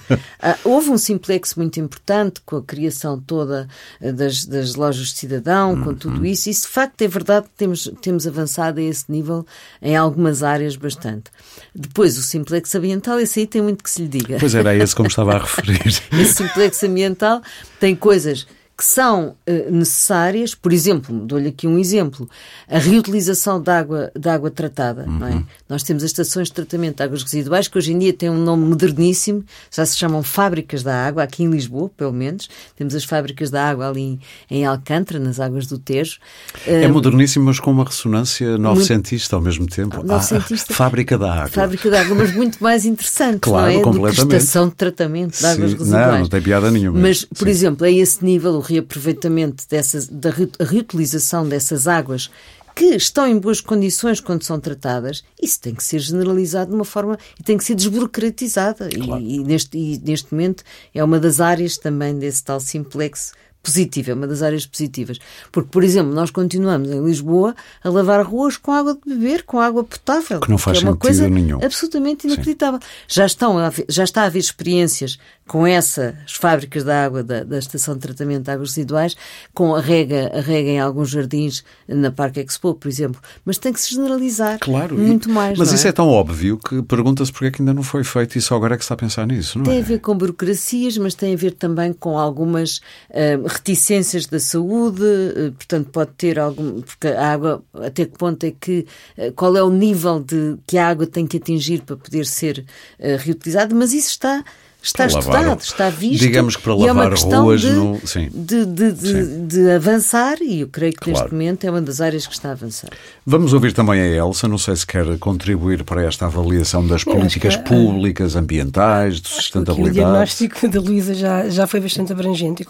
houve 0.62 0.90
um 0.90 0.96
simplex 0.96 1.56
muito 1.56 1.80
importante 1.80 2.40
com 2.46 2.54
a 2.54 2.62
criação 2.62 3.18
toda 3.18 3.66
ah, 4.00 4.12
das, 4.12 4.44
das 4.44 4.76
lojas 4.76 5.08
de 5.08 5.14
cidadão, 5.14 5.82
com 5.82 5.92
tudo 5.92 6.24
isso. 6.24 6.48
Isso, 6.48 6.68
de 6.68 6.72
facto, 6.72 7.02
é 7.02 7.08
verdade 7.08 7.46
que 7.46 7.54
temos, 7.56 7.90
temos 8.00 8.28
avançado 8.28 8.78
a 8.78 8.82
esse 8.84 9.10
nível 9.10 9.44
em 9.82 9.96
algumas 9.96 10.44
áreas 10.44 10.76
bastante. 10.76 11.32
Depois, 11.74 12.16
o 12.16 12.22
simplex 12.22 12.72
ambiental, 12.76 13.18
esse 13.18 13.40
aí 13.40 13.46
tem 13.48 13.60
muito 13.60 13.82
que 13.82 13.90
se 13.90 14.02
lhe 14.02 14.08
diga. 14.08 14.36
Pois 14.38 14.54
era 14.54 14.76
esse 14.76 14.94
como 14.94 15.08
estava 15.08 15.34
a 15.34 15.38
referir. 15.42 16.00
esse 16.12 16.34
simplex 16.34 16.80
ambiental 16.84 17.42
tem 17.80 17.96
coisas 17.96 18.46
que 18.78 18.84
são 18.84 19.30
uh, 19.30 19.72
necessárias, 19.72 20.54
por 20.54 20.72
exemplo, 20.72 21.12
dou-lhe 21.26 21.48
aqui 21.48 21.66
um 21.66 21.80
exemplo, 21.80 22.30
a 22.70 22.78
reutilização 22.78 23.60
de 23.60 23.68
água, 23.68 24.12
água 24.24 24.52
tratada. 24.52 25.04
Uhum. 25.04 25.26
É? 25.26 25.42
Nós 25.68 25.82
temos 25.82 26.04
as 26.04 26.10
estações 26.10 26.46
de 26.46 26.54
tratamento 26.54 26.98
de 26.98 27.02
águas 27.02 27.24
residuais, 27.24 27.66
que 27.66 27.76
hoje 27.76 27.92
em 27.92 27.98
dia 27.98 28.12
têm 28.12 28.30
um 28.30 28.40
nome 28.40 28.64
moderníssimo, 28.66 29.44
já 29.68 29.84
se 29.84 29.96
chamam 29.96 30.22
fábricas 30.22 30.84
da 30.84 30.94
água, 30.94 31.24
aqui 31.24 31.42
em 31.42 31.50
Lisboa, 31.50 31.90
pelo 31.96 32.12
menos. 32.12 32.48
Temos 32.76 32.94
as 32.94 33.02
fábricas 33.02 33.50
da 33.50 33.68
água 33.68 33.88
ali 33.88 34.00
em, 34.00 34.20
em 34.48 34.64
Alcântara, 34.64 35.18
nas 35.18 35.40
águas 35.40 35.66
do 35.66 35.76
Tejo. 35.76 36.20
É 36.64 36.86
uh, 36.86 36.92
moderníssimo, 36.92 37.46
mas 37.46 37.58
com 37.58 37.72
uma 37.72 37.84
ressonância 37.84 38.56
novecentista 38.58 39.34
ao 39.34 39.42
mesmo 39.42 39.66
tempo. 39.66 40.04
Novecentista. 40.04 40.72
Ah, 40.72 40.76
fábrica 40.76 41.18
da 41.18 41.32
água. 41.32 41.48
Fábrica 41.48 41.90
da 41.90 42.00
água, 42.02 42.14
mas 42.14 42.32
muito 42.32 42.62
mais 42.62 42.84
interessante, 42.84 43.40
claro, 43.40 43.72
não 43.72 43.80
é? 43.80 43.82
completamente. 43.82 44.20
Do 44.20 44.28
que 44.28 44.36
estação 44.36 44.68
de 44.68 44.76
tratamento 44.76 45.36
de 45.36 45.44
águas 45.44 45.70
Sim, 45.72 45.78
residuais. 45.78 46.12
Não, 46.12 46.18
não 46.20 46.28
tem 46.28 46.40
piada 46.40 46.70
nenhuma. 46.70 47.00
Mas, 47.00 47.24
por 47.24 47.46
Sim. 47.46 47.50
exemplo, 47.50 47.84
a 47.84 47.90
esse 47.90 48.24
nível, 48.24 48.67
reaproveitamento 48.68 49.64
dessas, 49.68 50.06
da 50.06 50.30
reutilização 50.60 51.48
dessas 51.48 51.86
águas 51.86 52.30
que 52.78 52.94
estão 52.94 53.26
em 53.26 53.36
boas 53.36 53.60
condições 53.60 54.20
quando 54.20 54.44
são 54.44 54.60
tratadas, 54.60 55.24
isso 55.42 55.60
tem 55.60 55.74
que 55.74 55.82
ser 55.82 55.98
generalizado 55.98 56.70
de 56.70 56.76
uma 56.76 56.84
forma 56.84 57.18
e 57.38 57.42
tem 57.42 57.58
que 57.58 57.64
ser 57.64 57.74
desburocratizada. 57.74 58.88
Claro. 58.88 59.20
E, 59.20 59.36
e, 59.36 59.44
neste, 59.44 59.76
e 59.76 59.98
neste 59.98 60.32
momento 60.32 60.62
é 60.94 61.02
uma 61.02 61.18
das 61.18 61.40
áreas 61.40 61.76
também 61.76 62.16
desse 62.16 62.44
tal 62.44 62.60
simplex 62.60 63.32
positiva, 63.60 64.12
é 64.12 64.14
uma 64.14 64.26
das 64.26 64.42
áreas 64.42 64.64
positivas. 64.64 65.18
Porque, 65.50 65.68
por 65.70 65.82
exemplo, 65.82 66.14
nós 66.14 66.30
continuamos 66.30 66.88
em 66.88 67.04
Lisboa 67.04 67.54
a 67.82 67.88
lavar 67.88 68.24
ruas 68.24 68.56
com 68.56 68.72
água 68.72 68.94
de 68.94 69.14
beber, 69.14 69.42
com 69.42 69.58
água 69.58 69.84
potável. 69.84 70.40
Que 70.40 70.50
não 70.50 70.58
faz 70.58 70.78
que 70.78 70.84
é 70.84 70.88
uma 70.88 70.96
coisa 70.96 71.28
nenhum. 71.28 71.62
absolutamente 71.62 72.26
inacreditável. 72.26 72.78
Já, 73.06 73.26
estão 73.26 73.56
já 73.88 74.04
está 74.04 74.22
a 74.22 74.26
haver 74.26 74.38
experiências 74.38 75.18
com 75.48 75.66
essas 75.66 76.14
fábricas 76.34 76.84
de 76.84 76.90
água 76.90 77.24
da, 77.24 77.42
da 77.42 77.58
Estação 77.58 77.94
de 77.94 78.00
Tratamento 78.00 78.44
de 78.44 78.50
Águas 78.50 78.68
Residuais, 78.68 79.16
com 79.54 79.74
a 79.74 79.80
rega, 79.80 80.30
a 80.34 80.40
rega 80.40 80.68
em 80.68 80.78
alguns 80.78 81.08
jardins 81.08 81.64
na 81.88 82.12
Parque 82.12 82.40
Expo, 82.40 82.74
por 82.74 82.86
exemplo. 82.86 83.20
Mas 83.46 83.56
tem 83.56 83.72
que 83.72 83.80
se 83.80 83.94
generalizar 83.94 84.58
claro, 84.60 84.96
muito 84.96 85.30
mais. 85.30 85.58
Mas 85.58 85.72
isso 85.72 85.86
é? 85.86 85.90
é? 85.90 85.92
tão 85.92 86.08
óbvio 86.08 86.58
que 86.58 86.82
pergunta-se 86.82 87.32
porque 87.32 87.46
é 87.46 87.50
que 87.50 87.62
ainda 87.62 87.72
não 87.72 87.82
foi 87.82 88.04
feito 88.04 88.36
e 88.36 88.42
só 88.42 88.56
agora 88.56 88.74
é 88.74 88.76
que 88.76 88.84
se 88.84 88.86
está 88.86 88.94
a 88.94 88.98
pensar 88.98 89.26
nisso, 89.26 89.58
não 89.58 89.64
tem 89.64 89.78
é? 89.78 89.80
a 89.80 89.84
ver 89.84 89.98
com 90.00 90.14
burocracias, 90.14 90.98
mas 90.98 91.14
tem 91.14 91.32
a 91.32 91.36
ver 91.36 91.52
também 91.52 91.94
com 91.94 92.18
algumas 92.18 92.76
uh, 93.08 93.46
reticências 93.46 94.26
da 94.26 94.38
saúde, 94.38 95.02
uh, 95.02 95.52
portanto 95.52 95.88
pode 95.90 96.10
ter 96.12 96.38
algum... 96.38 96.82
Porque 96.82 97.08
a 97.08 97.32
água, 97.32 97.64
até 97.74 98.04
que 98.04 98.18
ponto 98.18 98.44
é 98.44 98.50
que... 98.50 98.86
Uh, 99.16 99.32
qual 99.32 99.56
é 99.56 99.62
o 99.62 99.70
nível 99.70 100.20
de 100.20 100.58
que 100.66 100.76
a 100.76 100.88
água 100.88 101.06
tem 101.06 101.26
que 101.26 101.38
atingir 101.38 101.80
para 101.82 101.96
poder 101.96 102.26
ser 102.26 102.66
reutilizada, 102.98 103.74
mas 103.74 103.92
isso 103.92 104.10
está 104.10 104.44
está 104.82 105.06
estudado, 105.06 105.60
está 105.60 105.90
visto. 105.90 106.20
Digamos 106.20 106.56
que 106.56 106.62
para 106.62 106.74
lavar 106.74 107.12
é 107.12 107.36
ruas 107.36 107.60
de, 107.60 107.70
no, 107.70 108.00
sim. 108.06 108.28
De, 108.32 108.64
de, 108.64 108.92
de, 108.92 109.38
de, 109.46 109.70
avançar 109.70 110.40
e 110.40 110.60
eu 110.60 110.68
creio 110.68 110.92
que 110.92 111.00
claro. 111.00 111.18
neste 111.18 111.32
momento 111.32 111.64
é 111.64 111.70
uma 111.70 111.82
das 111.82 112.00
áreas 112.00 112.26
que 112.26 112.32
está 112.32 112.50
a 112.50 112.52
avançar. 112.52 112.90
Vamos 113.26 113.52
ouvir 113.52 113.72
também 113.72 114.00
a 114.00 114.06
Elsa, 114.06 114.46
não 114.46 114.58
sei 114.58 114.76
se 114.76 114.86
quer 114.86 115.18
contribuir 115.18 115.82
para 115.82 116.04
esta 116.04 116.26
avaliação 116.26 116.86
das 116.86 117.02
políticas 117.02 117.56
que, 117.56 117.64
públicas, 117.64 118.36
ambientais, 118.36 119.20
de 119.20 119.28
sustentabilidade. 119.28 119.90
o 119.90 119.94
diagnóstico 119.94 120.68
da 120.68 120.80
Luísa 120.80 121.14
já, 121.14 121.48
já 121.48 121.66
foi 121.66 121.80
bastante 121.80 122.12
abrangente 122.12 122.62
e 122.62 122.66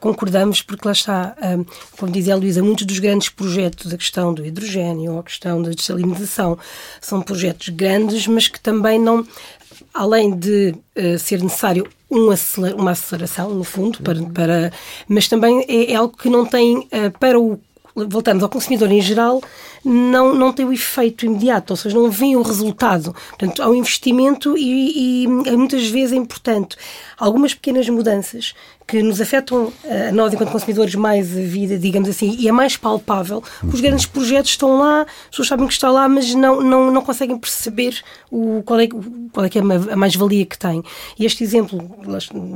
concordamos 0.00 0.62
porque 0.62 0.86
lá 0.86 0.92
está, 0.92 1.36
como 1.96 2.10
dizia 2.10 2.34
a 2.34 2.36
Luísa, 2.36 2.62
muitos 2.62 2.84
dos 2.84 2.98
grandes 2.98 3.28
projetos, 3.28 3.92
a 3.94 3.96
questão 3.96 4.34
do 4.34 4.44
hidrogênio 4.44 5.12
ou 5.12 5.20
a 5.20 5.22
questão 5.22 5.62
da 5.62 5.70
desalinização, 5.70 6.58
são 7.00 7.22
projetos 7.22 7.68
grandes, 7.68 8.26
mas 8.26 8.48
que 8.48 8.58
também 8.58 8.98
não 8.98 9.24
além 9.92 10.36
de 10.36 10.74
uh, 10.96 11.18
ser 11.18 11.42
necessário 11.42 11.86
um 12.10 12.30
aceler, 12.30 12.74
uma 12.74 12.90
aceleração, 12.92 13.50
no 13.50 13.64
fundo, 13.64 14.02
para, 14.02 14.22
para, 14.22 14.72
mas 15.08 15.28
também 15.28 15.64
é, 15.68 15.92
é 15.92 15.94
algo 15.94 16.16
que 16.16 16.28
não 16.28 16.44
tem 16.44 16.78
uh, 16.78 17.18
para 17.18 17.38
o 17.38 17.60
voltamos 17.94 18.42
ao 18.42 18.48
consumidor 18.48 18.90
em 18.90 19.00
geral, 19.00 19.42
não, 19.84 20.34
não 20.34 20.52
tem 20.52 20.64
o 20.64 20.72
efeito 20.72 21.26
imediato, 21.26 21.72
ou 21.72 21.76
seja, 21.76 21.98
não 21.98 22.10
vem 22.10 22.36
o 22.36 22.42
resultado. 22.42 23.14
Portanto, 23.30 23.62
há 23.62 23.68
um 23.68 23.74
investimento 23.74 24.56
e, 24.56 25.24
e 25.24 25.26
muitas 25.26 25.86
vezes 25.88 26.12
é 26.12 26.16
importante 26.16 26.76
algumas 27.18 27.54
pequenas 27.54 27.88
mudanças 27.88 28.54
que 28.90 29.02
nos 29.02 29.20
afetam 29.20 29.72
eh, 29.84 30.08
a 30.08 30.12
nós, 30.12 30.34
enquanto 30.34 30.50
consumidores, 30.50 30.96
mais 30.96 31.30
a 31.30 31.40
vida, 31.40 31.78
digamos 31.78 32.08
assim, 32.08 32.34
e 32.36 32.48
é 32.48 32.52
mais 32.52 32.76
palpável. 32.76 33.42
Os 33.62 33.80
grandes 33.80 34.04
projetos 34.04 34.50
estão 34.50 34.80
lá, 34.80 35.02
as 35.02 35.30
pessoas 35.30 35.48
sabem 35.48 35.66
que 35.68 35.72
estão 35.72 35.92
lá, 35.92 36.08
mas 36.08 36.34
não, 36.34 36.60
não, 36.60 36.90
não 36.90 37.00
conseguem 37.00 37.38
perceber 37.38 38.02
o, 38.30 38.62
qual, 38.64 38.80
é, 38.80 38.88
qual 39.32 39.46
é 39.46 39.48
que 39.48 39.58
é 39.58 39.62
a 39.62 39.96
mais-valia 39.96 40.44
que 40.44 40.58
tem. 40.58 40.82
E 41.16 41.24
este 41.24 41.44
exemplo 41.44 41.88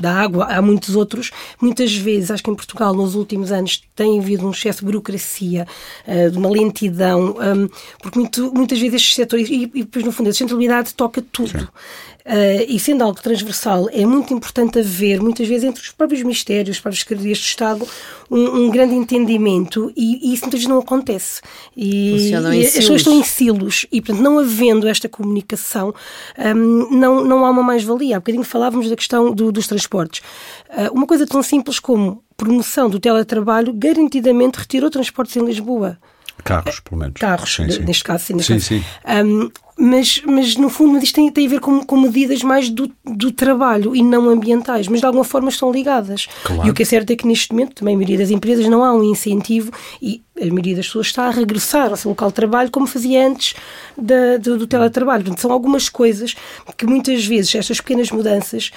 da 0.00 0.12
água, 0.12 0.46
há 0.46 0.60
muitos 0.60 0.96
outros. 0.96 1.30
Muitas 1.60 1.94
vezes, 1.94 2.32
acho 2.32 2.42
que 2.42 2.50
em 2.50 2.54
Portugal, 2.56 2.92
nos 2.92 3.14
últimos 3.14 3.52
anos, 3.52 3.82
tem 3.94 4.18
havido 4.18 4.44
um 4.44 4.50
excesso 4.50 4.80
de 4.80 4.86
burocracia, 4.86 5.68
eh, 6.04 6.30
de 6.30 6.36
uma 6.36 6.50
lentidão, 6.50 7.36
hum, 7.38 7.68
porque 8.02 8.18
muito, 8.18 8.52
muitas 8.52 8.80
vezes 8.80 8.94
estes 8.96 9.14
setores, 9.14 9.48
e, 9.48 9.70
e 9.72 9.84
depois, 9.84 10.04
no 10.04 10.10
fundo, 10.10 10.30
a 10.30 10.32
sustentabilidade 10.32 10.94
toca 10.94 11.22
tudo. 11.30 11.60
Sim. 11.60 11.68
Uh, 12.26 12.64
e 12.68 12.80
sendo 12.80 13.04
algo 13.04 13.20
transversal, 13.20 13.86
é 13.92 14.06
muito 14.06 14.32
importante 14.32 14.78
haver, 14.78 15.20
muitas 15.20 15.46
vezes, 15.46 15.64
entre 15.64 15.82
os 15.82 15.90
próprios 15.90 16.22
ministérios, 16.22 16.76
os 16.76 16.80
próprios 16.80 17.00
secretarias 17.00 17.36
de 17.36 17.44
Estado, 17.44 17.86
um, 18.30 18.64
um, 18.64 18.70
grande 18.70 18.94
entendimento 18.94 19.92
e, 19.94 20.30
e, 20.30 20.32
isso 20.32 20.44
muitas 20.44 20.60
vezes 20.60 20.66
não 20.66 20.78
acontece. 20.78 21.42
E, 21.76 22.30
e 22.30 22.34
as 22.34 22.72
pessoas 22.72 23.02
estão 23.02 23.12
em 23.12 23.22
silos 23.22 23.84
e, 23.92 24.00
portanto, 24.00 24.22
não 24.22 24.38
havendo 24.38 24.88
esta 24.88 25.06
comunicação, 25.06 25.94
um, 26.38 26.96
não, 26.96 27.22
não 27.22 27.44
há 27.44 27.50
uma 27.50 27.62
mais-valia. 27.62 28.16
Há 28.16 28.20
bocadinho 28.20 28.42
falávamos 28.42 28.88
da 28.88 28.96
questão 28.96 29.30
do, 29.34 29.52
dos 29.52 29.66
transportes. 29.66 30.22
Uh, 30.70 30.94
uma 30.94 31.06
coisa 31.06 31.26
tão 31.26 31.42
simples 31.42 31.78
como 31.78 32.24
promoção 32.38 32.88
do 32.88 32.98
teletrabalho 32.98 33.70
garantidamente 33.74 34.58
retirou 34.58 34.88
transportes 34.88 35.36
em 35.36 35.44
Lisboa. 35.44 35.98
Carros, 36.42 36.80
pelo 36.80 37.00
menos. 37.00 37.20
Carros, 37.20 37.54
sim, 37.54 37.70
sim. 37.70 37.84
neste 37.84 38.02
caso, 38.02 38.24
sim. 38.24 38.34
Neste 38.34 38.60
sim, 38.60 38.80
caso. 38.80 39.22
sim. 39.22 39.26
Um, 39.26 39.50
mas, 39.76 40.22
mas 40.24 40.56
no 40.56 40.68
fundo, 40.68 41.02
isto 41.02 41.16
tem, 41.16 41.30
tem 41.30 41.46
a 41.46 41.50
ver 41.50 41.60
com, 41.60 41.84
com 41.84 42.00
medidas 42.00 42.42
mais 42.42 42.70
do, 42.70 42.90
do 43.04 43.32
trabalho 43.32 43.94
e 43.94 44.02
não 44.02 44.28
ambientais, 44.28 44.86
mas 44.86 45.00
de 45.00 45.06
alguma 45.06 45.24
forma 45.24 45.48
estão 45.48 45.72
ligadas. 45.72 46.28
Claro. 46.44 46.66
E 46.66 46.70
o 46.70 46.74
que 46.74 46.82
é 46.82 46.86
certo 46.86 47.10
é 47.10 47.16
que 47.16 47.26
neste 47.26 47.52
momento, 47.52 47.74
também 47.74 47.94
a 47.94 47.98
maioria 47.98 48.18
das 48.18 48.30
empresas 48.30 48.66
não 48.68 48.84
há 48.84 48.94
um 48.94 49.02
incentivo 49.02 49.72
e 50.00 50.22
a 50.40 50.46
maioria 50.46 50.76
das 50.76 50.86
pessoas 50.86 51.06
está 51.06 51.26
a 51.26 51.30
regressar 51.30 51.90
ao 51.90 51.96
seu 51.96 52.10
local 52.10 52.28
de 52.28 52.34
trabalho 52.34 52.70
como 52.70 52.86
fazia 52.86 53.26
antes 53.26 53.54
da, 53.96 54.36
do, 54.36 54.58
do 54.58 54.66
teletrabalho. 54.66 55.22
Portanto, 55.22 55.40
são 55.40 55.52
algumas 55.52 55.88
coisas 55.88 56.34
que 56.76 56.86
muitas 56.86 57.24
vezes 57.24 57.54
estas 57.54 57.80
pequenas 57.80 58.10
mudanças, 58.10 58.72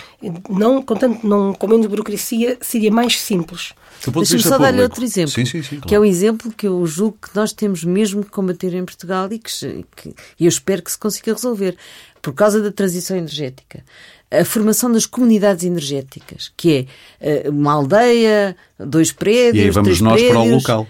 não, 0.50 0.82
com, 0.82 0.96
tanto, 0.96 1.28
não, 1.28 1.54
com 1.54 1.68
menos 1.68 1.88
burocracia, 1.88 2.58
seria 2.62 2.92
mais 2.92 3.20
simples. 3.20 3.74
Deixa-me 4.06 4.44
só 4.44 4.60
dar-lhe 4.60 4.82
outro 4.82 5.04
exemplo, 5.04 5.32
sim, 5.32 5.46
sim, 5.46 5.64
sim, 5.64 5.70
claro. 5.78 5.88
que 5.88 5.96
é 5.96 6.00
um 6.00 6.06
exemplo 6.06 6.52
que 6.52 6.68
eu 6.68 6.86
julgo 6.86 7.18
que 7.20 7.36
nós 7.36 7.52
temos 7.52 7.84
mesmo 7.84 8.24
que 8.24 8.30
combater 8.30 8.74
em 8.76 8.86
Portugal 8.86 9.28
e 9.32 9.40
que, 9.40 9.86
que 9.96 10.14
eu 10.40 10.48
espero 10.48 10.84
que 10.84 10.87
se 10.92 10.98
consiga 10.98 11.34
resolver. 11.34 11.78
por 12.22 12.34
causa 12.34 12.62
da 12.62 12.72
transição 12.72 13.16
energética, 13.16 13.86
a 14.30 14.44
formação 14.44 14.92
das 14.92 15.06
comunidades 15.06 15.64
energéticas, 15.64 16.52
que 16.58 16.88
é 17.20 17.50
uma 17.50 17.74
aldeia, 17.74 18.56
dois 18.78 19.12
prédios, 19.12 19.64
e 19.64 19.68
aí 19.68 19.72
vamos 19.72 20.02
nós 20.02 20.22
prédios, 20.22 20.32
para 20.32 20.42
o 20.42 20.56
local. 20.56 20.88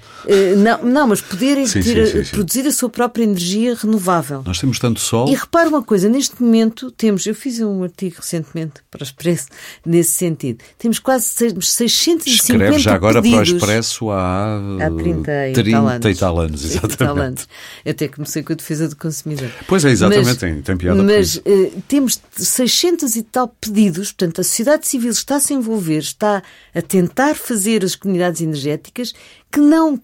Não, 0.57 0.83
não 0.83 1.07
mas 1.07 1.21
poderem 1.21 1.65
sim, 1.65 1.81
ter, 1.81 2.07
sim, 2.07 2.23
sim, 2.23 2.31
produzir 2.31 2.67
a 2.67 2.71
sua 2.71 2.89
própria 2.89 3.23
energia 3.23 3.75
renovável. 3.75 4.41
Nós 4.45 4.59
temos 4.59 4.79
tanto 4.79 4.99
sol. 4.99 5.29
E 5.29 5.35
repara 5.35 5.69
uma 5.69 5.83
coisa, 5.83 6.09
neste 6.09 6.41
momento 6.41 6.91
temos, 6.91 7.25
eu 7.25 7.35
fiz 7.35 7.59
um 7.61 7.83
artigo 7.83 8.15
recentemente 8.17 8.81
para 8.89 9.01
o 9.01 9.03
Expresso 9.03 9.47
nesse 9.85 10.11
sentido, 10.11 10.63
temos 10.77 10.99
quase 10.99 11.25
650 11.27 12.29
Escreve 12.29 12.79
já 12.79 12.95
agora 12.95 13.21
para 13.21 13.39
o 13.39 13.43
Expresso 13.43 14.09
há, 14.09 14.59
há 14.81 14.91
30 14.91 15.49
e 15.49 15.53
30 15.53 15.71
tal 15.71 15.87
anos. 15.87 16.05
E 16.05 16.19
tal 16.19 16.39
anos 16.39 16.65
exatamente. 16.65 16.97
Tal 16.97 17.17
anos. 17.17 17.47
Eu 17.85 17.91
até 17.91 18.07
comecei 18.07 18.43
com 18.43 18.53
a 18.53 18.55
defesa 18.55 18.89
do 18.89 18.95
consumidor. 18.95 19.49
Pois 19.67 19.85
é, 19.85 19.91
exatamente, 19.91 20.25
mas, 20.25 20.37
tem, 20.37 20.61
tem 20.61 20.77
piada 20.77 21.03
Mas 21.03 21.37
uh, 21.37 21.81
temos 21.87 22.19
600 22.35 23.15
e 23.15 23.26
tal 23.31 23.47
pedidos, 23.47 24.11
portanto 24.11 24.41
a 24.41 24.43
sociedade 24.43 24.87
civil 24.87 25.11
está 25.11 25.37
a 25.37 25.39
se 25.39 25.53
envolver, 25.53 25.99
está 25.99 26.43
a 26.73 26.81
tentar 26.81 27.35
fazer 27.35 27.83
as 27.83 27.95
comunidades 27.95 28.41
energéticas 28.41 29.13
que 29.51 29.59
não, 29.59 29.99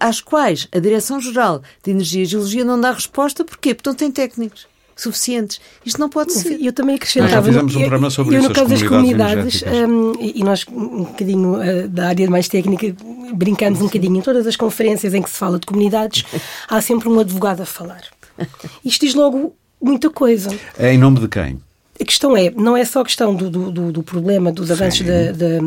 às 0.00 0.20
quais 0.20 0.68
a 0.72 0.78
Direção-Geral 0.78 1.62
de 1.82 1.90
Energia 1.90 2.22
e 2.22 2.26
Geologia 2.26 2.64
não 2.64 2.80
dá 2.80 2.92
resposta. 2.92 3.44
Porquê? 3.44 3.74
Porque 3.74 3.88
não 3.88 3.96
tem 3.96 4.10
técnicos 4.10 4.66
suficientes. 4.96 5.60
Isto 5.84 6.00
não 6.00 6.08
pode 6.08 6.32
ser. 6.32 6.58
Eu 6.60 6.72
também 6.72 6.96
acrescentava. 6.96 7.34
Nós 7.34 7.44
já 7.44 7.52
fizemos 7.52 7.76
um 7.76 7.80
programa 7.80 8.10
sobre 8.10 8.36
eu, 8.36 8.40
isso, 8.40 8.48
no 8.48 8.54
caso 8.54 8.68
das 8.70 8.82
comunidades, 8.82 9.62
um, 9.62 10.14
e 10.20 10.42
nós, 10.42 10.64
um 10.68 11.04
bocadinho 11.04 11.54
uh, 11.54 11.88
da 11.88 12.08
área 12.08 12.30
mais 12.30 12.48
técnica, 12.48 12.96
brincamos 13.34 13.80
um 13.80 13.84
bocadinho. 13.84 14.16
Em 14.16 14.22
todas 14.22 14.46
as 14.46 14.56
conferências 14.56 15.12
em 15.12 15.22
que 15.22 15.28
se 15.28 15.36
fala 15.36 15.58
de 15.58 15.66
comunidades, 15.66 16.24
há 16.68 16.80
sempre 16.80 17.08
um 17.08 17.20
advogado 17.20 17.60
a 17.60 17.66
falar. 17.66 18.02
Isto 18.84 19.04
diz 19.06 19.14
logo 19.14 19.54
muita 19.80 20.08
coisa. 20.08 20.56
É 20.78 20.92
em 20.92 20.98
nome 20.98 21.20
de 21.20 21.28
quem? 21.28 21.60
A 22.00 22.04
questão 22.04 22.36
é, 22.36 22.50
não 22.50 22.76
é 22.76 22.84
só 22.84 23.00
a 23.00 23.04
questão 23.04 23.34
do, 23.34 23.50
do, 23.50 23.92
do 23.92 24.02
problema 24.02 24.52
dos 24.52 24.70
avanços 24.70 25.06
da, 25.06 25.32
da, 25.32 25.60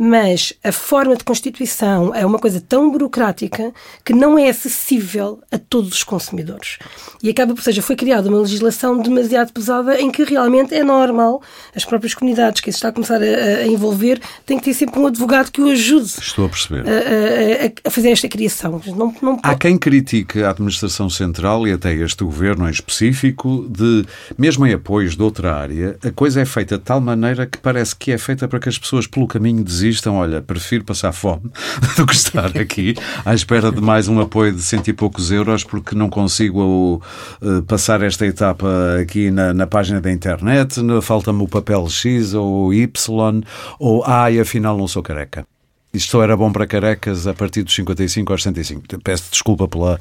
mas 0.00 0.52
a 0.62 0.70
forma 0.70 1.16
de 1.16 1.24
constituição 1.24 2.14
é 2.14 2.24
uma 2.24 2.38
coisa 2.38 2.60
tão 2.60 2.88
burocrática 2.88 3.72
que 4.04 4.12
não 4.12 4.38
é 4.38 4.48
acessível 4.48 5.40
a 5.50 5.58
todos 5.58 5.90
os 5.92 6.04
consumidores. 6.04 6.78
E 7.20 7.28
acaba 7.28 7.52
por, 7.52 7.62
seja, 7.64 7.82
foi 7.82 7.96
criada 7.96 8.28
uma 8.28 8.38
legislação 8.38 9.02
demasiado 9.02 9.52
pesada 9.52 10.00
em 10.00 10.08
que 10.08 10.22
realmente 10.22 10.72
é 10.72 10.84
normal 10.84 11.42
as 11.74 11.84
próprias 11.84 12.14
comunidades 12.14 12.60
que 12.60 12.70
se 12.70 12.76
está 12.76 12.90
a 12.90 12.92
começar 12.92 13.20
a, 13.20 13.24
a 13.24 13.66
envolver 13.66 14.20
têm 14.46 14.56
que 14.58 14.66
ter 14.66 14.74
sempre 14.74 15.00
um 15.00 15.06
advogado 15.08 15.50
que 15.50 15.60
o 15.60 15.68
ajude 15.68 16.12
Estou 16.20 16.46
a, 16.46 16.48
perceber. 16.48 16.84
a, 16.86 17.88
a 17.88 17.90
fazer 17.90 18.10
esta 18.10 18.28
criação. 18.28 18.80
Não, 18.86 19.12
não 19.20 19.40
Há 19.42 19.56
quem 19.56 19.76
critique 19.76 20.44
a 20.44 20.50
administração 20.50 21.10
central 21.10 21.66
e 21.66 21.72
até 21.72 21.92
este 21.92 22.22
governo 22.22 22.68
em 22.68 22.70
específico 22.70 23.66
de, 23.68 24.06
mesmo 24.38 24.64
em 24.64 24.74
apoios 24.74 25.16
de 25.16 25.22
outra 25.24 25.56
área, 25.56 25.98
a 26.04 26.12
coisa 26.12 26.40
é 26.40 26.44
feita 26.44 26.78
de 26.78 26.84
tal 26.84 27.00
maneira 27.00 27.46
que 27.46 27.58
parece 27.58 27.96
que 27.96 28.12
é 28.12 28.18
feita 28.18 28.46
para 28.46 28.60
que 28.60 28.68
as 28.68 28.78
pessoas 28.78 29.04
pelo 29.04 29.26
caminho 29.26 29.64
desistam 29.64 29.87
desistam, 29.88 30.16
olha, 30.16 30.40
prefiro 30.40 30.84
passar 30.84 31.12
fome 31.12 31.50
do 31.96 32.06
que 32.06 32.14
estar 32.14 32.56
aqui 32.56 32.94
à 33.24 33.34
espera 33.34 33.72
de 33.72 33.80
mais 33.80 34.08
um 34.08 34.20
apoio 34.20 34.52
de 34.52 34.62
cento 34.62 34.88
e 34.88 34.92
poucos 34.92 35.30
euros 35.30 35.64
porque 35.64 35.94
não 35.94 36.08
consigo 36.08 37.02
uh, 37.42 37.62
passar 37.62 38.02
esta 38.02 38.26
etapa 38.26 38.68
aqui 39.00 39.30
na, 39.30 39.52
na 39.52 39.66
página 39.66 40.00
da 40.00 40.12
internet, 40.12 40.76
falta-me 41.02 41.42
o 41.42 41.48
papel 41.48 41.88
X 41.88 42.34
ou 42.34 42.72
Y, 42.72 43.42
ou 43.78 44.04
ai, 44.06 44.38
afinal 44.38 44.76
não 44.76 44.86
sou 44.86 45.02
careca. 45.02 45.46
Isto 45.92 46.20
era 46.22 46.36
bom 46.36 46.52
para 46.52 46.66
carecas 46.66 47.26
a 47.26 47.32
partir 47.32 47.62
dos 47.62 47.74
55 47.74 48.32
aos 48.32 48.42
65. 48.42 48.82
Peço 49.02 49.30
desculpa 49.30 49.66
pela, 49.66 49.98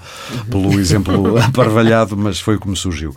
pelo 0.49 0.77
exemplo 0.79 1.37
aparvalhado, 1.41 2.17
mas 2.17 2.39
foi 2.39 2.57
como 2.57 2.75
surgiu. 2.75 3.15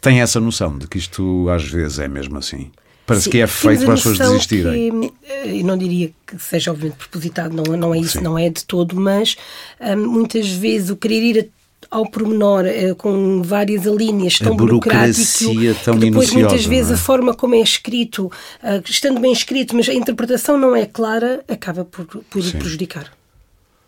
Tem 0.00 0.20
essa 0.20 0.40
noção 0.40 0.78
de 0.78 0.88
que 0.88 0.98
isto 0.98 1.48
às 1.50 1.64
vezes 1.64 1.98
é 1.98 2.08
mesmo 2.08 2.38
assim? 2.38 2.70
Parece 3.06 3.24
Sim, 3.24 3.30
que 3.30 3.38
é 3.38 3.46
feito 3.46 3.84
para 3.84 3.94
as 3.94 4.02
pessoas 4.02 4.18
desistirem. 4.18 4.90
Que, 4.90 5.12
eh, 5.28 5.60
eu 5.60 5.64
não 5.64 5.78
diria 5.78 6.10
que 6.26 6.38
seja 6.40 6.72
obviamente 6.72 6.96
propositado, 6.96 7.54
não, 7.54 7.76
não 7.76 7.94
é 7.94 7.98
isso, 7.98 8.18
Sim. 8.18 8.24
não 8.24 8.36
é 8.36 8.48
de 8.50 8.64
todo, 8.64 8.96
mas 8.96 9.36
hum, 9.80 10.08
muitas 10.08 10.48
vezes 10.48 10.90
o 10.90 10.96
querer 10.96 11.22
ir 11.22 11.50
a, 11.90 11.98
ao 11.98 12.10
pormenor 12.10 12.64
uh, 12.64 12.96
com 12.96 13.42
várias 13.44 13.86
alíneas 13.86 14.40
tão 14.40 14.56
burocráticas 14.56 15.38
tão 15.84 15.98
que 15.98 16.10
depois 16.10 16.32
muitas 16.32 16.66
vezes 16.66 16.90
é? 16.90 16.94
a 16.94 16.96
forma 16.96 17.32
como 17.32 17.54
é 17.54 17.60
escrito, 17.60 18.30
estando 18.84 19.20
bem 19.20 19.32
escrito, 19.32 19.76
mas 19.76 19.88
a 19.88 19.94
interpretação 19.94 20.58
não 20.58 20.74
é 20.74 20.84
clara, 20.84 21.44
acaba 21.46 21.84
por, 21.84 22.06
por 22.06 22.24
prejudicar. 22.24 23.12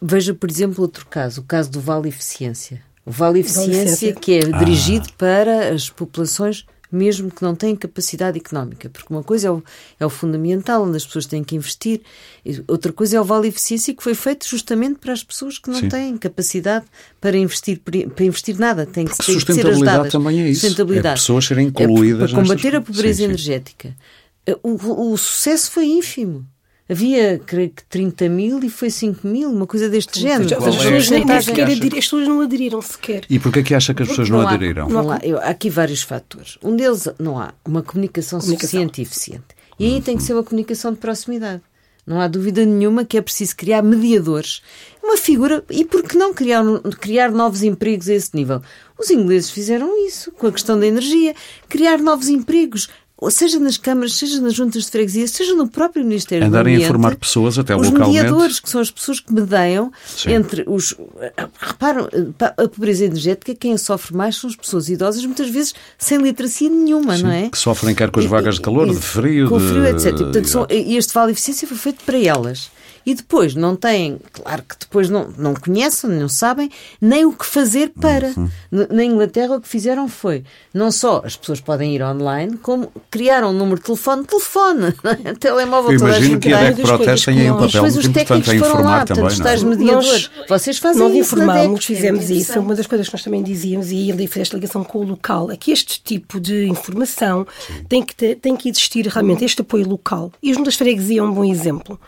Veja, 0.00 0.32
por 0.32 0.48
exemplo, 0.48 0.82
outro 0.82 1.06
caso, 1.06 1.40
o 1.40 1.44
caso 1.44 1.70
do 1.70 1.80
Vale 1.80 2.08
Eficiência. 2.08 2.80
O 3.04 3.10
Vale 3.10 3.40
Eficiência, 3.40 4.12
que 4.14 4.34
é 4.34 4.40
dirigido 4.40 5.08
ah. 5.08 5.14
para 5.18 5.68
as 5.74 5.90
populações 5.90 6.64
mesmo 6.90 7.30
que 7.30 7.42
não 7.42 7.54
têm 7.54 7.76
capacidade 7.76 8.38
económica, 8.38 8.88
porque 8.88 9.12
uma 9.12 9.22
coisa 9.22 9.48
é 9.48 9.50
o, 9.50 9.62
é 10.00 10.06
o 10.06 10.10
fundamental, 10.10 10.84
onde 10.84 10.96
as 10.96 11.06
pessoas 11.06 11.26
têm 11.26 11.44
que 11.44 11.54
investir, 11.54 12.00
e 12.44 12.62
outra 12.66 12.92
coisa 12.92 13.16
é 13.16 13.20
o 13.20 13.24
Vale 13.24 13.48
Eficiência, 13.48 13.94
que 13.94 14.02
foi 14.02 14.14
feito 14.14 14.48
justamente 14.48 14.98
para 14.98 15.12
as 15.12 15.22
pessoas 15.22 15.58
que 15.58 15.70
não 15.70 15.80
Sim. 15.80 15.88
têm 15.88 16.16
capacidade 16.16 16.86
para 17.20 17.36
investir, 17.36 17.80
para 17.80 18.24
investir 18.24 18.58
nada, 18.58 18.86
têm 18.86 19.04
que, 19.04 19.16
têm 19.16 19.38
que 19.38 19.52
ser 19.54 19.66
ajudadas. 19.66 20.12
também 20.12 20.40
é 20.40 20.48
isso, 20.48 20.62
sustentabilidade. 20.62 21.18
É 21.18 21.20
pessoas 21.20 21.44
serem 21.44 21.68
incluídas. 21.68 22.30
É 22.30 22.34
para 22.34 22.42
combater 22.42 22.76
a 22.76 22.80
pobreza 22.80 23.18
sim, 23.18 23.24
energética. 23.24 23.94
O, 24.62 24.70
o, 24.70 25.12
o 25.12 25.18
sucesso 25.18 25.70
foi 25.70 25.86
ínfimo. 25.86 26.46
Havia, 26.90 27.38
creio 27.44 27.68
que 27.68 27.84
30 27.84 28.28
mil 28.30 28.64
e 28.64 28.70
foi 28.70 28.88
5 28.88 29.26
mil, 29.26 29.50
uma 29.50 29.66
coisa 29.66 29.90
deste 29.90 30.20
género. 30.20 30.44
As 30.44 30.76
pessoas, 30.76 31.10
nem, 31.10 31.24
nem 31.24 31.40
sequer 31.42 31.68
as 31.68 31.78
pessoas 31.78 32.26
não 32.26 32.40
aderiram 32.40 32.80
sequer. 32.80 33.24
E 33.28 33.38
porquê 33.38 33.62
que 33.62 33.74
acha 33.74 33.92
que 33.92 34.02
as 34.02 34.08
pessoas 34.08 34.30
não, 34.30 34.40
não 34.40 34.48
aderiram? 34.48 34.88
Não 34.88 35.10
há, 35.10 35.16
há 35.16 35.50
aqui 35.50 35.68
vários 35.68 36.02
fatores. 36.02 36.56
Um 36.62 36.74
deles, 36.74 37.06
não 37.18 37.38
há 37.38 37.52
uma 37.62 37.82
comunicação, 37.82 38.38
comunicação. 38.40 38.68
suficiente 38.70 39.00
e 39.00 39.02
eficiente. 39.02 39.58
E 39.78 39.84
aí 39.84 40.00
tem 40.00 40.16
que 40.16 40.22
ser 40.22 40.32
uma 40.32 40.42
comunicação 40.42 40.92
de 40.92 40.98
proximidade. 40.98 41.60
Não 42.06 42.22
há 42.22 42.26
dúvida 42.26 42.64
nenhuma 42.64 43.04
que 43.04 43.18
é 43.18 43.20
preciso 43.20 43.54
criar 43.54 43.82
mediadores. 43.82 44.62
Uma 45.04 45.18
figura. 45.18 45.62
E 45.68 45.84
por 45.84 46.02
que 46.02 46.16
não 46.16 46.32
criar, 46.32 46.64
criar 46.98 47.30
novos 47.30 47.62
empregos 47.62 48.08
a 48.08 48.14
esse 48.14 48.34
nível? 48.34 48.62
Os 48.98 49.10
ingleses 49.10 49.50
fizeram 49.50 50.06
isso 50.06 50.32
com 50.32 50.46
a 50.46 50.52
questão 50.52 50.80
da 50.80 50.86
energia. 50.86 51.34
Criar 51.68 51.98
novos 51.98 52.30
empregos 52.30 52.88
seja 53.30 53.58
nas 53.58 53.76
câmaras, 53.76 54.14
seja 54.14 54.40
nas 54.40 54.54
juntas 54.54 54.84
de 54.84 54.90
freguesia, 54.90 55.26
seja 55.26 55.54
no 55.54 55.68
próprio 55.68 56.04
Ministério 56.04 56.46
Andarem 56.46 56.74
do 56.74 56.76
Ambiente, 56.76 56.82
a 56.82 56.88
informar 56.88 57.16
pessoas 57.16 57.58
até 57.58 57.74
os 57.74 57.86
localmente. 57.86 58.08
Os 58.08 58.22
mediadores, 58.22 58.60
que 58.60 58.70
são 58.70 58.80
as 58.80 58.90
pessoas 58.90 59.20
que 59.20 59.32
medeiam 59.32 59.92
Sim. 60.06 60.32
entre 60.32 60.64
os... 60.66 60.94
Reparam, 61.58 62.08
a 62.56 62.68
pobreza 62.68 63.04
energética, 63.04 63.54
quem 63.54 63.72
a 63.72 63.78
sofre 63.78 64.16
mais 64.16 64.36
são 64.36 64.48
as 64.48 64.56
pessoas 64.56 64.88
idosas, 64.88 65.24
muitas 65.24 65.50
vezes 65.50 65.74
sem 65.98 66.18
literacia 66.18 66.70
nenhuma, 66.70 67.16
Sim, 67.16 67.22
não 67.24 67.30
é? 67.30 67.50
Que 67.50 67.58
sofrem 67.58 67.94
quer 67.94 68.10
com 68.10 68.20
as 68.20 68.26
vagas 68.26 68.54
de 68.54 68.60
calor, 68.60 68.88
e, 68.88 68.92
de 68.92 69.00
frio... 69.00 69.48
Com 69.48 69.58
de... 69.58 69.68
frio, 69.68 69.86
etc. 69.86 70.06
E, 70.06 70.12
portanto, 70.24 70.48
são, 70.48 70.66
este 70.70 71.12
Vale 71.12 71.32
Eficiência 71.32 71.66
foi 71.66 71.76
feito 71.76 72.04
para 72.04 72.18
elas 72.18 72.70
e 73.04 73.14
depois 73.14 73.54
não 73.54 73.74
têm, 73.74 74.18
claro 74.32 74.62
que 74.62 74.76
depois 74.78 75.08
não, 75.08 75.28
não 75.36 75.54
conhecem, 75.54 76.10
não 76.10 76.28
sabem 76.28 76.70
nem 77.00 77.24
o 77.24 77.32
que 77.32 77.46
fazer 77.46 77.90
para. 78.00 78.32
Uhum. 78.36 78.48
Na 78.70 79.04
Inglaterra 79.04 79.56
o 79.56 79.60
que 79.60 79.68
fizeram 79.68 80.08
foi, 80.08 80.44
não 80.72 80.90
só 80.90 81.22
as 81.24 81.36
pessoas 81.36 81.60
podem 81.60 81.94
ir 81.94 82.02
online, 82.02 82.56
como 82.58 82.92
criaram 83.10 83.50
um 83.50 83.52
número 83.52 83.78
de 83.78 83.86
telefone, 83.86 84.24
telefone, 84.24 84.94
é? 85.24 85.34
telemóvel, 85.34 85.92
Eu 85.92 85.98
toda 85.98 86.10
imagino 86.10 86.26
a 86.26 86.34
gente 86.34 86.48
que 86.48 86.54
a 86.54 86.70
DEC 86.70 86.82
Proteste 86.82 87.26
tem 87.26 87.50
um 87.50 87.58
papel 87.58 87.82
muito 87.82 88.08
importante 88.08 88.50
a 88.50 88.54
informar 88.54 88.82
lá, 88.82 89.04
também. 89.04 89.24
Portanto, 89.24 89.62
não 89.62 89.72
é? 89.72 89.76
mediadores, 89.76 90.30
nós, 90.36 90.48
vocês 90.48 90.78
fazem 90.78 91.02
nós 91.02 91.12
isso 91.12 91.20
informámos, 91.20 91.84
fizemos 91.84 92.30
isso, 92.30 92.60
uma 92.60 92.74
das 92.74 92.86
coisas 92.86 93.08
que 93.08 93.14
nós 93.14 93.22
também 93.22 93.42
dizíamos, 93.42 93.90
e 93.90 94.10
ele 94.10 94.26
fez 94.26 94.42
esta 94.42 94.56
ligação 94.56 94.84
com 94.84 94.98
o 94.98 95.04
local, 95.04 95.50
é 95.50 95.56
que 95.56 95.70
este 95.70 96.00
tipo 96.02 96.40
de 96.40 96.66
informação 96.66 97.46
tem 97.88 98.02
que, 98.02 98.14
ter, 98.14 98.36
tem 98.36 98.56
que 98.56 98.68
existir 98.68 99.06
realmente 99.06 99.44
este 99.44 99.60
apoio 99.60 99.88
local. 99.88 100.32
E 100.42 100.50
os 100.50 100.56
Juntas 100.56 100.76
Freguesia 100.76 101.20
é 101.20 101.22
um 101.22 101.32
bom 101.32 101.44
exemplo 101.44 101.98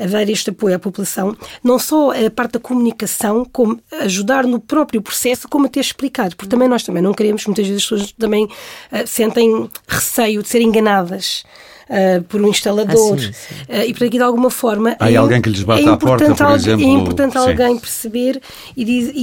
a 0.00 0.06
dar 0.06 0.28
este 0.28 0.50
apoio 0.50 0.76
à 0.76 0.78
população, 0.78 1.36
não 1.62 1.78
só 1.78 2.10
a 2.10 2.30
parte 2.30 2.52
da 2.52 2.60
comunicação, 2.60 3.46
como 3.52 3.78
ajudar 4.00 4.44
no 4.44 4.58
próprio 4.58 5.02
processo, 5.02 5.48
como 5.48 5.66
até 5.66 5.80
explicar, 5.80 6.34
porque 6.34 6.48
também 6.48 6.68
nós 6.68 6.82
também 6.82 7.02
não 7.02 7.12
queremos, 7.12 7.44
muitas 7.46 7.66
vezes 7.66 7.82
as 7.82 7.88
pessoas 7.88 8.12
também 8.12 8.44
uh, 8.44 9.06
sentem 9.06 9.68
receio 9.86 10.42
de 10.42 10.48
serem 10.48 10.68
enganadas. 10.68 11.44
Uh, 11.90 12.22
por 12.22 12.40
um 12.40 12.46
instalador. 12.46 13.16
Ah, 13.16 13.18
sim, 13.18 13.32
sim. 13.32 13.54
Uh, 13.68 13.82
e 13.88 13.92
para 13.92 14.08
que 14.08 14.16
de 14.16 14.22
alguma 14.22 14.48
forma. 14.48 14.94
Há 15.00 15.10
é, 15.10 15.16
alguém 15.16 15.42
que 15.42 15.50
lhes 15.50 15.64
bate 15.64 15.84
é 15.84 15.88
à 15.88 15.96
porta, 15.96 16.32
por 16.32 16.54
exemplo. 16.54 16.86
É 16.86 16.88
importante 16.88 17.36
alguém 17.36 17.76
perceber 17.76 18.40
e, 18.76 18.84
diz, 18.84 19.10
e, 19.12 19.16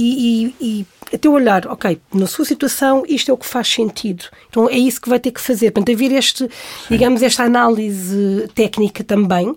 e, 0.50 0.54
e 0.60 0.86
até 1.14 1.28
olhar, 1.28 1.66
ok, 1.66 1.98
na 2.12 2.26
sua 2.26 2.44
situação 2.44 3.04
isto 3.08 3.30
é 3.30 3.34
o 3.34 3.36
que 3.36 3.46
faz 3.46 3.68
sentido. 3.68 4.24
Então 4.48 4.68
é 4.68 4.76
isso 4.76 5.00
que 5.00 5.08
vai 5.08 5.18
ter 5.18 5.30
que 5.30 5.40
fazer. 5.40 5.70
Portanto, 5.70 5.94
haver 5.94 6.12
este, 6.12 6.48
digamos, 6.90 7.22
esta 7.22 7.44
análise 7.44 8.48
técnica 8.54 9.02
também, 9.02 9.54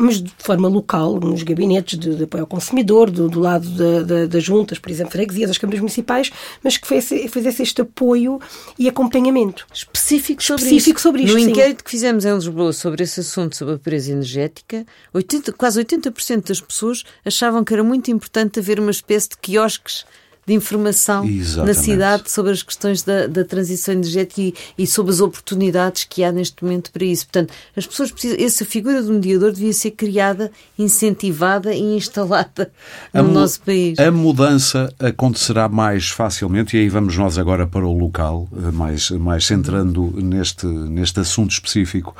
mas 0.00 0.20
de 0.20 0.32
forma 0.38 0.68
local, 0.68 1.20
nos 1.20 1.42
gabinetes 1.42 1.98
de, 1.98 2.14
de 2.14 2.24
apoio 2.24 2.42
ao 2.42 2.46
consumidor, 2.46 3.10
do, 3.10 3.28
do 3.28 3.40
lado 3.40 3.68
da, 3.70 4.02
da, 4.02 4.26
das 4.26 4.42
juntas, 4.42 4.78
por 4.78 4.90
exemplo, 4.90 5.12
freguesias, 5.12 5.50
das 5.50 5.58
câmaras 5.58 5.80
municipais, 5.80 6.30
mas 6.62 6.76
que 6.76 6.86
fizesse, 6.86 7.28
fizesse 7.28 7.62
este 7.62 7.82
apoio 7.82 8.40
e 8.78 8.88
acompanhamento. 8.88 9.66
Específico 9.72 10.42
sobre 10.42 10.62
Específico 10.64 10.98
isso. 10.98 11.08
Sobre 11.08 11.22
isto, 11.22 11.34
no 11.34 11.44
sim. 11.44 11.50
inquérito 11.50 11.84
que 11.84 11.90
fizemos 11.90 12.24
em 12.24 12.34
Lisboa 12.34 12.72
sobre 12.72 13.02
esse 13.02 13.20
assunto, 13.20 13.56
sobre 13.56 13.74
a 13.74 13.78
pobreza 13.78 14.12
energética, 14.12 14.86
80, 15.12 15.52
quase 15.52 15.82
80% 15.84 16.48
das 16.48 16.60
pessoas 16.60 17.04
achavam 17.24 17.62
que 17.62 17.72
era 17.72 17.84
muito 17.84 18.10
importante 18.10 18.58
haver 18.58 18.80
uma 18.80 18.90
espécie 18.90 19.30
de 19.30 19.36
quiosques 19.36 20.04
de 20.46 20.54
informação 20.54 21.24
Exatamente. 21.24 21.76
na 21.76 21.82
cidade 21.82 22.30
sobre 22.30 22.52
as 22.52 22.62
questões 22.62 23.02
da, 23.02 23.26
da 23.26 23.44
transição 23.44 23.94
energética 23.94 24.40
e, 24.40 24.54
e, 24.78 24.86
sobre 24.86 25.12
as 25.12 25.20
oportunidades 25.20 26.04
que 26.04 26.24
há 26.24 26.32
neste 26.32 26.64
momento 26.64 26.90
para 26.90 27.04
isso. 27.04 27.26
Portanto, 27.26 27.52
as 27.76 27.86
pessoas 27.86 28.10
precisam. 28.10 28.36
Essa 28.40 28.64
figura 28.64 29.02
do 29.02 29.12
mediador 29.12 29.52
devia 29.52 29.72
ser 29.72 29.92
criada, 29.92 30.50
incentivada 30.78 31.74
e 31.74 31.96
instalada 31.96 32.70
no 33.14 33.30
nosso 33.30 33.60
país. 33.60 33.98
A 33.98 34.10
mudança 34.10 34.92
acontecerá 34.98 35.68
mais 35.68 36.08
facilmente, 36.08 36.76
e 36.76 36.80
aí 36.80 36.88
vamos 36.88 37.16
nós 37.16 37.38
agora 37.38 37.66
para 37.66 37.86
o 37.86 37.96
local, 37.96 38.48
eh, 38.56 38.70
mais, 38.70 39.10
mais 39.10 39.46
centrando 39.46 40.12
neste, 40.16 40.66
neste 40.66 41.20
assunto 41.20 41.52
específico. 41.52 42.16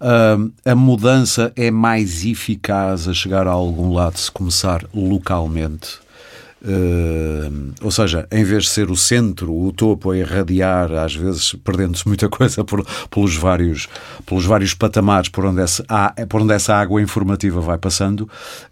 Uh, 0.00 0.52
a 0.64 0.74
mudança 0.74 1.52
é 1.56 1.70
mais 1.70 2.24
eficaz 2.24 3.08
a 3.08 3.14
chegar 3.14 3.46
a 3.46 3.50
algum 3.50 3.92
lado 3.92 4.18
se 4.18 4.30
começar 4.30 4.84
localmente? 4.94 6.01
Uh, 6.64 7.72
ou 7.82 7.90
seja, 7.90 8.28
em 8.30 8.44
vez 8.44 8.64
de 8.64 8.68
ser 8.70 8.88
o 8.88 8.96
centro, 8.96 9.52
o 9.52 9.72
topo 9.72 10.12
a 10.12 10.16
irradiar, 10.16 10.92
às 10.92 11.12
vezes 11.12 11.54
perdendo-se 11.64 12.06
muita 12.06 12.28
coisa 12.30 12.64
por, 12.64 12.86
pelos, 13.10 13.34
vários, 13.34 13.88
pelos 14.24 14.44
vários 14.44 14.72
patamares 14.72 15.28
por 15.28 15.44
onde, 15.44 15.60
essa, 15.60 15.84
por 16.28 16.40
onde 16.40 16.54
essa 16.54 16.74
água 16.76 17.02
informativa 17.02 17.60
vai 17.60 17.78
passando, 17.78 18.28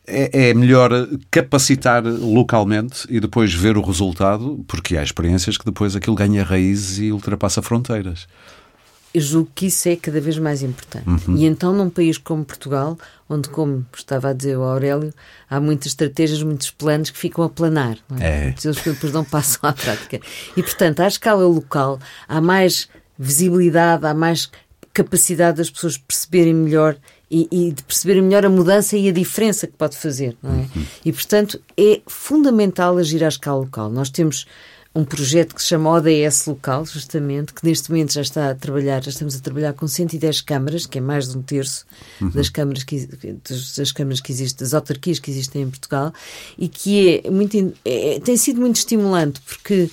é, 0.06 0.50
é 0.50 0.54
melhor 0.54 0.90
capacitar 1.32 2.04
localmente 2.04 3.06
e 3.08 3.18
depois 3.18 3.52
ver 3.52 3.76
o 3.76 3.82
resultado, 3.82 4.64
porque 4.68 4.96
há 4.96 5.02
experiências 5.02 5.58
que 5.58 5.64
depois 5.64 5.96
aquilo 5.96 6.14
ganha 6.14 6.44
raízes 6.44 7.00
e 7.00 7.10
ultrapassa 7.10 7.60
fronteiras 7.60 8.28
eu 9.12 9.20
julgo 9.20 9.50
que 9.54 9.66
isso 9.66 9.88
é 9.88 9.96
cada 9.96 10.20
vez 10.20 10.38
mais 10.38 10.62
importante. 10.62 11.28
Uhum. 11.28 11.36
E 11.36 11.44
então, 11.44 11.72
num 11.72 11.90
país 11.90 12.16
como 12.16 12.44
Portugal, 12.44 12.96
onde, 13.28 13.48
como 13.48 13.84
estava 13.96 14.30
a 14.30 14.32
dizer 14.32 14.56
o 14.56 14.62
Aurélio, 14.62 15.12
há 15.48 15.60
muitas 15.60 15.88
estratégias, 15.88 16.42
muitos 16.42 16.70
planos 16.70 17.10
que 17.10 17.18
ficam 17.18 17.44
a 17.44 17.48
planar. 17.48 17.98
Não 18.08 18.18
é? 18.18 18.48
é. 18.48 18.54
Eles 18.64 18.80
depois 18.82 19.12
não 19.12 19.24
passam 19.26 19.68
à 19.68 19.72
prática. 19.72 20.20
E, 20.56 20.62
portanto, 20.62 21.00
à 21.00 21.08
escala 21.08 21.44
local, 21.46 21.98
há 22.28 22.40
mais 22.40 22.88
visibilidade, 23.18 24.06
há 24.06 24.14
mais 24.14 24.50
capacidade 24.92 25.58
das 25.58 25.70
pessoas 25.70 25.96
perceberem 25.96 26.54
melhor 26.54 26.96
e, 27.30 27.48
e, 27.50 27.72
de 27.72 27.82
perceberem 27.84 28.22
melhor 28.22 28.44
a 28.44 28.48
mudança 28.48 28.96
e 28.96 29.08
a 29.08 29.12
diferença 29.12 29.66
que 29.66 29.74
pode 29.74 29.96
fazer, 29.96 30.36
não 30.42 30.50
é? 30.50 30.56
Uhum. 30.56 30.86
E, 31.04 31.12
portanto, 31.12 31.60
é 31.76 32.00
fundamental 32.06 32.98
agir 32.98 33.22
à 33.22 33.28
escala 33.28 33.60
local. 33.60 33.88
Nós 33.88 34.10
temos 34.10 34.46
um 34.92 35.04
projeto 35.04 35.54
que 35.54 35.62
se 35.62 35.68
chama 35.68 35.90
ODS 35.90 36.46
Local, 36.46 36.84
justamente, 36.84 37.54
que 37.54 37.64
neste 37.64 37.90
momento 37.90 38.12
já 38.12 38.22
está 38.22 38.50
a 38.50 38.54
trabalhar, 38.54 39.02
já 39.02 39.10
estamos 39.10 39.36
a 39.36 39.40
trabalhar 39.40 39.72
com 39.72 39.86
110 39.86 40.40
câmaras, 40.40 40.84
que 40.84 40.98
é 40.98 41.00
mais 41.00 41.28
de 41.28 41.38
um 41.38 41.42
terço 41.42 41.86
uhum. 42.20 42.30
das 42.30 42.48
câmaras 42.48 42.82
que, 42.82 43.08
das 43.78 43.92
câmaras 43.92 44.20
que 44.20 44.32
existem, 44.32 44.64
das 44.64 44.74
autarquias 44.74 45.20
que 45.20 45.30
existem 45.30 45.62
em 45.62 45.70
Portugal, 45.70 46.12
e 46.58 46.68
que 46.68 47.22
é 47.24 47.30
muito, 47.30 47.72
é, 47.84 48.18
tem 48.18 48.36
sido 48.36 48.60
muito 48.60 48.76
estimulante, 48.76 49.40
porque 49.42 49.88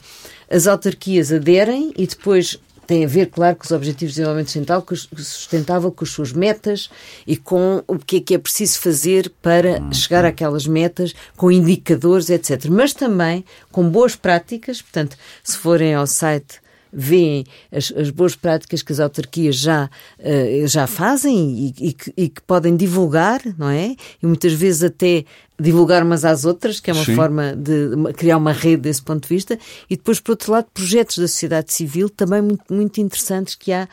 as 0.50 0.66
autarquias 0.66 1.32
aderem 1.32 1.94
e 1.96 2.08
depois 2.08 2.60
tem 2.88 3.04
a 3.04 3.08
ver, 3.08 3.28
claro, 3.28 3.56
com 3.58 3.66
os 3.66 3.72
Objetivos 3.72 4.16
de 4.16 4.22
Desenvolvimento 4.22 4.96
Sustentável, 5.18 5.92
com 5.92 6.04
as 6.04 6.10
suas 6.10 6.32
metas 6.32 6.90
e 7.26 7.36
com 7.36 7.84
o 7.86 8.00
que 8.00 8.18
é 8.18 8.22
que 8.22 8.34
é 8.34 8.38
preciso 8.38 8.80
fazer 8.80 9.32
para 9.42 9.82
hum, 9.82 9.94
chegar 9.94 10.24
àquelas 10.24 10.66
metas, 10.66 11.14
com 11.36 11.52
indicadores, 11.52 12.30
etc. 12.30 12.66
Mas 12.70 12.94
também 12.94 13.44
com 13.72 13.88
boas 13.90 14.16
práticas, 14.16 14.82
portanto, 14.82 15.18
se 15.44 15.58
forem 15.58 15.94
ao 15.94 16.08
site 16.08 16.60
veem 16.92 17.46
as, 17.72 17.92
as, 17.96 18.10
boas 18.10 18.36
práticas 18.36 18.82
que 18.82 18.94
as 18.94 19.00
autarquias 19.00 19.58
já, 19.58 19.90
uh, 20.20 20.68
já 20.68 20.88
fazem 20.88 21.38
e, 21.38 21.90
e, 21.90 21.94
que, 21.94 22.14
e, 22.16 22.30
que, 22.30 22.42
podem 22.42 22.76
divulgar, 22.76 23.42
não 23.58 23.70
é? 23.70 23.96
E 24.22 24.26
muitas 24.26 24.54
vezes 24.54 24.84
até 24.84 25.26
divulgar 25.60 26.04
umas 26.04 26.24
às 26.24 26.46
outras, 26.46 26.80
que 26.80 26.92
é 26.92 26.94
uma 26.94 27.04
Sim. 27.04 27.16
forma 27.16 27.56
de 27.56 28.14
criar 28.14 28.38
uma 28.38 28.52
rede 28.52 28.84
desse 28.84 29.02
ponto 29.02 29.24
de 29.24 29.30
vista, 29.34 29.58
e 29.90 29.96
depois, 29.96 30.20
por 30.20 30.32
outro 30.32 30.52
lado, 30.52 30.68
projetos 30.74 31.18
da 31.18 31.28
sociedade 31.28 31.74
civil 31.74 32.10
também 32.10 32.42
muito, 32.42 32.74
muito 32.74 33.02
interessantes 33.02 33.56
que 33.56 33.72
há, 33.72 33.88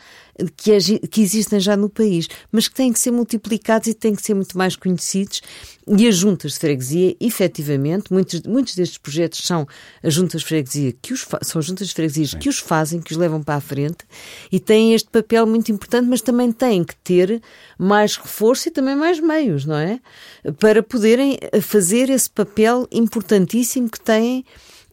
que, 0.57 0.99
que 1.07 1.21
existem 1.21 1.59
já 1.59 1.75
no 1.75 1.89
país, 1.89 2.27
mas 2.51 2.67
que 2.67 2.75
têm 2.75 2.91
que 2.91 2.99
ser 2.99 3.11
multiplicados 3.11 3.87
e 3.87 3.93
têm 3.93 4.13
que 4.13 4.21
ser 4.21 4.33
muito 4.33 4.57
mais 4.57 4.75
conhecidos. 4.75 5.41
E 5.87 6.07
as 6.07 6.15
juntas 6.15 6.53
de 6.53 6.59
freguesia, 6.59 7.15
efetivamente, 7.19 8.11
muitos, 8.11 8.41
muitos 8.41 8.73
destes 8.75 8.97
projetos 8.97 9.45
são 9.45 9.67
as 10.03 10.13
juntas 10.13 10.41
de 10.41 10.47
freguesia 10.47 10.91
que 10.99 11.13
os 11.13 11.27
são 11.43 11.59
as 11.59 11.65
juntas 11.65 11.89
de 11.89 11.93
freguesias 11.93 12.31
Sim. 12.31 12.39
que 12.39 12.49
os 12.49 12.57
fazem, 12.57 12.99
que 12.99 13.11
os 13.11 13.17
levam 13.17 13.43
para 13.43 13.55
a 13.55 13.61
frente 13.61 13.99
e 14.51 14.59
têm 14.59 14.95
este 14.95 15.09
papel 15.09 15.45
muito 15.45 15.71
importante, 15.71 16.07
mas 16.07 16.21
também 16.21 16.51
têm 16.51 16.83
que 16.83 16.95
ter 16.95 17.39
mais 17.77 18.17
reforço 18.17 18.67
e 18.67 18.71
também 18.71 18.95
mais 18.95 19.19
meios, 19.19 19.63
não 19.65 19.75
é? 19.75 19.99
Para 20.59 20.81
poderem 20.81 21.37
fazer 21.61 22.09
esse 22.09 22.29
papel 22.29 22.87
importantíssimo 22.91 23.89
que 23.89 23.99
têm 23.99 24.45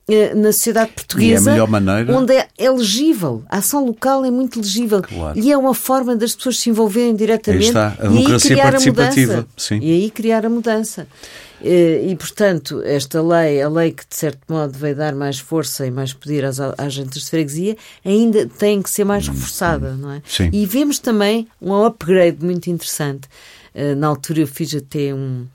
eh, 0.09 0.35
na 0.35 0.53
sociedade 0.53 0.93
portuguesa, 0.93 1.53
é 1.53 1.67
maneira... 1.67 2.17
onde 2.17 2.35
é 2.35 2.49
elegível. 2.59 3.45
A 3.49 3.59
ação 3.59 3.85
local 3.85 4.25
é 4.25 4.31
muito 4.31 4.59
elegível. 4.59 5.01
Claro. 5.01 5.39
E 5.39 5.53
é 5.53 5.57
uma 5.57 5.75
forma 5.75 6.17
das 6.17 6.35
pessoas 6.35 6.59
se 6.59 6.71
envolverem 6.71 7.15
diretamente. 7.15 7.65
Aí 7.65 7.69
está, 7.69 7.97
a 7.99 8.09
democracia 8.09 8.57
participativa. 8.57 9.47
Sim. 9.57 9.79
E 9.81 9.93
aí 9.93 10.11
criar 10.11 10.45
a 10.45 10.49
mudança. 10.49 11.07
Eh, 11.65 12.07
e, 12.09 12.17
portanto, 12.17 12.83
esta 12.85 13.23
lei, 13.23 13.63
a 13.63 13.69
lei 13.69 13.93
que 13.93 14.03
de 14.09 14.17
certo 14.17 14.41
modo 14.49 14.77
veio 14.77 14.97
dar 14.97 15.15
mais 15.15 15.39
força 15.39 15.87
e 15.87 15.91
mais 15.91 16.13
poder 16.13 16.45
às 16.45 16.59
agentes 16.59 17.23
de 17.23 17.31
freguesia, 17.31 17.77
ainda 18.05 18.47
tem 18.59 18.83
que 18.83 18.91
ser 18.91 19.05
mais 19.05 19.29
hum, 19.29 19.33
reforçada, 19.33 19.93
não 19.95 20.11
é? 20.11 20.23
Sim. 20.27 20.51
E 20.53 20.67
vemos 20.67 20.99
também 20.99 21.47
um 21.61 21.73
upgrade 21.85 22.45
muito 22.45 22.69
interessante. 22.69 23.29
Eh, 23.73 23.95
na 23.95 24.09
altura 24.09 24.41
eu 24.41 24.47
fiz 24.49 24.75
até 24.75 25.15
um, 25.15 25.47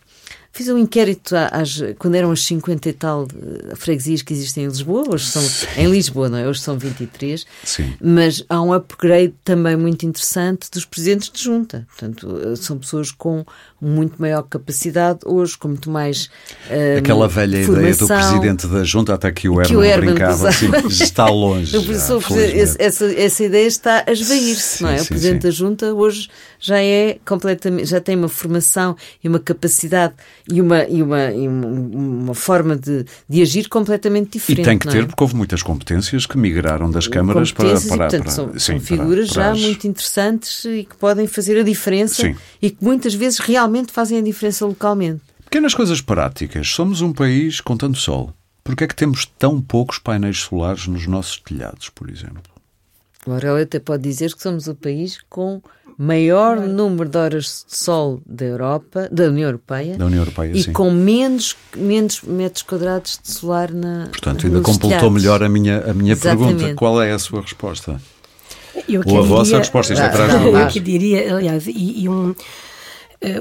Fiz 0.58 0.70
um 0.70 0.78
inquérito 0.80 1.36
às, 1.36 1.80
quando 1.99 2.16
eram 2.16 2.32
as 2.32 2.41
50 2.41 2.89
e 2.89 2.93
tal 2.93 3.28
freguesias 3.76 4.24
que 4.24 4.34
existem 4.34 4.64
em 4.64 4.68
Lisboa, 4.68 5.03
hoje 5.08 5.28
são 5.28 5.43
em 5.78 5.88
Lisboa, 5.88 6.30
não 6.30 6.38
é? 6.39 6.47
Hoje 6.47 6.62
são 6.62 6.80
23. 6.80 7.45
Sim. 7.64 7.93
Mas 8.01 8.43
há 8.49 8.60
um 8.60 8.74
upgrade 8.74 9.36
também 9.43 9.78
muito 9.78 10.08
interessante 10.08 10.72
dos 10.72 10.84
presidentes 10.84 11.30
de 11.30 11.43
junta. 11.43 11.86
Portanto, 11.88 12.58
são 12.58 12.80
pessoas 12.80 13.12
com 13.12 13.45
muito 13.80 14.19
maior 14.19 14.43
capacidade, 14.43 15.19
hoje 15.25 15.57
com 15.57 15.67
muito 15.67 15.89
mais. 15.89 16.30
Um, 16.69 16.97
Aquela 16.97 17.28
velha 17.28 17.63
formação, 17.65 17.82
ideia 17.82 17.95
do 17.95 18.07
presidente 18.07 18.67
da 18.67 18.84
junta, 18.84 19.13
até 19.13 19.32
que 19.32 19.47
o 19.47 19.61
Herman, 19.61 19.86
Herman 19.86 20.13
brincava, 20.13 20.49
assim, 20.49 20.69
está 20.89 21.28
longe. 21.28 21.78
Já, 21.78 21.80
essa, 22.80 23.05
essa 23.13 23.43
ideia 23.43 23.67
está 23.67 24.03
a 24.07 24.11
esvair-se, 24.11 24.84
não 24.84 24.89
é? 24.89 25.01
o 25.01 25.05
presidente 25.05 25.41
sim. 25.41 25.47
da 25.47 25.51
junta 25.51 25.93
hoje 25.93 26.30
já 26.59 26.82
é 26.82 27.17
completamente, 27.25 27.86
já 27.86 28.01
tem 28.01 28.15
uma 28.15 28.28
formação 28.28 28.95
e 29.23 29.28
uma 29.28 29.39
capacidade 29.39 30.15
e 30.51 30.59
uma, 30.59 30.84
e 30.86 31.01
uma, 31.03 31.32
e 31.32 31.47
uma 31.47 32.34
forma 32.34 32.75
de, 32.75 33.05
de 33.30 33.41
agir 33.41 33.69
completamente 33.69 34.32
diferente. 34.32 34.61
E 34.61 34.65
tem 34.65 34.78
que 34.78 34.88
ter, 34.88 35.03
é? 35.03 35.05
porque 35.05 35.23
houve 35.23 35.36
muitas 35.36 35.61
competências 35.61 36.25
que 36.25 36.38
migraram 36.38 36.89
das 36.89 37.07
câmaras 37.07 37.51
para, 37.51 37.69
para, 37.69 37.82
para, 37.82 37.97
portanto, 37.97 38.23
para, 38.23 38.32
são, 38.32 38.53
sim, 38.53 38.59
são 38.59 38.80
figuras 38.80 39.30
para, 39.30 39.53
já 39.53 39.61
muito 39.61 39.88
interessantes 39.88 40.65
e 40.65 40.84
que 40.84 40.95
podem 40.95 41.28
fazer 41.28 41.59
a 41.59 41.63
diferença 41.63 42.23
sim. 42.23 42.36
e 42.61 42.71
que 42.71 42.84
muitas 42.84 43.13
vezes 43.13 43.39
realmente 43.39 43.66
fazem 43.91 44.20
a 44.20 44.22
diferença 44.22 44.65
localmente. 44.65 45.22
Pequenas 45.45 45.74
coisas 45.74 46.01
práticas. 46.01 46.68
Somos 46.70 47.01
um 47.01 47.13
país 47.13 47.61
com 47.61 47.78
tanto 47.78 47.97
sol. 47.97 48.34
Porquê 48.63 48.84
é 48.84 48.88
que 48.88 48.95
temos 48.95 49.26
tão 49.26 49.61
poucos 49.61 49.97
painéis 49.97 50.39
solares 50.39 50.88
nos 50.88 51.07
nossos 51.07 51.39
telhados, 51.39 51.89
por 51.89 52.09
exemplo? 52.09 52.43
O 53.26 53.32
Aurélio 53.32 53.63
até 53.63 53.80
pode 53.80 54.03
dizer 54.03 54.34
que 54.34 54.41
somos 54.41 54.68
o 54.68 54.76
país 54.76 55.20
com 55.30 55.61
maior 55.97 56.59
número 56.59 57.09
de 57.09 57.18
horas 57.18 57.65
de 57.68 57.76
sol 57.76 58.22
da 58.26 58.45
Europa, 58.45 59.09
da 59.11 59.26
União 59.26 59.47
Europeia, 59.47 59.97
da 59.97 60.05
União 60.05 60.20
Europeia 60.20 60.51
e 60.51 60.63
sim. 60.63 60.72
com 60.72 60.91
menos, 60.91 61.55
menos 61.76 62.22
metros 62.22 62.61
quadrados 62.61 63.20
de 63.22 63.32
solar 63.32 63.72
na 63.74 64.07
Portanto, 64.09 64.45
ainda 64.45 64.61
completou 64.61 65.09
melhor 65.09 65.41
a 65.41 65.49
minha, 65.49 65.80
a 65.89 65.93
minha 65.93 66.15
pergunta. 66.15 66.76
Qual 66.76 67.01
é 67.01 67.11
a 67.11 67.20
sua 67.20 67.41
resposta? 67.41 67.99
Eu 68.88 69.01
Ou 69.05 69.18
a 69.18 69.22
diria, 69.22 69.22
vossa 69.24 69.57
resposta? 69.57 69.93
Isto 69.93 70.05
é 70.05 70.09
para 70.09 70.26
ajudar. 70.26 70.61
Eu 70.61 70.68
que 70.68 70.80
diria, 70.80 71.36
aliás, 71.36 71.65
e, 71.65 72.03
e 72.03 72.09
um 72.09 72.36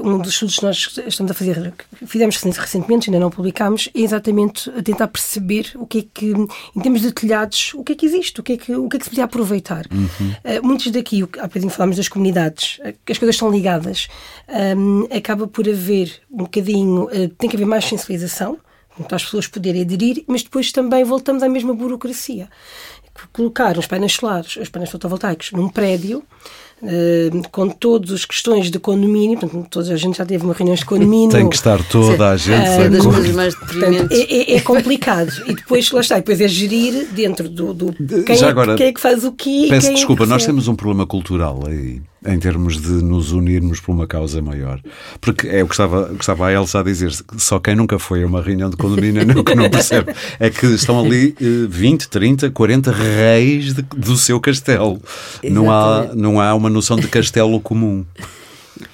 um 0.03 0.17
dos 0.17 0.33
estudos 0.33 0.57
que 0.57 0.65
nós 0.65 0.99
estamos 1.05 1.31
a 1.31 1.33
fazer, 1.33 1.73
que 1.77 2.05
fizemos 2.07 2.37
recentemente, 2.37 3.09
ainda 3.09 3.19
não 3.19 3.29
publicámos, 3.29 3.89
é 3.93 4.01
exatamente 4.01 4.69
a 4.71 4.81
tentar 4.81 5.07
perceber 5.07 5.71
o 5.75 5.85
que 5.85 5.99
é 5.99 6.05
que, 6.13 6.33
em 6.75 6.81
termos 6.81 7.01
de 7.01 7.11
telhados, 7.11 7.73
o 7.75 7.83
que 7.83 7.93
é 7.93 7.95
que 7.95 8.05
existe, 8.05 8.39
o 8.39 8.43
que 8.43 8.53
é 8.53 8.57
que, 8.57 8.75
o 8.75 8.89
que, 8.89 8.97
é 8.97 8.99
que 8.99 9.05
se 9.05 9.09
podia 9.11 9.25
aproveitar. 9.25 9.85
Uhum. 9.91 10.07
Uh, 10.29 10.65
muitos 10.65 10.91
daqui, 10.91 11.21
há 11.21 11.43
bocadinho 11.43 11.71
falámos 11.71 11.97
das 11.97 12.07
comunidades, 12.07 12.79
uh, 12.79 12.93
as 13.09 13.17
coisas 13.17 13.35
estão 13.35 13.51
ligadas, 13.51 14.07
um, 14.75 15.07
acaba 15.15 15.47
por 15.47 15.67
haver 15.67 16.21
um 16.31 16.37
bocadinho, 16.37 17.03
uh, 17.03 17.29
tem 17.37 17.49
que 17.49 17.55
haver 17.55 17.67
mais 17.67 17.85
sensibilização, 17.85 18.57
para 19.03 19.15
as 19.15 19.23
pessoas 19.23 19.47
poderem 19.47 19.81
aderir, 19.81 20.23
mas 20.27 20.43
depois 20.43 20.71
também 20.71 21.03
voltamos 21.03 21.43
à 21.43 21.49
mesma 21.49 21.73
burocracia. 21.73 22.49
Colocar 23.33 23.77
os 23.77 23.87
painéis 23.87 24.13
solares, 24.13 24.57
os 24.57 24.69
painéis 24.69 24.91
fotovoltaicos 24.91 25.51
num 25.51 25.69
prédio 25.69 26.23
Uh, 26.79 27.41
com 27.49 27.67
todas 27.69 28.11
as 28.11 28.23
questões 28.23 28.69
de 28.69 28.77
condomínio, 28.77 29.39
portanto, 29.39 29.67
toda 29.67 29.91
a 29.91 29.97
gente 29.97 30.19
já 30.19 30.23
teve 30.23 30.43
uma 30.43 30.53
reunião 30.53 30.75
de 30.75 30.85
condomínio. 30.85 31.31
Tem 31.31 31.49
que 31.49 31.55
estar 31.55 31.83
toda 31.85 32.29
a 32.29 32.37
gente 32.37 32.69
uh, 32.69 32.91
das 32.91 33.03
coisas 33.03 33.31
mais 33.35 33.55
portanto, 33.55 34.11
é, 34.11 34.53
é, 34.53 34.55
é, 34.57 34.59
complicado. 34.61 35.31
e 35.47 35.55
depois, 35.55 35.89
lá 35.89 36.01
está, 36.01 36.17
depois 36.17 36.39
é 36.39 36.47
gerir 36.47 37.07
dentro 37.13 37.49
do. 37.49 37.73
do 37.73 38.23
quem, 38.23 38.39
é, 38.39 38.45
agora, 38.45 38.75
quem 38.75 38.87
é 38.89 38.93
que 38.93 39.01
faz 39.01 39.23
o 39.23 39.31
quê? 39.31 39.65
Peço 39.67 39.89
é 39.89 39.93
desculpa, 39.93 40.27
nós 40.27 40.45
temos 40.45 40.67
um 40.67 40.75
problema 40.75 41.07
cultural 41.07 41.63
aí. 41.65 41.99
Em 42.27 42.37
termos 42.37 42.79
de 42.79 42.91
nos 42.91 43.31
unirmos 43.31 43.79
por 43.79 43.93
uma 43.93 44.05
causa 44.05 44.41
maior. 44.41 44.81
Porque 45.21 45.47
é 45.47 45.63
o 45.63 45.67
que 45.67 45.73
estava, 45.73 46.09
que 46.09 46.21
estava 46.21 46.47
a 46.47 46.53
Elsa 46.53 46.81
a 46.81 46.83
dizer, 46.83 47.11
só 47.37 47.59
quem 47.59 47.75
nunca 47.75 47.97
foi 47.97 48.23
a 48.23 48.27
uma 48.27 48.41
reunião 48.41 48.69
de 48.69 48.75
condomínio 48.75 49.25
não, 49.25 49.43
que 49.43 49.55
não 49.55 49.69
percebe, 49.69 50.13
é 50.39 50.49
que 50.49 50.65
estão 50.67 50.99
ali 50.99 51.35
20, 51.39 52.09
30, 52.09 52.51
40 52.51 52.91
reis 52.91 53.73
de, 53.73 53.81
do 53.81 54.17
seu 54.17 54.39
castelo. 54.39 55.01
Não 55.43 55.71
há, 55.71 56.11
não 56.13 56.41
há 56.41 56.53
uma 56.53 56.69
noção 56.69 56.97
de 56.97 57.07
castelo 57.07 57.59
comum. 57.61 58.05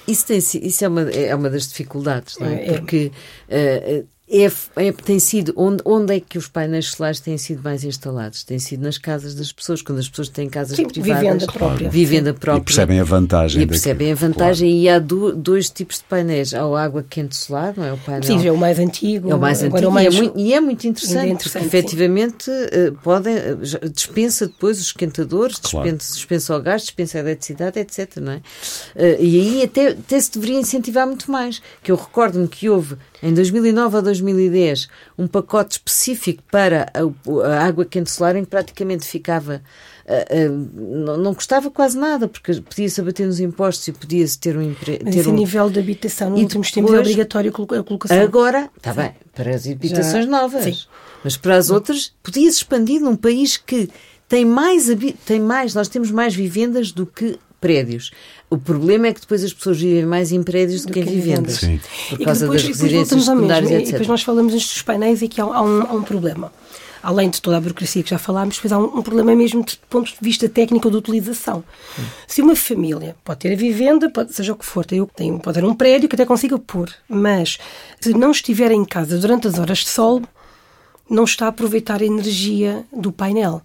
Isso, 0.06 0.26
tem, 0.26 0.38
isso 0.38 0.84
é, 0.84 0.88
uma, 0.88 1.02
é 1.10 1.34
uma 1.34 1.50
das 1.50 1.68
dificuldades, 1.68 2.38
não 2.38 2.46
é? 2.46 2.54
é, 2.54 2.68
é. 2.68 2.72
Porque 2.72 3.12
uh, 3.48 4.06
é, 4.26 4.50
é, 4.76 4.90
tem 4.90 5.18
sido 5.18 5.52
onde, 5.54 5.82
onde 5.84 6.16
é 6.16 6.20
que 6.20 6.38
os 6.38 6.48
painéis 6.48 6.86
solares 6.86 7.20
têm 7.20 7.36
sido 7.36 7.62
mais 7.62 7.84
instalados? 7.84 8.42
Tem 8.42 8.58
sido 8.58 8.82
nas 8.82 8.96
casas 8.96 9.34
das 9.34 9.52
pessoas, 9.52 9.82
quando 9.82 9.98
as 9.98 10.08
pessoas 10.08 10.30
têm 10.30 10.48
casas 10.48 10.76
Sim, 10.76 10.88
privadas, 10.88 11.22
vivenda 11.22 11.46
própria. 11.46 11.90
Vivenda 11.90 12.34
própria. 12.34 12.62
E 12.62 12.64
percebem 12.64 13.00
a 13.00 13.04
vantagem. 13.04 13.62
E 13.62 13.66
percebem 13.66 14.12
a 14.12 14.14
vantagem 14.14 14.70
claro. 14.70 14.82
e 14.82 14.88
há 14.88 14.98
do, 14.98 15.36
dois 15.36 15.68
tipos 15.68 15.98
de 15.98 16.04
painéis. 16.04 16.54
Há 16.54 16.66
o 16.66 16.74
água 16.74 17.04
quente 17.08 17.36
solar, 17.36 17.74
não 17.76 17.84
é 17.84 17.92
o 17.92 17.98
painel? 17.98 18.22
Sim, 18.22 18.46
é 18.46 18.50
o 18.50 18.56
mais 18.56 18.78
antigo. 18.78 19.30
É 19.30 19.34
o 19.34 19.38
mais 19.38 19.62
antigo 19.62 19.76
é 19.76 19.90
mais... 19.90 20.14
E, 20.14 20.16
é 20.16 20.20
muito, 20.20 20.38
e, 20.38 20.54
é 20.54 20.60
muito, 20.60 20.86
interessante, 20.86 21.28
interessante 21.30 21.52
porque 21.52 21.76
efetivamente 21.76 22.50
eh, 22.50 22.92
podem, 23.02 23.34
eh, 23.34 23.88
dispensa 23.92 24.46
depois 24.46 24.80
os 24.80 24.86
esquentadores, 24.86 25.58
claro. 25.58 25.86
dispensa, 25.86 26.14
dispensa 26.14 26.56
o 26.56 26.62
gás, 26.62 26.82
dispensa 26.82 27.18
a 27.18 27.20
eletricidade, 27.20 27.78
etc. 27.78 28.16
Não 28.22 28.32
é? 28.32 28.40
Eh, 28.96 29.18
e 29.20 29.40
aí 29.40 29.62
até, 29.64 29.88
até 29.88 30.18
se 30.18 30.32
deveria 30.32 30.58
incentivar 30.58 31.06
muito 31.06 31.30
mais. 31.30 31.60
Que 31.82 31.92
eu 31.92 31.96
recordo-me 31.96 32.48
que 32.48 32.70
houve 32.70 32.96
em 33.22 33.32
2009 33.32 33.98
a 33.98 34.00
2010 34.00 34.88
um 35.16 35.26
pacote 35.26 35.72
específico 35.72 36.42
para 36.50 36.90
a, 36.92 37.48
a 37.48 37.64
água 37.64 37.84
quente 37.84 38.10
solar 38.10 38.36
em 38.36 38.44
que 38.44 38.50
praticamente 38.50 39.06
ficava. 39.06 39.62
Uh, 40.04 40.50
uh, 40.50 41.04
não, 41.04 41.16
não, 41.16 41.34
custava 41.34 41.70
quase 41.70 41.96
nada, 41.96 42.28
porque 42.28 42.60
podia-se 42.60 43.00
abater 43.00 43.26
nos 43.26 43.40
impostos 43.40 43.88
e 43.88 43.92
podia-se 43.92 44.38
ter 44.38 44.56
um 44.56 44.62
emprego. 44.62 45.02
Mas 45.04 45.26
um... 45.26 45.32
nível 45.32 45.70
de 45.70 45.78
habitação, 45.78 46.30
nos 46.30 46.42
últimos 46.42 46.70
tempos 46.70 46.92
é 46.92 46.98
obrigatório 46.98 47.50
a 47.50 47.82
colocação. 47.82 48.20
Agora, 48.20 48.68
está 48.76 48.92
bem, 48.92 49.14
para 49.34 49.54
as 49.54 49.66
habitações 49.66 50.26
Já, 50.26 50.30
novas. 50.30 50.64
Sim. 50.64 50.76
Mas 51.22 51.38
para 51.38 51.56
as 51.56 51.70
outras, 51.70 52.12
podia-se 52.22 52.58
expandir 52.58 53.00
num 53.00 53.16
país 53.16 53.56
que 53.56 53.88
tem 54.28 54.44
mais, 54.44 54.88
tem 55.24 55.40
mais, 55.40 55.74
nós 55.74 55.88
temos 55.88 56.10
mais 56.10 56.34
vivendas 56.34 56.92
do 56.92 57.06
que 57.06 57.38
prédios. 57.60 58.10
O 58.54 58.58
problema 58.58 59.08
é 59.08 59.12
que 59.12 59.20
depois 59.20 59.42
as 59.42 59.52
pessoas 59.52 59.80
vivem 59.80 60.06
mais 60.06 60.32
em 60.32 60.42
prédios 60.42 60.84
do, 60.84 60.92
que 60.92 61.00
em 61.00 61.04
vivendas. 61.04 61.58
Sim. 61.58 61.80
Por 62.10 62.24
causa 62.24 62.46
depois, 62.46 62.62
das 62.62 62.68
residências 62.68 63.24
secundárias, 63.24 63.70
etc. 63.70 63.88
E 63.88 63.92
depois 63.92 64.08
nós 64.08 64.22
falamos 64.22 64.54
nestes 64.54 64.82
painéis 64.82 65.22
e 65.22 65.28
que 65.28 65.40
há, 65.40 65.44
há, 65.44 65.62
um, 65.62 65.82
há 65.82 65.92
um 65.92 66.02
problema 66.02 66.52
além 67.04 67.28
de 67.28 67.40
toda 67.42 67.58
a 67.58 67.60
burocracia 67.60 68.02
que 68.02 68.08
já 68.08 68.18
falámos, 68.18 68.56
depois 68.56 68.72
há 68.72 68.78
um, 68.78 68.84
um, 68.84 69.02
problema 69.02 69.34
mesmo 69.36 69.62
de 69.62 69.76
ponto 69.90 70.10
de 70.10 70.16
vista 70.22 70.48
técnico 70.48 70.90
de 70.90 70.96
utilização. 70.96 71.62
Hum. 71.98 72.02
Se 72.26 72.40
uma 72.40 72.56
família 72.56 73.14
pode 73.22 73.40
ter 73.40 73.52
a 73.52 73.56
vivenda, 73.56 74.08
pode, 74.08 74.32
seja 74.32 74.54
o 74.54 74.56
que 74.56 74.64
for, 74.64 74.86
tem, 74.86 75.04
tem, 75.14 75.38
pode 75.38 75.60
ter 75.60 75.66
um 75.66 75.74
prédio 75.74 76.08
que 76.08 76.14
até 76.14 76.24
consiga 76.24 76.58
pôr, 76.58 76.90
mas 77.06 77.58
se 78.00 78.14
não 78.14 78.30
estiver 78.30 78.70
em 78.70 78.84
casa 78.84 79.18
durante 79.18 79.46
as 79.46 79.58
horas 79.58 79.78
de 79.78 79.88
sol, 79.88 80.22
não 81.08 81.24
está 81.24 81.44
a 81.44 81.48
aproveitar 81.48 82.00
a 82.00 82.06
energia 82.06 82.84
do 82.90 83.12
painel. 83.12 83.60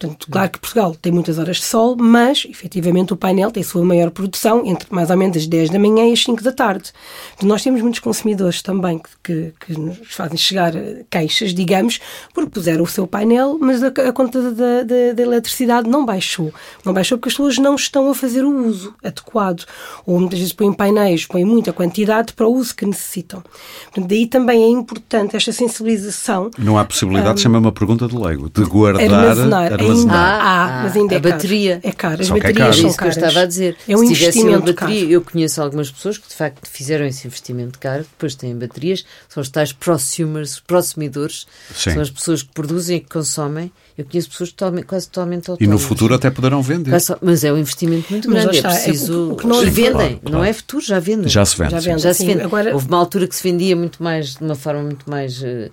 Portanto, 0.00 0.28
claro 0.30 0.50
que 0.50 0.58
Portugal 0.58 0.94
tem 0.94 1.12
muitas 1.12 1.38
horas 1.38 1.58
de 1.58 1.64
sol, 1.64 1.94
mas, 1.94 2.46
efetivamente, 2.48 3.12
o 3.12 3.16
painel 3.16 3.50
tem 3.50 3.62
a 3.62 3.66
sua 3.66 3.84
maior 3.84 4.10
produção 4.10 4.64
entre 4.64 4.88
mais 4.90 5.10
ou 5.10 5.16
menos 5.16 5.36
as 5.36 5.46
10 5.46 5.68
da 5.68 5.78
manhã 5.78 6.08
e 6.08 6.14
as 6.14 6.24
5 6.24 6.42
da 6.42 6.52
tarde. 6.52 6.90
Então, 7.36 7.46
nós 7.46 7.62
temos 7.62 7.82
muitos 7.82 8.00
consumidores 8.00 8.62
também 8.62 8.98
que, 9.22 9.52
que, 9.60 9.78
nos 9.78 9.98
fazem 10.14 10.38
chegar 10.38 10.72
queixas, 11.10 11.52
digamos, 11.52 12.00
porque 12.32 12.48
puseram 12.48 12.82
o 12.82 12.86
seu 12.86 13.06
painel, 13.06 13.58
mas 13.60 13.82
a, 13.82 13.88
a 13.88 14.10
conta 14.10 14.40
da, 14.40 14.82
da, 14.82 15.12
da, 15.12 15.22
eletricidade 15.22 15.86
não 15.86 16.06
baixou. 16.06 16.50
Não 16.82 16.94
baixou 16.94 17.18
porque 17.18 17.28
as 17.28 17.34
pessoas 17.34 17.58
não 17.58 17.74
estão 17.74 18.10
a 18.10 18.14
fazer 18.14 18.42
o 18.42 18.66
uso 18.66 18.94
adequado. 19.04 19.66
Ou 20.06 20.18
muitas 20.18 20.38
vezes 20.38 20.54
põem 20.54 20.72
painéis, 20.72 21.26
põem 21.26 21.44
muita 21.44 21.74
quantidade 21.74 22.32
para 22.32 22.48
o 22.48 22.54
uso 22.54 22.74
que 22.74 22.86
necessitam. 22.86 23.42
Portanto, 23.84 24.08
daí 24.08 24.26
também 24.26 24.62
é 24.62 24.68
importante 24.68 25.36
esta 25.36 25.52
sensibilização. 25.52 26.50
Não 26.58 26.78
há 26.78 26.86
possibilidade, 26.86 27.34
um, 27.38 27.42
chama 27.42 27.58
uma 27.58 27.72
pergunta 27.72 28.08
de 28.08 28.16
leigo, 28.16 28.48
de 28.48 28.64
guardar... 28.64 29.02
Armazenar, 29.02 29.72
armazenar 29.74 29.89
ainda 29.92 30.12
há, 30.12 30.64
ah, 30.64 30.82
mas 30.84 30.96
ainda 30.96 31.14
a 31.14 31.16
é 31.16 31.20
bateria. 31.20 31.80
É 31.82 31.92
caro. 31.92 32.20
As 32.20 32.26
Só 32.28 32.34
baterias 32.34 32.56
é 32.56 32.60
caro. 32.60 32.74
são 32.74 32.88
isso 32.88 32.96
caras. 32.98 33.14
que 33.14 33.20
eu 33.20 33.26
estava 33.28 33.44
a 33.44 33.46
dizer. 33.46 33.76
É 33.88 33.96
um 33.96 33.98
Se 33.98 34.12
investimento 34.12 34.58
bateria, 34.72 34.74
caro. 35.00 35.10
Eu 35.10 35.22
conheço 35.22 35.62
algumas 35.62 35.90
pessoas 35.90 36.18
que 36.18 36.28
de 36.28 36.34
facto 36.34 36.68
fizeram 36.68 37.06
esse 37.06 37.26
investimento 37.26 37.78
caro, 37.78 38.02
depois 38.02 38.34
têm 38.34 38.56
baterias, 38.56 39.04
são 39.28 39.40
os 39.40 39.48
tais 39.48 39.72
prosumers, 39.72 40.60
prosumidores, 40.60 41.46
Sim. 41.74 41.92
são 41.92 42.02
as 42.02 42.10
pessoas 42.10 42.42
que 42.42 42.52
produzem 42.52 42.98
e 42.98 43.00
que 43.00 43.08
consomem. 43.08 43.72
Eu 44.00 44.06
conheço 44.10 44.30
pessoas 44.30 44.50
totalmente, 44.50 44.86
quase 44.86 45.08
totalmente 45.08 45.50
autónomas. 45.50 45.60
E 45.60 45.66
no 45.70 45.78
futuro 45.78 46.14
até 46.14 46.30
poderão 46.30 46.62
vender. 46.62 46.90
Mas 47.20 47.44
é 47.44 47.52
um 47.52 47.58
investimento 47.58 48.10
muito 48.10 48.30
grande. 48.30 48.56
Está, 48.56 48.70
é 48.70 48.82
preciso. 48.82 49.36
É, 49.38 49.46
nós... 49.46 49.68
vendem, 49.68 49.92
claro, 49.92 50.20
claro. 50.20 50.38
não 50.38 50.44
é 50.44 50.52
futuro, 50.52 50.82
já 50.82 50.98
vendem. 50.98 51.28
Já 51.28 51.44
se 51.44 51.58
vende. 51.58 51.70
Já, 51.72 51.80
vende, 51.80 52.02
já 52.02 52.14
se 52.14 52.24
vende. 52.24 52.42
Agora... 52.42 52.72
Houve 52.72 52.88
uma 52.88 52.96
altura 52.96 53.26
que 53.26 53.36
se 53.36 53.42
vendia 53.42 53.76
muito 53.76 54.02
mais, 54.02 54.36
de 54.36 54.42
uma 54.42 54.54
forma 54.54 54.82
muito 54.82 55.08
mais. 55.08 55.42
Uh, 55.42 55.70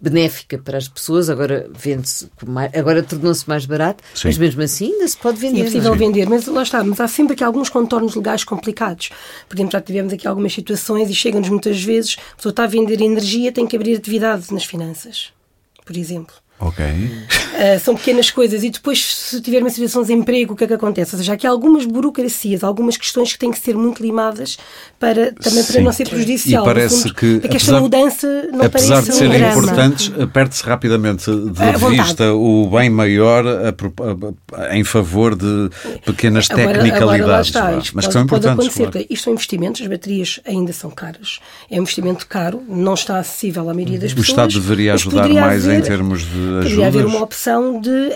benéfica 0.00 0.56
para 0.56 0.78
as 0.78 0.88
pessoas, 0.88 1.28
agora 1.28 1.68
vende-se, 1.78 2.30
agora 2.74 3.02
tornou-se 3.02 3.46
mais 3.46 3.66
barato, 3.66 4.02
Sim. 4.14 4.28
mas 4.28 4.38
mesmo 4.38 4.62
assim 4.62 4.90
ainda 4.90 5.06
se 5.06 5.18
pode 5.18 5.38
vender. 5.38 5.60
é 5.60 5.64
possível 5.64 5.94
vender, 5.94 6.26
mas 6.26 6.46
lá 6.46 6.62
está, 6.62 6.82
mas 6.82 6.98
há 6.98 7.06
sempre 7.06 7.34
aqui 7.34 7.44
alguns 7.44 7.68
contornos 7.68 8.14
legais 8.14 8.42
complicados. 8.42 9.10
Por 9.46 9.54
exemplo, 9.54 9.72
já 9.72 9.82
tivemos 9.82 10.14
aqui 10.14 10.26
algumas 10.26 10.54
situações 10.54 11.10
e 11.10 11.14
chegam-nos 11.14 11.50
muitas 11.50 11.82
vezes, 11.82 12.16
a 12.32 12.36
pessoa 12.36 12.50
está 12.50 12.64
a 12.64 12.66
vender 12.66 13.02
energia, 13.02 13.52
tem 13.52 13.66
que 13.66 13.76
abrir 13.76 13.96
atividade 13.96 14.50
nas 14.50 14.64
finanças, 14.64 15.30
por 15.84 15.94
exemplo. 15.94 16.34
Ok. 16.62 16.84
Uh, 16.84 17.78
são 17.80 17.96
pequenas 17.96 18.30
coisas. 18.30 18.62
E 18.62 18.70
depois, 18.70 19.14
se 19.14 19.40
tiver 19.40 19.58
uma 19.60 19.68
situação 19.68 20.02
de 20.02 20.08
desemprego, 20.08 20.54
o 20.54 20.56
que 20.56 20.62
é 20.62 20.66
que 20.66 20.72
acontece? 20.72 21.14
Ou 21.14 21.18
seja, 21.18 21.32
há 21.32 21.34
aqui 21.34 21.46
algumas 21.46 21.84
burocracias, 21.84 22.62
algumas 22.62 22.96
questões 22.96 23.32
que 23.32 23.38
têm 23.38 23.50
que 23.50 23.58
ser 23.58 23.76
muito 23.76 24.00
limadas 24.00 24.56
para, 24.98 25.32
também 25.32 25.64
para 25.64 25.80
não 25.80 25.92
ser 25.92 26.08
prejudicial. 26.08 26.62
E 26.62 26.66
parece 26.66 27.02
fundo, 27.02 27.14
que, 27.14 27.40
esta 27.50 27.80
mudança 27.80 28.48
não 28.52 28.64
apesar 28.64 29.02
de 29.02 29.12
serem 29.12 29.44
um 29.44 29.48
importantes, 29.50 30.12
perde-se 30.32 30.62
rapidamente 30.62 31.24
de 31.24 31.86
vista 31.90 32.32
o 32.32 32.70
bem 32.70 32.88
maior 32.88 33.44
a, 33.44 33.74
a, 34.56 34.76
em 34.76 34.84
favor 34.84 35.34
de 35.34 35.68
pequenas 36.06 36.48
agora, 36.48 36.74
tecnicalidades. 36.74 37.56
Agora 37.56 37.78
está, 37.78 37.92
mas 37.94 38.06
que 38.06 38.12
são 38.12 38.22
importantes. 38.22 38.66
Acontecer. 38.66 38.90
Claro. 38.90 39.06
Isto 39.10 39.24
são 39.24 39.32
investimentos, 39.32 39.82
as 39.82 39.88
baterias 39.88 40.40
ainda 40.46 40.72
são 40.72 40.90
caras. 40.90 41.40
É 41.68 41.74
um 41.74 41.82
investimento 41.82 42.26
caro, 42.26 42.62
não 42.68 42.94
está 42.94 43.18
acessível 43.18 43.68
à 43.68 43.74
maioria 43.74 43.98
das 43.98 44.12
o 44.12 44.16
pessoas. 44.16 44.28
O 44.28 44.30
Estado 44.30 44.52
deveria 44.54 44.94
ajudar 44.94 45.28
mais 45.28 45.64
haver, 45.64 45.78
em 45.78 45.82
termos 45.82 46.22
de 46.22 46.51
ajudas? 46.60 46.70
Poderia 46.72 46.86
haver 46.86 47.06
uma 47.06 47.22
opção 47.22 47.80
de 47.80 48.12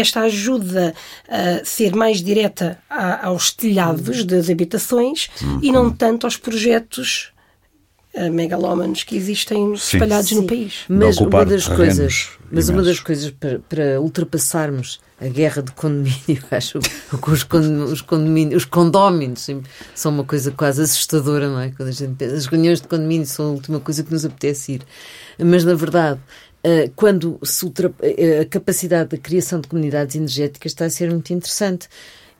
esta 0.00 0.20
ajuda 0.20 0.94
uh, 1.28 1.64
ser 1.64 1.94
mais 1.94 2.22
direta 2.22 2.78
a, 2.88 3.26
aos 3.26 3.52
telhados 3.52 4.24
das 4.24 4.50
habitações 4.50 5.28
uhum. 5.42 5.58
e 5.62 5.72
não 5.72 5.90
tanto 5.90 6.26
aos 6.26 6.36
projetos 6.36 7.32
uh, 8.14 8.30
megalómanos 8.30 9.02
que 9.02 9.16
existem 9.16 9.76
Sim. 9.76 9.96
espalhados 9.96 10.28
Sim. 10.28 10.36
no 10.36 10.46
país. 10.46 10.84
Mas 10.88 11.18
uma 11.18 11.44
das 11.44 11.68
coisas, 11.68 12.30
mas 12.50 12.68
uma 12.68 12.82
das 12.82 13.00
coisas 13.00 13.30
para, 13.30 13.58
para 13.68 14.00
ultrapassarmos 14.00 15.00
a 15.20 15.28
guerra 15.28 15.62
de 15.62 15.70
condomínio, 15.72 16.42
acho 16.50 16.78
que 16.80 17.30
os, 17.30 17.46
os, 17.92 18.00
condomínios, 18.00 18.62
os 18.62 18.64
condóminos 18.64 19.46
são 19.94 20.12
uma 20.12 20.24
coisa 20.24 20.50
quase 20.50 20.82
assustadora, 20.82 21.48
não 21.48 21.60
é? 21.60 21.70
Quando 21.70 21.90
a 21.90 21.92
gente 21.92 22.14
pensa, 22.14 22.34
as 22.34 22.46
reuniões 22.46 22.80
de 22.80 22.88
condomínio 22.88 23.26
são 23.26 23.46
a 23.46 23.50
última 23.50 23.80
coisa 23.80 24.02
que 24.02 24.10
nos 24.10 24.24
apetece 24.24 24.72
ir. 24.72 24.82
Mas, 25.38 25.64
na 25.64 25.74
verdade, 25.74 26.20
eh, 26.20 26.49
quando 26.94 27.40
ultra, 27.62 27.92
eh, 28.02 28.40
a 28.40 28.44
capacidade 28.44 29.10
da 29.10 29.18
criação 29.18 29.60
de 29.60 29.68
comunidades 29.68 30.16
energéticas 30.16 30.72
está 30.72 30.84
a 30.84 30.90
ser 30.90 31.10
muito 31.10 31.32
interessante. 31.32 31.88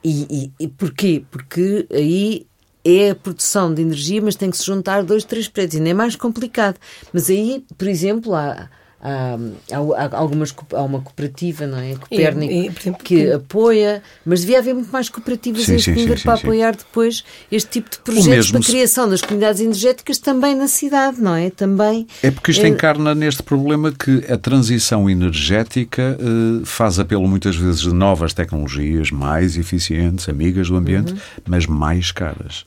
E, 0.03 0.27
e, 0.59 0.65
e 0.65 0.69
porquê? 0.69 1.25
Porque 1.31 1.87
aí 1.91 2.47
é 2.85 3.11
a 3.11 3.15
produção 3.15 3.73
de 3.73 3.83
energia, 3.83 4.21
mas 4.23 4.37
tem 4.37 4.51
que 4.51 4.57
se 4.57 4.65
juntar 4.65 5.03
dois, 5.03 5.25
três 5.25 5.49
prédios, 5.49 5.77
ainda 5.77 5.91
é 5.91 5.95
mais 5.95 6.17
complicado. 6.17 6.79
Mas 7.13 7.29
aí, 7.29 7.65
por 7.77 7.89
exemplo, 7.89 8.35
há, 8.35 8.69
há, 9.03 9.37
há, 9.73 10.17
algumas, 10.17 10.55
há 10.73 10.83
uma 10.83 11.01
cooperativa, 11.01 11.67
não 11.67 11.79
é? 11.79 11.95
Copérnico, 11.95 12.53
e, 12.53 12.67
e, 12.67 12.69
exemplo, 12.69 13.03
que, 13.03 13.33
apoia, 13.33 14.03
mas 14.25 14.41
devia 14.41 14.59
haver 14.59 14.75
muito 14.75 14.91
mais 14.91 15.09
cooperativas 15.09 15.65
sim, 15.65 15.79
sim, 15.79 15.95
sim, 15.95 16.23
para 16.23 16.35
apoiar 16.35 16.77
depois 16.77 17.25
este 17.51 17.71
tipo 17.71 17.91
de 17.91 17.99
projetos 17.99 18.55
a 18.55 18.61
criação 18.61 19.09
das 19.09 19.21
comunidades 19.23 19.61
energéticas 19.61 20.19
também 20.19 20.55
na 20.55 20.69
cidade, 20.69 21.21
não 21.21 21.35
é? 21.35 21.51
Também. 21.51 22.07
É 22.23 22.31
porque 22.31 22.51
isto 22.51 22.65
é... 22.65 22.69
encarna 22.69 23.15
neste 23.15 23.43
problema 23.43 23.93
que 23.93 24.25
a 24.31 24.37
transição 24.37 25.09
energética 25.09 26.19
eh, 26.21 26.63
faz 26.65 26.99
apelo 26.99 27.27
muitas 27.27 27.57
vezes 27.57 27.81
de 27.81 27.95
novas 27.95 28.35
tecnologias 28.35 29.11
mais 29.11 29.57
eficientes, 29.57 30.29
amigas 30.29 30.69
do 30.69 30.77
ambiente, 30.77 31.13
uhum. 31.13 31.19
mas 31.49 31.67
mais 31.67 32.13
caras. 32.13 32.65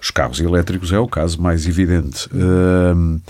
Os 0.00 0.10
carros 0.10 0.40
elétricos 0.40 0.92
é 0.92 0.98
o 0.98 1.08
caso 1.08 1.40
mais 1.40 1.66
evidente. 1.66 2.28
Uh, 2.28 3.20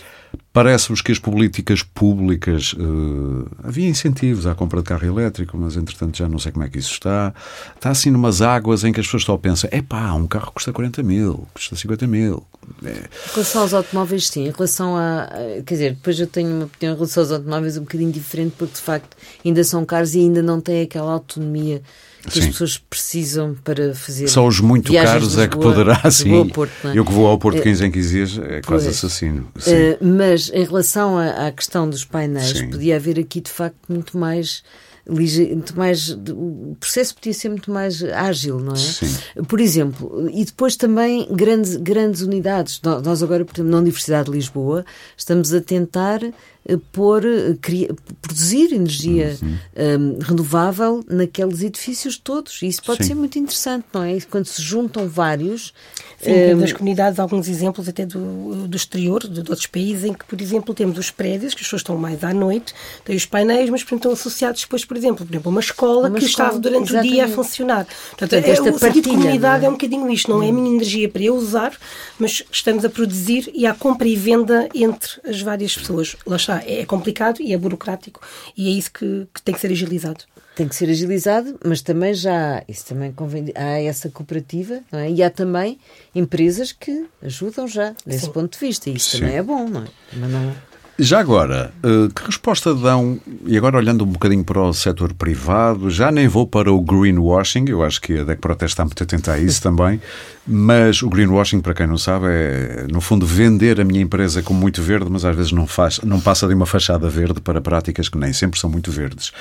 Parece-vos 0.58 1.00
que 1.00 1.12
as 1.12 1.20
políticas 1.20 1.84
públicas. 1.84 2.72
Uh, 2.72 3.48
havia 3.62 3.88
incentivos 3.88 4.44
à 4.44 4.56
compra 4.56 4.80
de 4.80 4.86
carro 4.86 5.06
elétrico, 5.06 5.56
mas 5.56 5.76
entretanto 5.76 6.18
já 6.18 6.28
não 6.28 6.40
sei 6.40 6.50
como 6.50 6.64
é 6.64 6.68
que 6.68 6.80
isso 6.80 6.90
está. 6.94 7.32
Está 7.76 7.90
assim 7.90 8.10
numas 8.10 8.42
águas 8.42 8.82
em 8.82 8.92
que 8.92 8.98
as 8.98 9.06
pessoas 9.06 9.22
só 9.22 9.36
pensam: 9.36 9.70
é 9.72 9.80
pá, 9.80 10.12
um 10.14 10.26
carro 10.26 10.50
custa 10.50 10.72
40 10.72 11.00
mil, 11.04 11.46
custa 11.54 11.76
50 11.76 12.08
mil. 12.08 12.44
É. 12.84 12.90
Em 12.90 13.34
relação 13.34 13.62
aos 13.62 13.72
automóveis, 13.72 14.26
sim. 14.26 14.48
Em 14.48 14.50
relação 14.50 14.96
a. 14.96 15.28
Quer 15.64 15.74
dizer, 15.74 15.94
depois 15.94 16.18
eu 16.18 16.26
tenho 16.26 16.50
uma 16.50 16.64
opinião 16.64 16.92
em 16.92 16.96
relação 16.96 17.22
aos 17.22 17.30
automóveis 17.30 17.76
um 17.76 17.82
bocadinho 17.82 18.10
diferente, 18.10 18.56
porque 18.58 18.74
de 18.74 18.80
facto 18.80 19.16
ainda 19.44 19.62
são 19.62 19.84
caros 19.84 20.16
e 20.16 20.18
ainda 20.18 20.42
não 20.42 20.60
têm 20.60 20.82
aquela 20.82 21.12
autonomia 21.12 21.80
que 22.28 22.34
sim. 22.34 22.40
as 22.40 22.46
pessoas 22.46 22.78
precisam 22.78 23.56
para 23.64 23.94
fazer. 23.94 24.28
Só 24.28 24.46
os 24.46 24.60
muito 24.60 24.92
caros 24.92 25.24
Lisboa, 25.24 25.44
é 25.44 25.48
que 25.48 25.58
poderá, 25.58 26.10
sim. 26.10 26.48
Porto, 26.48 26.88
é? 26.88 26.98
Eu 26.98 27.04
que 27.04 27.12
vou 27.12 27.26
ao 27.26 27.38
Porto 27.38 27.60
15 27.60 27.84
em 27.84 27.90
15 27.90 28.10
dias 28.10 28.38
é 28.38 28.60
quase 28.62 28.84
pois. 28.84 28.96
assassino. 28.96 29.48
Uh, 29.56 30.04
mas 30.04 30.50
em 30.52 30.64
relação 30.64 31.18
à, 31.18 31.46
à 31.46 31.52
questão 31.52 31.88
dos 31.88 32.04
painéis, 32.04 32.58
sim. 32.58 32.70
podia 32.70 32.96
haver 32.96 33.18
aqui 33.18 33.40
de 33.40 33.50
facto 33.50 33.78
muito 33.88 34.16
mais 34.16 34.62
muito 35.08 35.76
mais 35.76 36.10
o 36.10 36.76
processo 36.78 37.14
podia 37.14 37.32
ser 37.32 37.48
muito 37.48 37.70
mais 37.70 38.04
ágil, 38.04 38.60
não 38.60 38.74
é? 38.74 38.76
Sim. 38.76 39.16
Por 39.48 39.58
exemplo, 39.58 40.28
e 40.30 40.44
depois 40.44 40.76
também 40.76 41.26
grandes, 41.30 41.76
grandes 41.76 42.20
unidades. 42.20 42.80
Nós 42.82 43.22
agora, 43.22 43.44
por 43.44 43.54
exemplo, 43.54 43.72
na 43.72 43.78
Universidade 43.78 44.26
de 44.26 44.36
Lisboa, 44.36 44.84
estamos 45.16 45.54
a 45.54 45.60
tentar 45.62 46.20
eh, 46.68 46.76
pôr, 46.92 47.24
eh, 47.24 47.56
criar, 47.60 47.88
produzir 48.20 48.74
energia 48.74 49.36
uhum. 49.42 50.16
um, 50.16 50.18
renovável 50.18 51.02
naqueles 51.08 51.62
edifícios 51.62 52.18
todos. 52.18 52.60
E 52.62 52.66
isso 52.66 52.82
pode 52.82 53.02
Sim. 53.02 53.08
ser 53.08 53.14
muito 53.14 53.38
interessante, 53.38 53.86
não 53.92 54.02
é? 54.02 54.18
Quando 54.30 54.44
se 54.44 54.60
juntam 54.60 55.08
vários. 55.08 55.72
Sim, 56.20 56.54
um, 56.54 56.58
das 56.58 56.72
comunidades, 56.72 57.18
alguns 57.18 57.48
exemplos 57.48 57.88
até 57.88 58.04
do, 58.04 58.66
do 58.66 58.76
exterior, 58.76 59.20
de, 59.20 59.42
de, 59.42 59.50
outros 59.50 59.66
países, 59.66 60.04
em 60.04 60.12
que, 60.12 60.24
por 60.24 60.40
exemplo, 60.40 60.74
temos 60.74 60.98
os 60.98 61.10
prédios, 61.10 61.54
que 61.54 61.60
as 61.60 61.66
pessoas 61.66 61.80
estão 61.80 61.96
mais 61.96 62.22
à 62.24 62.34
noite, 62.34 62.74
têm 63.04 63.16
os 63.16 63.24
painéis, 63.24 63.70
mas 63.70 63.82
portanto, 63.82 64.00
estão 64.00 64.12
associados 64.12 64.60
depois, 64.62 64.84
por 64.84 64.96
exemplo, 64.96 65.24
por 65.24 65.32
exemplo 65.32 65.50
uma 65.50 65.60
escola 65.60 66.08
uma 66.08 66.18
que 66.18 66.24
escola, 66.24 66.48
estava 66.48 66.60
durante 66.60 66.90
exatamente. 66.90 67.12
o 67.12 67.14
dia 67.14 67.24
a 67.24 67.28
funcionar. 67.28 67.86
Portanto, 67.86 68.30
portanto 68.30 68.66
é, 68.66 68.70
o 68.70 68.78
sentido 68.78 69.04
de 69.04 69.10
comunidade 69.10 69.64
é? 69.64 69.66
é? 69.66 69.70
um 69.70 69.72
bocadinho 69.72 70.10
isto, 70.10 70.30
não 70.30 70.42
é 70.42 70.48
a 70.48 70.52
minha 70.52 70.74
energia 70.74 71.08
para 71.08 71.22
eu 71.22 71.34
usar, 71.34 71.72
mas 72.18 72.42
estamos 72.50 72.84
a 72.84 72.90
produzir 72.90 73.50
e 73.54 73.66
há 73.66 73.74
compra 73.74 74.08
e 74.08 74.16
venda 74.16 74.68
entre 74.74 75.20
as 75.24 75.40
várias 75.40 75.76
pessoas. 75.76 76.16
Lá 76.26 76.36
está, 76.36 76.57
é 76.66 76.84
complicado 76.84 77.40
e 77.40 77.52
é 77.52 77.56
burocrático 77.56 78.20
e 78.56 78.68
é 78.68 78.70
isso 78.72 78.92
que, 78.92 79.26
que 79.32 79.42
tem 79.42 79.54
que 79.54 79.60
ser 79.60 79.70
agilizado 79.70 80.24
tem 80.58 80.66
que 80.66 80.74
ser 80.74 80.90
agilizado, 80.90 81.56
mas 81.64 81.80
também 81.82 82.12
já 82.12 82.64
isso 82.66 82.86
também 82.86 83.12
convém, 83.12 83.52
há 83.54 83.80
essa 83.80 84.10
cooperativa, 84.10 84.80
não 84.90 84.98
é? 84.98 85.08
E 85.08 85.22
há 85.22 85.30
também 85.30 85.78
empresas 86.12 86.72
que 86.72 87.06
ajudam 87.22 87.68
já 87.68 87.94
nesse 88.04 88.26
Sim. 88.26 88.32
ponto 88.32 88.58
de 88.58 88.66
vista. 88.66 88.90
E 88.90 88.96
isso 88.96 89.10
Sim. 89.10 89.20
também 89.20 89.36
é 89.36 89.42
bom, 89.42 89.68
não 89.68 89.82
é? 89.84 89.86
Mas 90.14 90.30
não, 90.32 90.56
já 90.98 91.20
agora, 91.20 91.72
eh, 91.82 92.08
que 92.12 92.26
resposta 92.26 92.74
dão, 92.74 93.20
e 93.46 93.56
agora 93.56 93.76
olhando 93.76 94.02
um 94.02 94.06
bocadinho 94.08 94.42
para 94.42 94.60
o 94.60 94.72
setor 94.72 95.12
privado, 95.12 95.88
já 95.90 96.10
nem 96.10 96.26
vou 96.26 96.46
para 96.46 96.72
o 96.72 96.80
greenwashing, 96.80 97.66
eu 97.68 97.84
acho 97.84 98.00
que 98.00 98.18
a 98.18 98.24
DEC 98.24 98.40
Proteste 98.40 98.72
está 98.72 98.84
muito 98.84 99.00
atenta 99.00 99.32
a 99.32 99.38
isso 99.38 99.62
também, 99.62 100.00
mas 100.44 101.00
o 101.00 101.08
greenwashing, 101.08 101.60
para 101.60 101.72
quem 101.72 101.86
não 101.86 101.96
sabe, 101.96 102.26
é, 102.28 102.86
no 102.90 103.00
fundo, 103.00 103.24
vender 103.24 103.80
a 103.80 103.84
minha 103.84 104.00
empresa 104.00 104.42
como 104.42 104.58
muito 104.58 104.82
verde, 104.82 105.08
mas 105.08 105.24
às 105.24 105.36
vezes 105.36 105.52
não, 105.52 105.68
faz, 105.68 106.00
não 106.00 106.20
passa 106.20 106.48
de 106.48 106.54
uma 106.54 106.66
fachada 106.66 107.08
verde 107.08 107.40
para 107.40 107.60
práticas 107.60 108.08
que 108.08 108.18
nem 108.18 108.32
sempre 108.32 108.58
são 108.58 108.68
muito 108.68 108.90
verdes. 108.90 109.32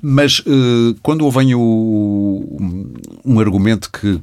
Mas 0.00 0.42
eh, 0.46 0.94
quando 1.02 1.28
vem 1.30 1.54
o, 1.56 2.60
um 3.24 3.40
argumento 3.40 3.90
que 3.90 4.20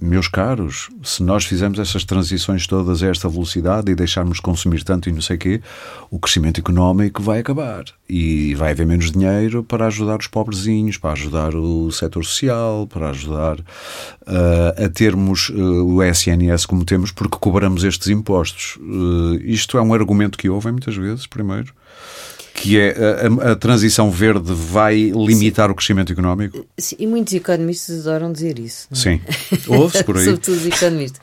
meus 0.00 0.28
caros, 0.28 0.88
se 1.02 1.22
nós 1.22 1.44
fizermos 1.44 1.78
essas 1.78 2.04
transições 2.04 2.66
todas 2.66 3.02
a 3.02 3.08
esta 3.08 3.28
velocidade 3.28 3.90
e 3.90 3.94
deixarmos 3.94 4.40
consumir 4.40 4.82
tanto 4.82 5.08
e 5.08 5.12
não 5.12 5.20
sei 5.20 5.36
quê, 5.36 5.60
o 6.10 6.18
crescimento 6.18 6.58
económico 6.58 7.22
vai 7.22 7.40
acabar. 7.40 7.84
E 8.08 8.54
vai 8.54 8.72
haver 8.72 8.86
menos 8.86 9.10
dinheiro 9.10 9.62
para 9.62 9.86
ajudar 9.86 10.18
os 10.18 10.26
pobrezinhos, 10.26 10.96
para 10.96 11.12
ajudar 11.12 11.54
o 11.54 11.92
setor 11.92 12.24
social, 12.24 12.86
para 12.86 13.10
ajudar 13.10 13.60
uh, 13.60 14.84
a 14.84 14.88
termos 14.88 15.50
uh, 15.50 15.86
o 15.86 16.02
SNS 16.02 16.66
como 16.66 16.84
temos, 16.84 17.12
porque 17.12 17.36
cobramos 17.38 17.84
estes 17.84 18.08
impostos. 18.08 18.76
Uh, 18.80 19.38
isto 19.42 19.78
é 19.78 19.82
um 19.82 19.94
argumento 19.94 20.38
que 20.38 20.48
ouvem 20.48 20.72
muitas 20.72 20.96
vezes, 20.96 21.26
primeiro 21.26 21.72
que 22.60 22.78
é 22.78 22.94
a, 22.94 23.52
a, 23.52 23.56
transição 23.56 24.10
verde 24.10 24.52
vai 24.52 25.10
limitar 25.14 25.68
Sim. 25.68 25.72
o 25.72 25.74
crescimento 25.74 26.12
económico? 26.12 26.66
Sim, 26.78 26.96
e 26.98 27.06
muitos 27.06 27.32
economistas 27.32 28.06
adoram 28.06 28.30
dizer 28.30 28.58
isso. 28.58 28.86
É? 28.92 28.94
Sim, 28.94 29.20
ouve-se 29.66 30.04
por 30.04 30.18
aí. 30.18 30.24
Sobretudo 30.24 30.56
os 30.58 30.66
economistas. 30.66 31.20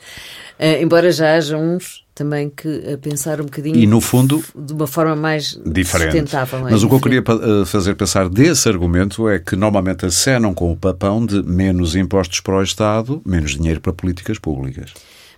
Uh, 0.58 0.82
embora 0.82 1.12
já 1.12 1.36
haja 1.36 1.56
uns 1.56 2.04
também 2.16 2.50
que 2.50 2.92
a 2.92 2.98
pensar 2.98 3.40
um 3.40 3.44
bocadinho 3.44 3.76
e 3.76 3.86
no 3.86 4.00
fundo 4.00 4.42
de 4.56 4.72
uma 4.72 4.88
forma 4.88 5.14
mais 5.14 5.56
diferente. 5.64 6.10
sustentável. 6.10 6.66
É? 6.66 6.70
Mas 6.72 6.82
o 6.82 6.88
que 6.88 6.94
eu 6.96 7.00
queria 7.00 7.20
eh, 7.20 7.64
fazer 7.64 7.94
pensar 7.94 8.28
desse 8.28 8.68
argumento 8.68 9.28
é 9.28 9.38
que 9.38 9.54
normalmente 9.54 10.04
acenam 10.04 10.52
com 10.52 10.72
o 10.72 10.76
papão 10.76 11.24
de 11.24 11.44
menos 11.44 11.94
impostos 11.94 12.40
para 12.40 12.56
o 12.56 12.62
Estado, 12.62 13.22
menos 13.24 13.52
dinheiro 13.52 13.80
para 13.80 13.92
políticas 13.92 14.36
públicas. 14.36 14.92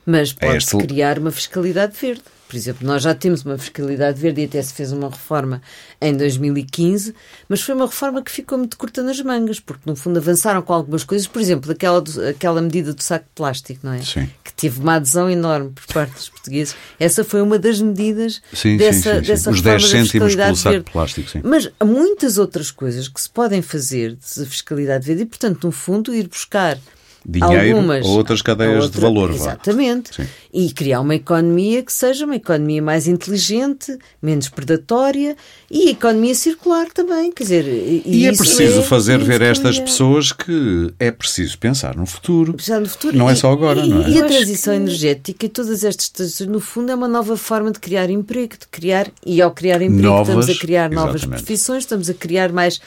Mas 0.07 0.35
é 0.41 0.47
pode-se 0.47 0.75
é 0.75 0.79
este... 0.79 0.89
criar 0.89 1.19
uma 1.19 1.31
fiscalidade 1.31 1.95
verde. 2.01 2.23
Por 2.51 2.57
exemplo, 2.57 2.85
nós 2.85 3.05
já 3.05 3.15
temos 3.15 3.45
uma 3.45 3.57
fiscalidade 3.57 4.21
verde 4.21 4.41
e 4.41 4.45
até 4.45 4.61
se 4.61 4.75
fez 4.75 4.91
uma 4.91 5.09
reforma 5.09 5.63
em 6.01 6.17
2015, 6.17 7.15
mas 7.49 7.61
foi 7.61 7.77
uma 7.77 7.87
reforma 7.87 8.21
que 8.23 8.31
ficou 8.33 8.59
muito 8.59 8.77
curta 8.77 9.05
nas 9.05 9.21
mangas, 9.21 9.61
porque 9.61 9.83
no 9.87 9.95
fundo 9.95 10.19
avançaram 10.19 10.61
com 10.61 10.73
algumas 10.73 11.05
coisas, 11.05 11.29
por 11.29 11.41
exemplo, 11.41 11.71
aquela, 11.71 12.03
aquela 12.29 12.61
medida 12.61 12.93
do 12.93 13.01
saco 13.01 13.27
de 13.27 13.31
plástico, 13.37 13.87
não 13.87 13.93
é? 13.93 14.03
Sim. 14.03 14.29
Que 14.43 14.53
teve 14.53 14.81
uma 14.81 14.95
adesão 14.97 15.31
enorme 15.31 15.71
por 15.71 15.95
parte 15.95 16.15
dos 16.15 16.29
portugueses. 16.29 16.75
Essa 16.99 17.23
foi 17.23 17.41
uma 17.41 17.57
das 17.57 17.81
medidas 17.81 18.43
sim, 18.53 18.77
dessa, 18.77 19.15
sim, 19.15 19.21
sim, 19.21 19.27
dessa 19.29 19.51
Os 19.53 19.63
10 19.63 19.89
cêntimos 19.89 20.35
pelo 20.35 20.57
saco 20.57 20.71
verde. 20.73 20.87
de 20.87 20.91
plástico, 20.91 21.31
sim. 21.31 21.41
Mas 21.45 21.71
há 21.79 21.85
muitas 21.85 22.37
outras 22.37 22.73
coisas 22.73 23.07
que 23.07 23.21
se 23.21 23.31
podem 23.31 23.63
fazer 23.63 24.17
de 24.17 24.45
fiscalidade 24.45 25.07
verde 25.07 25.23
e, 25.23 25.27
portanto, 25.27 25.69
no 25.69 25.71
fundo, 25.71 26.13
ir 26.13 26.27
buscar 26.27 26.77
dinheiro 27.25 27.77
Algumas, 27.77 28.07
ou 28.07 28.17
outras 28.17 28.43
cadeias 28.43 28.85
outra, 28.85 28.99
de 28.99 29.01
valor. 29.01 29.31
Exatamente. 29.31 30.29
E 30.53 30.73
criar 30.73 31.01
uma 31.01 31.15
economia 31.15 31.83
que 31.83 31.93
seja 31.93 32.25
uma 32.25 32.37
economia 32.37 32.83
mais 32.83 33.07
inteligente, 33.07 33.97
menos 34.21 34.49
predatória 34.49 35.37
e 35.71 35.89
a 35.89 35.91
economia 35.93 36.35
circular 36.35 36.87
também. 36.93 37.31
Quer 37.31 37.43
dizer, 37.45 37.67
e, 37.67 38.03
e 38.05 38.27
é 38.27 38.33
preciso 38.33 38.81
é, 38.81 38.83
fazer 38.83 39.19
ver 39.19 39.43
estas 39.43 39.79
pessoas 39.79 40.33
que 40.33 40.93
é 40.99 41.11
preciso 41.11 41.59
pensar 41.59 41.97
no 41.97 42.05
futuro. 42.07 42.55
Pensar 42.55 42.81
no 42.81 42.89
futuro. 42.89 43.17
Não 43.17 43.31
é 43.31 43.35
só 43.35 43.53
agora, 43.53 43.81
e, 43.81 43.89
não 43.89 44.03
é? 44.03 44.11
E 44.11 44.21
a 44.21 44.27
transição 44.27 44.75
que... 44.75 44.81
energética 44.81 45.47
e 45.47 45.49
todas 45.49 45.85
estas 45.85 46.09
transições, 46.09 46.51
no 46.51 46.61
fundo, 46.61 46.91
é 46.91 46.95
uma 46.95 47.09
nova 47.09 47.37
forma 47.37 47.71
de 47.71 47.79
criar 47.79 48.11
emprego, 48.11 48.57
de 48.59 48.67
criar, 48.69 49.11
e 49.25 49.41
ao 49.41 49.53
criar 49.53 49.81
emprego 49.81 50.03
novas, 50.03 50.29
estamos 50.29 50.51
a 50.51 50.61
criar 50.61 50.91
novas 50.91 51.15
exatamente. 51.17 51.45
profissões, 51.45 51.85
estamos 51.85 52.11
a 52.11 52.15
criar 52.15 52.53
mais 52.53 52.81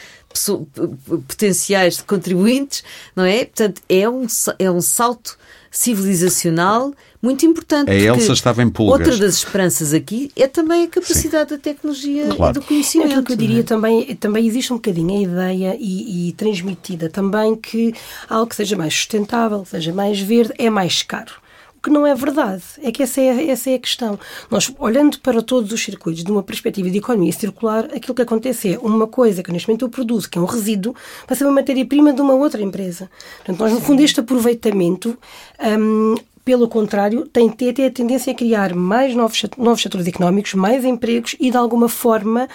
potenciais 1.28 2.02
contribuintes, 2.02 2.84
não 3.16 3.24
é? 3.24 3.46
Portanto, 3.46 3.82
é 3.88 4.10
um, 4.10 4.26
é 4.58 4.72
um 4.72 4.82
salto 4.82 5.38
civilizacional 5.74 6.94
muito 7.20 7.46
importante. 7.46 7.90
A 7.90 7.96
Elsa 7.96 8.32
estava 8.32 8.62
em 8.62 8.70
pulgas. 8.70 9.00
Outra 9.00 9.18
das 9.18 9.36
esperanças 9.38 9.94
aqui 9.94 10.32
é 10.36 10.48
também 10.48 10.84
a 10.84 10.88
capacidade 10.88 11.50
Sim. 11.50 11.56
da 11.56 11.62
tecnologia 11.62 12.28
claro. 12.28 12.52
e 12.52 12.60
do 12.60 12.66
conhecimento. 12.66 13.20
É 13.20 13.24
que 13.24 13.32
eu 13.32 13.36
diria 13.36 13.62
é? 13.62 13.64
também, 13.64 14.16
também 14.16 14.46
existe 14.46 14.72
um 14.72 14.76
bocadinho 14.76 15.18
a 15.18 15.22
ideia 15.22 15.78
e, 15.80 16.30
e 16.30 16.32
transmitida 16.34 17.10
também 17.10 17.56
que 17.56 17.94
algo 18.30 18.48
que 18.48 18.56
seja 18.56 18.76
mais 18.76 18.94
sustentável, 18.94 19.66
seja 19.66 19.92
mais 19.92 20.20
verde, 20.20 20.54
é 20.58 20.70
mais 20.70 21.02
caro 21.02 21.43
que 21.84 21.90
não 21.90 22.08
é 22.08 22.16
verdade. 22.16 22.64
É 22.82 22.92
que 22.92 23.04
essa 23.04 23.20
é, 23.20 23.50
essa 23.50 23.70
é 23.70 23.76
a 23.76 23.80
questão. 23.80 24.18
Nós, 24.50 24.74
olhando 24.80 25.20
para 25.20 25.42
todos 25.42 25.72
os 25.74 25.84
circuitos 25.84 26.24
de 26.24 26.32
uma 26.32 26.42
perspectiva 26.42 26.90
de 26.90 26.98
economia 26.98 27.34
circular, 27.34 27.86
aquilo 27.94 28.16
que 28.16 28.22
acontece 28.22 28.76
é 28.76 28.80
uma 28.80 29.06
coisa 29.06 29.44
que 29.44 29.52
neste 29.52 29.68
momento 29.68 29.84
eu 29.84 29.90
produzo, 29.90 30.30
que 30.30 30.38
é 30.38 30.42
um 30.42 30.46
resíduo, 30.46 30.96
vai 31.28 31.38
ser 31.38 31.44
uma 31.44 31.52
matéria-prima 31.52 32.14
de 32.14 32.22
uma 32.22 32.34
outra 32.34 32.62
empresa. 32.62 33.10
Portanto, 33.38 33.60
nós, 33.60 33.74
no 33.74 33.82
fundo, 33.82 34.02
este 34.02 34.22
aproveitamento. 34.22 35.18
Um, 35.60 36.16
pelo 36.46 36.68
contrário, 36.68 37.26
tem 37.26 37.50
até 37.50 37.86
a 37.86 37.92
tendência 37.92 38.34
a 38.34 38.36
criar 38.36 38.76
mais 38.76 39.16
novos, 39.16 39.42
novos 39.58 39.82
setores 39.82 40.08
económicos, 40.08 40.54
mais 40.54 40.84
empregos 40.84 41.38
e, 41.40 41.50
de 41.50 41.56
alguma 41.56 41.88
forma, 41.88 42.50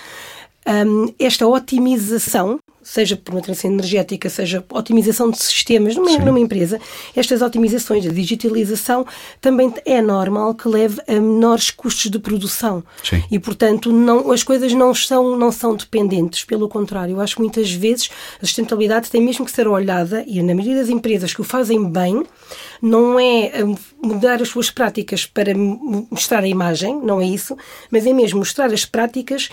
um, 0.87 1.13
esta 1.19 1.47
otimização 1.47 2.61
seja 2.89 3.17
por 3.17 3.35
uma 3.35 3.43
transição 3.43 3.71
energética, 3.71 4.31
seja 4.31 4.65
otimização 4.71 5.31
de 5.31 5.37
sistemas 5.37 5.95
numa, 5.95 6.11
numa, 6.19 6.41
empresa, 6.41 6.81
estas 7.15 7.43
otimizações, 7.43 8.07
a 8.07 8.09
digitalização, 8.09 9.07
também 9.43 9.73
é 9.85 10.01
normal 10.01 10.55
que 10.55 10.67
leve 10.67 10.99
a 11.07 11.13
menores 11.13 11.71
custos 11.71 12.11
de 12.11 12.19
produção. 12.19 12.83
Sim. 13.05 13.23
E, 13.31 13.39
portanto, 13.39 13.93
não, 13.93 14.33
as 14.33 14.43
coisas 14.43 14.73
não 14.73 14.95
são, 14.95 15.37
não 15.37 15.53
são 15.53 15.77
dependentes, 15.77 16.45
pelo 16.45 16.67
contrário. 16.67 17.17
Eu 17.17 17.21
acho 17.21 17.37
que 17.37 17.43
muitas 17.43 17.71
vezes 17.71 18.09
a 18.43 18.47
sustentabilidade 18.47 19.11
tem 19.11 19.21
mesmo 19.21 19.45
que 19.45 19.53
ser 19.53 19.69
olhada, 19.69 20.25
e 20.27 20.43
na 20.43 20.55
maioria 20.55 20.77
das 20.77 20.89
empresas 20.89 21.35
que 21.35 21.43
o 21.43 21.45
fazem 21.45 21.91
bem, 21.91 22.25
não 22.81 23.21
é 23.21 23.65
hum, 23.65 23.77
mudar 24.03 24.41
as 24.41 24.49
suas 24.49 24.71
práticas 24.71 25.27
para 25.27 25.53
mostrar 25.55 26.43
a 26.43 26.49
imagem, 26.49 26.99
não 27.03 27.21
é 27.21 27.27
isso, 27.27 27.55
mas 27.91 28.07
é 28.07 28.15
mesmo 28.15 28.39
mostrar 28.39 28.73
as 28.73 28.87
práticas 28.87 29.51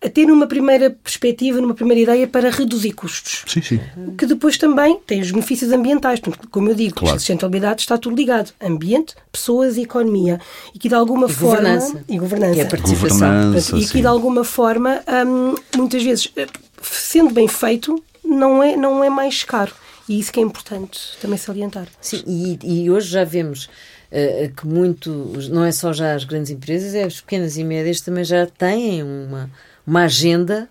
a 0.00 0.08
ter 0.08 0.30
uma 0.30 0.46
primeira 0.46 0.90
perspectiva, 0.90 1.60
numa 1.60 1.74
primeira 1.74 2.00
ideia 2.02 2.28
para 2.28 2.50
reduzir 2.50 2.92
custos. 2.92 3.44
Sim, 3.46 3.60
sim. 3.60 3.80
Que 4.16 4.26
depois 4.26 4.56
também 4.56 4.98
tem 5.06 5.20
os 5.20 5.30
benefícios 5.30 5.72
ambientais. 5.72 6.20
Portanto, 6.20 6.48
como 6.50 6.68
eu 6.68 6.74
digo, 6.74 6.94
claro. 6.94 7.16
a 7.16 7.18
sustentabilidade 7.18 7.80
está 7.80 7.98
tudo 7.98 8.14
ligado. 8.14 8.52
Ambiente, 8.60 9.16
pessoas 9.32 9.76
e 9.76 9.82
economia. 9.82 10.40
E 10.72 10.78
que 10.78 10.88
de 10.88 10.94
alguma 10.94 11.26
e 11.26 11.32
forma... 11.32 11.56
Governança. 11.56 12.04
E 12.08 12.18
governança. 12.18 12.60
É 12.60 12.62
a 12.62 12.66
participação. 12.66 13.18
Governança, 13.18 13.70
Portanto, 13.70 13.82
e 13.82 13.92
que 13.92 14.00
de 14.00 14.06
alguma 14.06 14.44
forma, 14.44 15.02
hum, 15.26 15.54
muitas 15.76 16.02
vezes, 16.02 16.32
eh, 16.36 16.46
sendo 16.80 17.34
bem 17.34 17.48
feito, 17.48 18.00
não 18.24 18.62
é, 18.62 18.76
não 18.76 19.02
é 19.02 19.10
mais 19.10 19.42
caro. 19.42 19.74
E 20.08 20.20
isso 20.20 20.32
que 20.32 20.38
é 20.38 20.42
importante 20.42 21.00
também 21.20 21.36
salientar. 21.36 21.88
Sim, 22.00 22.22
e, 22.26 22.58
e 22.62 22.90
hoje 22.90 23.08
já 23.08 23.24
vemos 23.24 23.68
uh, 24.10 24.54
que 24.56 24.66
muito, 24.66 25.10
não 25.50 25.64
é 25.64 25.72
só 25.72 25.92
já 25.92 26.14
as 26.14 26.24
grandes 26.24 26.50
empresas, 26.50 26.94
é 26.94 27.02
as 27.04 27.20
pequenas 27.20 27.58
e 27.58 27.64
médias 27.64 28.00
também 28.00 28.24
já 28.24 28.46
têm 28.46 29.02
uma 29.02 29.50
uma 29.88 30.02
agenda 30.02 30.68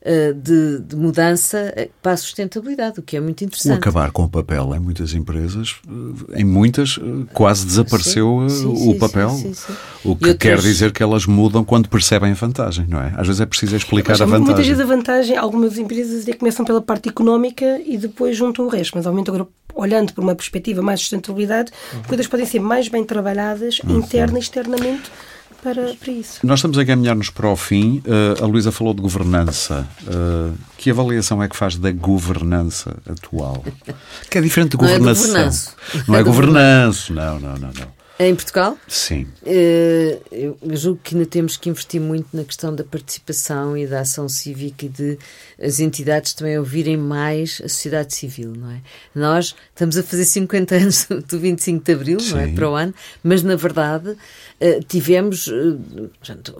uh, 0.00 0.34
de, 0.34 0.80
de, 0.80 0.96
mudança 0.96 1.72
para 2.02 2.12
a 2.12 2.16
sustentabilidade, 2.16 3.00
o 3.00 3.02
que 3.02 3.16
é 3.16 3.20
muito 3.20 3.44
interessante. 3.44 3.74
O 3.74 3.76
acabar 3.76 4.10
com 4.10 4.24
o 4.24 4.28
papel 4.28 4.74
em 4.74 4.78
muitas 4.78 5.14
empresas, 5.14 5.76
em 6.34 6.44
muitas, 6.44 6.98
quase 7.32 7.66
desapareceu 7.66 8.46
sim, 8.48 8.76
sim, 8.76 8.90
o 8.90 8.98
papel, 8.98 9.30
sim, 9.30 9.52
o 10.04 10.16
que 10.16 10.28
outras... 10.28 10.36
quer 10.38 10.58
dizer 10.60 10.92
que 10.92 11.02
elas 11.02 11.26
mudam 11.26 11.64
quando 11.64 11.88
percebem 11.88 12.32
a 12.32 12.34
vantagem, 12.34 12.86
não 12.88 13.00
é? 13.00 13.12
Às 13.16 13.26
vezes 13.26 13.40
é 13.40 13.46
preciso 13.46 13.76
explicar 13.76 14.12
mas, 14.12 14.20
a 14.20 14.24
vantagem. 14.24 14.46
Muitas 14.46 14.66
vezes 14.66 14.80
a 14.80 14.86
vantagem, 14.86 15.36
algumas 15.36 15.78
empresas 15.78 16.24
começam 16.38 16.64
pela 16.64 16.80
parte 16.80 17.08
económica 17.08 17.80
e 17.86 17.96
depois 17.96 18.36
juntam 18.36 18.64
o 18.64 18.68
resto, 18.68 18.96
mas 18.96 19.06
aumenta 19.06 19.30
agora 19.30 19.48
olhando 19.74 20.12
por 20.12 20.22
uma 20.22 20.34
perspectiva 20.34 20.80
mais 20.80 21.00
de 21.00 21.06
sustentabilidade, 21.06 21.72
uhum. 21.92 22.02
coisas 22.04 22.26
podem 22.26 22.46
ser 22.46 22.60
mais 22.60 22.88
bem 22.88 23.04
trabalhadas 23.04 23.80
uhum. 23.80 23.98
interna 23.98 24.38
e 24.38 24.40
externamente 24.40 25.10
para, 25.64 25.94
para 25.94 26.12
isso. 26.12 26.46
Nós 26.46 26.58
estamos 26.58 26.76
a 26.76 26.84
caminhar-nos 26.84 27.30
para 27.30 27.48
o 27.48 27.56
fim. 27.56 28.02
Uh, 28.06 28.44
a 28.44 28.46
Luísa 28.46 28.70
falou 28.70 28.92
de 28.92 29.00
governança. 29.00 29.88
Uh, 30.02 30.54
que 30.76 30.90
avaliação 30.90 31.42
é 31.42 31.48
que 31.48 31.56
faz 31.56 31.76
da 31.76 31.90
governança 31.90 32.94
atual? 33.08 33.64
Que 34.28 34.38
é 34.38 34.40
diferente 34.40 34.72
de 34.72 34.76
governação. 34.76 35.32
Não 35.32 35.36
é 35.36 35.42
governança. 35.42 35.74
Não 36.08 36.16
é 36.16 36.22
governança. 36.24 37.12
Não, 37.12 37.40
não, 37.40 37.52
não, 37.56 37.72
não. 37.72 38.04
Em 38.16 38.32
Portugal? 38.32 38.78
Sim. 38.86 39.26
Uh, 39.42 40.56
eu 40.62 40.76
julgo 40.76 41.00
que 41.02 41.16
ainda 41.16 41.26
temos 41.26 41.56
que 41.56 41.68
investir 41.68 42.00
muito 42.00 42.28
na 42.32 42.44
questão 42.44 42.72
da 42.72 42.84
participação 42.84 43.76
e 43.76 43.88
da 43.88 44.00
ação 44.00 44.28
cívica 44.28 44.86
e 44.86 44.88
de 44.88 45.18
as 45.60 45.80
entidades 45.80 46.32
também 46.32 46.56
ouvirem 46.56 46.96
mais 46.96 47.60
a 47.64 47.68
sociedade 47.68 48.14
civil, 48.14 48.52
não 48.56 48.70
é? 48.70 48.80
Nós 49.12 49.56
estamos 49.70 49.96
a 49.96 50.02
fazer 50.04 50.24
50 50.26 50.74
anos 50.76 51.08
do 51.28 51.40
25 51.40 51.84
de 51.84 51.92
Abril, 51.92 52.20
Sim. 52.20 52.30
não 52.30 52.38
é? 52.40 52.48
Para 52.48 52.70
o 52.70 52.74
ano, 52.74 52.94
mas 53.22 53.42
na 53.42 53.56
verdade 53.56 54.16
tivemos. 54.86 55.46
Uh, 55.46 55.80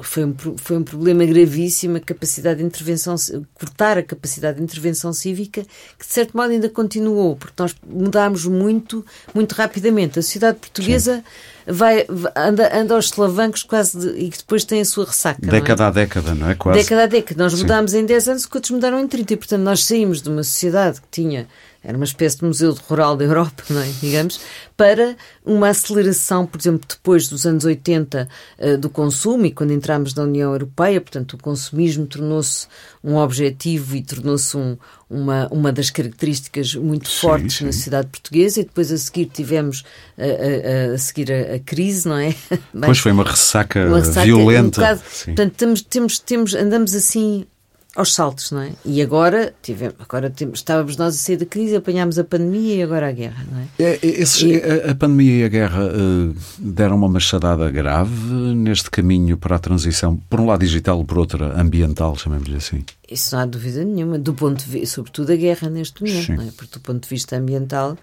foi, 0.03 0.25
um, 0.25 0.35
foi 0.57 0.77
um 0.77 0.83
problema 0.83 1.25
gravíssimo 1.25 1.97
a 1.97 2.01
capacidade 2.01 2.59
de 2.59 2.65
intervenção, 2.65 3.15
cortar 3.55 3.99
a 3.99 4.03
capacidade 4.03 4.59
de 4.59 4.63
intervenção 4.63 5.13
cívica, 5.13 5.63
que 5.99 6.07
de 6.07 6.13
certo 6.13 6.37
modo 6.37 6.51
ainda 6.51 6.69
continuou, 6.69 7.37
porque 7.37 7.55
nós 7.59 7.75
mudámos 7.87 8.47
muito, 8.47 9.05
muito 9.35 9.53
rapidamente. 9.53 10.19
A 10.19 10.23
sociedade 10.23 10.59
portuguesa. 10.59 11.17
Sim 11.17 11.55
vai, 11.67 12.07
anda, 12.37 12.77
anda 12.77 12.95
aos 12.95 13.09
solavancos 13.09 13.63
quase 13.63 13.99
de, 13.99 14.19
e 14.19 14.31
que 14.31 14.39
depois 14.39 14.65
tem 14.65 14.81
a 14.81 14.85
sua 14.85 15.07
ressaca. 15.07 15.41
Década 15.41 15.85
é? 15.85 15.87
a 15.87 15.91
década, 15.91 16.35
não 16.35 16.51
é? 16.51 16.55
Quase. 16.55 16.81
Década 16.81 17.05
a 17.05 17.07
década. 17.07 17.43
Nós 17.43 17.55
mudámos 17.55 17.95
em 17.95 18.05
10 18.05 18.29
anos, 18.29 18.49
outros 18.53 18.71
mudaram 18.71 19.01
em 19.01 19.09
30. 19.09 19.33
E, 19.33 19.37
portanto, 19.37 19.63
nós 19.63 19.85
saímos 19.85 20.21
de 20.21 20.29
uma 20.29 20.43
sociedade 20.43 21.01
que 21.01 21.09
tinha 21.11 21.49
era 21.85 21.97
uma 21.97 22.05
espécie 22.05 22.39
de 22.39 22.45
museu 22.45 22.73
rural 22.89 23.17
da 23.17 23.25
Europa, 23.25 23.63
não 23.71 23.81
é? 23.81 23.89
digamos, 24.01 24.41
para 24.77 25.17
uma 25.45 25.69
aceleração, 25.69 26.47
por 26.47 26.59
exemplo, 26.59 26.87
depois 26.89 27.29
dos 27.29 27.45
anos 27.47 27.65
80 27.65 28.27
uh, 28.59 28.79
do 28.79 28.89
consumo 28.89 29.45
e 29.47 29.53
quando 29.53 29.73
entramos 29.73 30.15
na 30.15 30.23
União 30.23 30.53
Europeia, 30.53 31.01
portanto, 31.01 31.35
o 31.35 31.39
consumismo 31.39 32.07
tornou-se 32.07 32.67
um 33.03 33.17
objetivo 33.17 33.95
e 33.95 34.03
tornou-se 34.03 34.57
um, 34.57 34.77
uma, 35.09 35.47
uma 35.49 35.71
das 35.71 35.91
características 35.91 36.75
muito 36.75 37.09
sim, 37.09 37.21
fortes 37.21 37.57
sim. 37.59 37.67
na 37.67 37.73
sociedade 37.73 38.09
portuguesa 38.09 38.61
e 38.61 38.65
depois 38.65 38.91
a 38.91 38.97
seguir 38.97 39.27
tivemos 39.27 39.85
a, 40.19 40.23
a, 40.23 40.95
a 40.95 40.99
seguir 40.99 41.31
a, 41.31 41.57
a, 41.57 41.59
crise, 41.61 42.09
não 42.09 42.17
é? 42.17 42.35
Pois 42.85 42.99
foi 42.99 43.13
uma 43.13 43.25
ressaca, 43.25 43.87
uma 43.87 43.99
ressaca 43.99 44.25
violenta. 44.25 44.81
Um 44.81 44.85
bocado, 44.85 45.03
portanto, 45.25 45.55
temos, 45.55 45.83
temos, 45.83 46.19
temos, 46.19 46.55
andamos 46.55 46.95
assim 46.95 47.47
aos 47.95 48.13
saltos, 48.13 48.51
não 48.51 48.61
é? 48.61 48.73
E 48.85 49.01
agora, 49.01 49.55
tivemos, 49.63 49.95
agora 49.99 50.33
estávamos 50.53 50.97
nós 50.97 51.15
a 51.15 51.19
sair 51.19 51.37
da 51.37 51.47
crise, 51.47 51.77
apanhámos 51.77 52.19
a 52.19 52.25
pandemia 52.25 52.75
e 52.75 52.83
agora 52.83 53.09
a 53.09 53.13
guerra, 53.13 53.47
não 53.51 53.61
é? 53.61 53.67
é, 53.79 53.93
é 53.95 53.99
esses, 54.03 54.43
e... 54.43 54.57
a, 54.57 54.91
a, 54.91 54.95
pandemia 54.95 55.43
e 55.43 55.45
a 55.45 55.49
guerra 55.49 55.85
uh, 55.87 56.35
deram 56.59 56.97
uma 56.97 57.09
machadada 57.09 57.71
grave 57.71 58.13
neste 58.55 58.91
caminho 58.91 59.37
para 59.37 59.57
a 59.57 59.59
transição, 59.59 60.17
por 60.29 60.41
um 60.41 60.47
lado 60.47 60.61
digital, 60.61 61.05
por 61.05 61.19
outro 61.19 61.45
ambiental, 61.59 62.17
chamemos-lhe 62.17 62.57
assim. 62.57 62.85
Isso 63.09 63.35
não 63.35 63.43
há 63.43 63.47
dúvida 63.47 63.85
nenhuma, 63.85 64.19
do 64.19 64.35
ponto 64.35 64.65
de 64.65 64.71
vista, 64.71 64.97
sobretudo 64.97 65.33
a 65.33 65.37
guerra 65.37 65.69
neste 65.69 66.03
momento, 66.03 66.27
Sim. 66.27 66.37
não 66.37 66.43
é? 66.43 66.51
Porque 66.57 66.79
do 66.79 66.81
ponto 66.81 67.03
de 67.03 67.09
vista 67.09 67.37
ambiental 67.37 67.97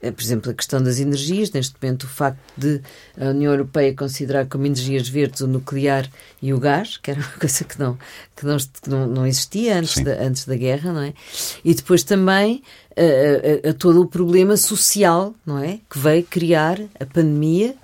por 0.00 0.22
exemplo, 0.22 0.50
a 0.50 0.54
questão 0.54 0.82
das 0.82 0.98
energias, 0.98 1.50
neste 1.50 1.74
momento 1.80 2.04
o 2.04 2.08
facto 2.08 2.40
de 2.56 2.80
a 3.20 3.26
União 3.26 3.52
Europeia 3.52 3.94
considerar 3.94 4.46
como 4.46 4.64
energias 4.64 5.08
verdes 5.08 5.40
o 5.42 5.46
nuclear 5.46 6.08
e 6.40 6.54
o 6.54 6.58
gás, 6.58 6.96
que 6.96 7.10
era 7.10 7.20
uma 7.20 7.32
coisa 7.38 7.64
que 7.64 7.78
não, 7.78 7.98
que 8.34 8.46
não, 8.46 8.56
que 8.56 8.88
não, 8.88 9.06
não 9.06 9.26
existia 9.26 9.78
antes 9.78 10.02
da, 10.02 10.12
antes 10.22 10.46
da 10.46 10.56
guerra, 10.56 10.92
não 10.92 11.02
é? 11.02 11.12
E 11.64 11.74
depois 11.74 12.02
também 12.02 12.62
a, 12.96 13.68
a, 13.68 13.70
a 13.70 13.74
todo 13.74 14.00
o 14.00 14.06
problema 14.06 14.56
social, 14.56 15.34
não 15.44 15.58
é? 15.58 15.80
Que 15.90 15.98
veio 15.98 16.24
criar 16.24 16.80
a 16.98 17.04
pandemia 17.04 17.74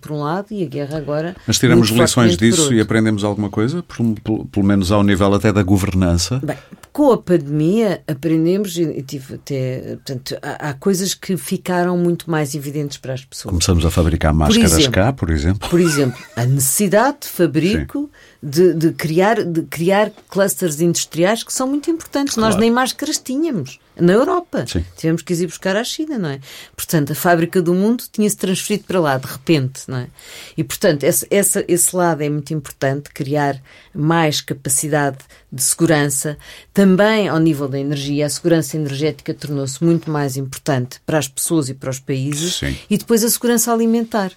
por 0.00 0.12
um 0.12 0.20
lado, 0.20 0.48
e 0.50 0.62
a 0.62 0.66
guerra 0.66 0.98
agora. 0.98 1.36
Mas 1.46 1.58
tiramos 1.58 1.88
lições 1.88 2.36
disso 2.36 2.72
e 2.72 2.80
aprendemos 2.80 3.24
alguma 3.24 3.50
coisa, 3.50 3.82
pelo, 3.82 4.14
pelo, 4.46 4.66
menos 4.66 4.92
ao 4.92 5.02
nível 5.02 5.32
até 5.34 5.52
da 5.52 5.62
governança? 5.62 6.40
Bem, 6.42 6.56
com 6.92 7.12
a 7.12 7.18
pandemia 7.18 8.02
aprendemos, 8.06 8.76
e 8.76 9.02
tive 9.02 9.34
até. 9.34 9.96
Portanto, 9.96 10.36
há, 10.42 10.70
há, 10.70 10.74
coisas 10.74 11.14
que 11.14 11.36
ficaram 11.36 11.96
muito 11.98 12.30
mais 12.30 12.54
evidentes 12.54 12.98
para 12.98 13.14
as 13.14 13.24
pessoas. 13.24 13.50
Começamos 13.50 13.84
a 13.84 13.90
fabricar 13.90 14.32
máscaras 14.32 14.70
por 14.70 14.78
exemplo, 14.78 14.92
cá, 14.92 15.12
por 15.12 15.30
exemplo. 15.30 15.68
Por 15.68 15.80
exemplo, 15.80 16.22
a 16.36 16.44
necessidade 16.44 17.18
de 17.22 17.28
fabrico. 17.28 18.10
De, 18.46 18.74
de, 18.74 18.92
criar, 18.92 19.42
de 19.42 19.62
criar 19.62 20.12
clusters 20.28 20.78
industriais 20.78 21.42
que 21.42 21.52
são 21.52 21.66
muito 21.66 21.90
importantes. 21.90 22.34
Claro. 22.34 22.50
Nós 22.50 22.60
nem 22.60 22.70
máscaras 22.70 23.16
tínhamos 23.16 23.80
na 23.96 24.12
Europa. 24.12 24.66
Sim. 24.66 24.84
Tivemos 24.96 25.22
que 25.22 25.32
ir 25.32 25.46
buscar 25.46 25.76
à 25.76 25.84
China, 25.84 26.18
não 26.18 26.28
é? 26.28 26.40
Portanto, 26.76 27.12
a 27.12 27.14
fábrica 27.14 27.62
do 27.62 27.72
mundo 27.72 28.04
tinha-se 28.10 28.36
transferido 28.36 28.84
para 28.84 29.00
lá, 29.00 29.16
de 29.16 29.26
repente, 29.26 29.82
não 29.88 29.98
é? 29.98 30.08
E, 30.56 30.64
portanto, 30.64 31.04
esse, 31.04 31.26
esse, 31.30 31.64
esse 31.66 31.96
lado 31.96 32.22
é 32.22 32.28
muito 32.28 32.52
importante, 32.52 33.10
criar 33.10 33.60
mais 33.94 34.40
capacidade 34.40 35.18
de 35.50 35.62
segurança. 35.62 36.36
Também, 36.72 37.28
ao 37.28 37.38
nível 37.38 37.68
da 37.68 37.78
energia, 37.78 38.26
a 38.26 38.30
segurança 38.30 38.76
energética 38.76 39.32
tornou-se 39.32 39.82
muito 39.82 40.10
mais 40.10 40.36
importante 40.36 41.00
para 41.06 41.18
as 41.18 41.28
pessoas 41.28 41.68
e 41.68 41.74
para 41.74 41.90
os 41.90 42.00
países. 42.00 42.56
Sim. 42.56 42.76
E 42.90 42.98
depois 42.98 43.24
a 43.24 43.30
segurança 43.30 43.72
alimentar 43.72 44.32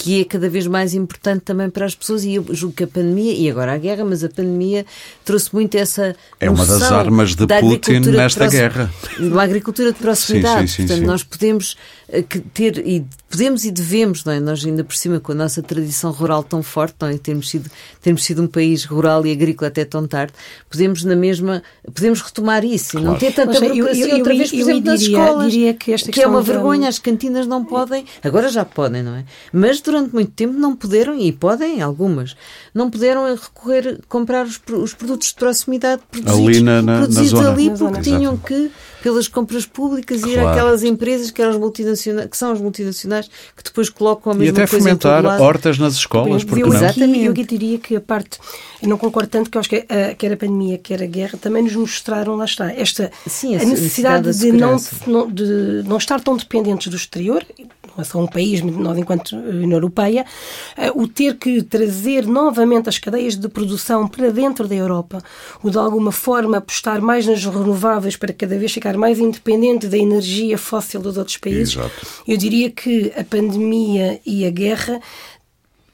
que 0.00 0.22
é 0.22 0.24
cada 0.24 0.48
vez 0.48 0.66
mais 0.66 0.94
importante 0.94 1.42
também 1.42 1.68
para 1.68 1.84
as 1.84 1.94
pessoas 1.94 2.24
e 2.24 2.36
eu 2.36 2.46
julgo 2.52 2.74
que 2.74 2.84
a 2.84 2.86
pandemia, 2.86 3.34
e 3.34 3.50
agora 3.50 3.74
a 3.74 3.76
guerra, 3.76 4.02
mas 4.02 4.24
a 4.24 4.30
pandemia 4.30 4.86
trouxe 5.26 5.52
muito 5.52 5.74
essa 5.74 6.16
É 6.40 6.48
uma 6.48 6.64
das 6.64 6.80
armas 6.90 7.34
de 7.34 7.46
Putin 7.46 8.00
nesta 8.00 8.48
de 8.48 8.56
guerra. 8.56 8.90
Uma 9.20 9.42
agricultura 9.42 9.92
de 9.92 9.98
proximidade. 9.98 10.62
Sim, 10.62 10.66
sim, 10.66 10.72
sim, 10.74 10.86
Portanto, 10.86 11.06
nós 11.06 11.22
podemos 11.22 11.76
eh, 12.12 12.24
ter, 12.52 12.78
e 12.86 13.04
podemos 13.28 13.64
e 13.64 13.70
devemos, 13.70 14.24
não 14.24 14.32
é? 14.32 14.40
Nós 14.40 14.64
ainda 14.64 14.82
por 14.82 14.96
cima, 14.96 15.20
com 15.20 15.30
a 15.30 15.34
nossa 15.34 15.62
tradição 15.62 16.10
rural 16.10 16.42
tão 16.42 16.62
forte, 16.62 16.96
não 17.00 17.08
é? 17.08 17.16
Termos 17.16 17.48
sido, 17.48 17.70
termos 18.02 18.24
sido 18.24 18.42
um 18.42 18.48
país 18.48 18.84
rural 18.84 19.24
e 19.24 19.32
agrícola 19.32 19.68
até 19.68 19.84
tão 19.84 20.06
tarde, 20.06 20.32
podemos 20.68 21.04
na 21.04 21.14
mesma, 21.14 21.62
podemos 21.94 22.20
retomar 22.20 22.64
isso 22.64 22.92
claro. 22.92 23.06
e 23.06 23.10
não 23.10 23.18
ter 23.18 23.32
tanta 23.32 23.60
burocracia 23.60 24.04
eu, 24.04 24.08
eu, 24.08 24.16
outra 24.18 24.34
vez, 24.34 24.50
por 24.50 24.58
exemplo, 24.58 24.80
diria, 24.80 24.92
nas 24.92 25.00
escolas, 25.02 25.52
diria 25.52 25.74
que, 25.74 25.96
que 25.96 26.20
é 26.20 26.26
uma 26.26 26.42
vergonha, 26.42 26.88
as 26.88 26.98
cantinas 26.98 27.46
não 27.46 27.64
podem, 27.64 28.04
agora 28.22 28.48
já 28.48 28.64
podem, 28.64 29.02
não 29.02 29.14
é? 29.14 29.24
Mas 29.52 29.80
durante 29.80 30.12
muito 30.12 30.32
tempo 30.32 30.54
não 30.54 30.74
puderam, 30.74 31.16
e 31.16 31.30
podem 31.32 31.80
algumas, 31.80 32.36
não 32.74 32.90
puderam 32.90 33.32
recorrer, 33.34 34.00
comprar 34.08 34.44
os, 34.44 34.60
os 34.68 34.94
produtos 34.94 35.28
de 35.28 35.34
proximidade 35.34 36.02
produzidos 36.10 36.48
ali, 36.48 36.60
na, 36.62 36.82
na, 36.82 36.98
produzidos 36.98 37.40
na 37.40 37.50
ali 37.50 37.70
porque 37.70 38.00
tinham 38.00 38.36
que 38.36 38.70
pelas 39.02 39.28
compras 39.28 39.66
públicas 39.66 40.20
claro. 40.20 40.40
ir 40.40 40.46
àquelas 40.46 40.82
empresas 40.82 41.30
que, 41.30 41.40
eram 41.40 41.52
as 41.52 41.58
multinacionais, 41.58 42.28
que 42.28 42.36
são 42.36 42.52
as 42.52 42.60
multinacionais 42.60 43.28
que 43.56 43.62
depois 43.64 43.88
colocam 43.90 44.32
a 44.32 44.34
mesma 44.34 44.54
coisa 44.54 44.60
E 44.60 44.64
até 44.64 44.78
fomentar 44.78 45.40
hortas 45.40 45.78
nas 45.78 45.94
escolas, 45.94 46.44
porque 46.44 46.62
eu, 46.62 46.68
não? 46.68 46.76
Exatamente. 46.76 47.24
Eu 47.24 47.32
diria 47.32 47.78
que 47.78 47.96
a 47.96 48.00
parte, 48.00 48.38
eu 48.82 48.88
não 48.88 48.98
concordo 48.98 49.28
tanto, 49.28 49.50
que 49.50 49.56
eu 49.56 49.60
acho 49.60 49.68
que 49.68 49.86
a, 49.88 49.94
eh, 49.94 50.14
quer 50.14 50.32
a 50.32 50.36
pandemia, 50.36 50.78
quer 50.78 51.02
a 51.02 51.06
guerra, 51.06 51.38
também 51.40 51.62
nos 51.62 51.74
mostraram, 51.74 52.36
lá 52.36 52.44
está, 52.44 52.72
esta 52.72 53.10
Sim, 53.26 53.56
a, 53.56 53.62
a 53.62 53.64
necessidade, 53.64 54.26
necessidade 54.26 54.38
de, 54.38 55.12
não, 55.12 55.30
de 55.30 55.88
não 55.88 55.96
estar 55.96 56.20
tão 56.20 56.36
dependentes 56.36 56.88
do 56.88 56.96
exterior, 56.96 57.44
não 57.96 58.02
é 58.02 58.04
só 58.04 58.18
um 58.18 58.26
país, 58.26 58.62
nós 58.62 58.96
enquanto 58.98 59.36
União 59.36 59.72
Europeia, 59.72 60.24
eh, 60.76 60.90
o 60.94 61.06
ter 61.06 61.36
que 61.36 61.62
trazer 61.62 62.26
novamente 62.26 62.88
as 62.88 62.98
cadeias 62.98 63.36
de 63.36 63.48
produção 63.48 64.06
para 64.06 64.30
dentro 64.30 64.66
da 64.66 64.74
Europa, 64.74 65.22
o 65.62 65.70
de 65.70 65.78
alguma 65.78 66.12
forma 66.12 66.58
apostar 66.58 67.00
mais 67.00 67.26
nas 67.26 67.44
renováveis 67.44 68.16
para 68.16 68.32
cada 68.32 68.58
vez 68.58 68.72
ficar 68.72 68.96
mais 68.96 69.18
independente 69.18 69.86
da 69.86 69.98
energia 69.98 70.56
fóssil 70.56 71.00
dos 71.00 71.16
outros 71.16 71.36
países, 71.36 71.76
Exato. 71.76 72.06
eu 72.26 72.36
diria 72.36 72.70
que 72.70 73.12
a 73.16 73.24
pandemia 73.24 74.20
e 74.24 74.46
a 74.46 74.50
guerra 74.50 75.00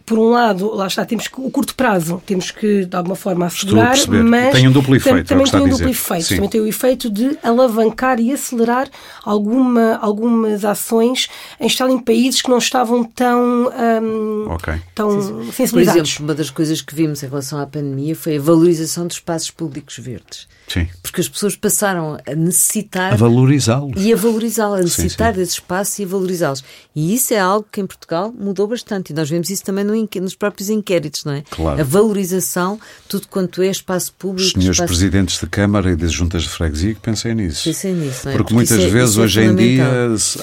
por 0.06 0.20
um 0.20 0.30
lado, 0.30 0.72
lá 0.72 0.86
está, 0.86 1.04
temos 1.04 1.26
que, 1.26 1.40
o 1.40 1.50
curto 1.50 1.74
prazo, 1.74 2.22
temos 2.24 2.52
que 2.52 2.84
de 2.84 2.96
alguma 2.96 3.16
forma 3.16 3.44
assegurar, 3.46 3.96
mas 4.24 4.54
tem 4.54 4.68
um 4.68 4.72
duplo 4.72 4.94
efeito, 4.94 5.18
é 5.18 5.24
também 5.24 5.46
tem 5.46 5.60
um 5.60 5.68
duplo 5.68 5.88
efeito, 5.88 6.28
também 6.28 6.48
tem 6.48 6.60
o 6.60 6.66
efeito 6.66 7.10
de 7.10 7.36
alavancar 7.42 8.20
e 8.20 8.32
acelerar 8.32 8.88
alguma, 9.24 9.96
algumas 9.96 10.64
ações 10.64 11.28
em 11.58 11.66
estar 11.66 11.90
em 11.90 11.98
países 11.98 12.40
que 12.40 12.48
não 12.48 12.58
estavam 12.58 13.02
tão, 13.02 13.68
um, 13.68 14.52
okay. 14.52 14.80
tão 14.94 15.42
sensibilizados. 15.50 15.72
Por 15.72 16.06
exemplo, 16.06 16.24
uma 16.24 16.34
das 16.34 16.50
coisas 16.50 16.80
que 16.80 16.94
vimos 16.94 17.24
em 17.24 17.26
relação 17.28 17.58
à 17.58 17.66
pandemia 17.66 18.14
foi 18.14 18.36
a 18.36 18.40
valorização 18.40 19.08
dos 19.08 19.16
espaços 19.16 19.50
públicos 19.50 19.98
verdes. 19.98 20.46
Sim. 20.68 20.88
Porque 21.00 21.20
as 21.20 21.28
pessoas 21.28 21.54
passaram 21.54 22.18
a 22.26 22.34
necessitar. 22.34 23.12
A 23.12 23.16
valorizá-los. 23.16 23.94
E 23.96 24.12
a 24.12 24.16
valorizá-los, 24.16 24.80
a 24.80 24.82
necessitar 24.82 25.28
sim, 25.28 25.34
sim. 25.34 25.40
desse 25.40 25.52
espaço 25.54 26.02
e 26.02 26.04
a 26.04 26.08
valorizá-los. 26.08 26.64
E 26.94 27.14
isso 27.14 27.32
é 27.34 27.38
algo 27.38 27.66
que 27.70 27.80
em 27.80 27.86
Portugal 27.86 28.32
mudou 28.36 28.66
bastante. 28.66 29.12
E 29.12 29.14
nós 29.14 29.30
vemos 29.30 29.48
isso 29.48 29.64
também 29.64 29.84
no 29.84 29.94
nos 30.20 30.34
próprios 30.34 30.68
inquéritos, 30.68 31.24
não 31.24 31.32
é? 31.32 31.42
Claro. 31.50 31.80
A 31.80 31.84
valorização, 31.84 32.78
tudo 33.08 33.28
quanto 33.28 33.62
é 33.62 33.68
espaço 33.68 34.12
público. 34.18 34.50
Senhores 34.50 34.76
espaço... 34.76 34.88
presidentes 34.88 35.40
de 35.40 35.46
Câmara 35.46 35.92
e 35.92 35.96
das 35.96 36.12
juntas 36.12 36.42
de 36.42 36.48
freguesia 36.48 36.94
que 36.94 37.00
pensem 37.00 37.34
nisso. 37.34 37.64
Pensem 37.64 37.94
nisso, 37.94 38.20
não 38.24 38.32
é? 38.32 38.36
Porque, 38.36 38.54
Porque 38.54 38.54
muitas 38.54 38.78
é, 38.78 38.88
vezes 38.88 39.16
é 39.16 39.20
hoje 39.20 39.40
em 39.42 39.54
dia 39.54 39.86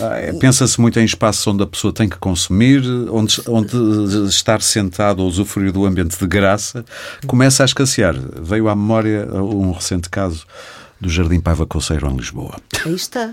ah, 0.01 0.18
é, 0.18 0.34
pensa-se 0.34 0.80
muito 0.80 0.99
em 0.99 1.06
espaços 1.06 1.45
onde 1.47 1.64
a 1.64 1.68
pessoa 1.68 1.93
tem 1.93 2.08
que 2.10 2.18
consumir, 2.18 2.82
onde, 3.10 3.41
onde 3.47 3.76
estar 4.28 4.62
sentado 4.62 5.20
ou 5.20 5.28
usufruir 5.28 5.72
do 5.72 5.86
ambiente 5.86 6.18
de 6.18 6.28
graça 6.28 6.86
começa 7.28 7.64
a 7.64 7.66
escassear. 7.66 8.16
Veio 8.41 8.68
à 8.68 8.76
memória 8.76 9.28
um 9.34 9.72
recente 9.72 10.10
caso 10.10 10.45
do 10.99 11.10
Jardim 11.10 11.39
Paiva 11.39 11.66
Conceiro 11.66 12.10
em 12.10 12.16
Lisboa. 12.16 12.56
Aí 12.86 12.95
está. 12.95 13.32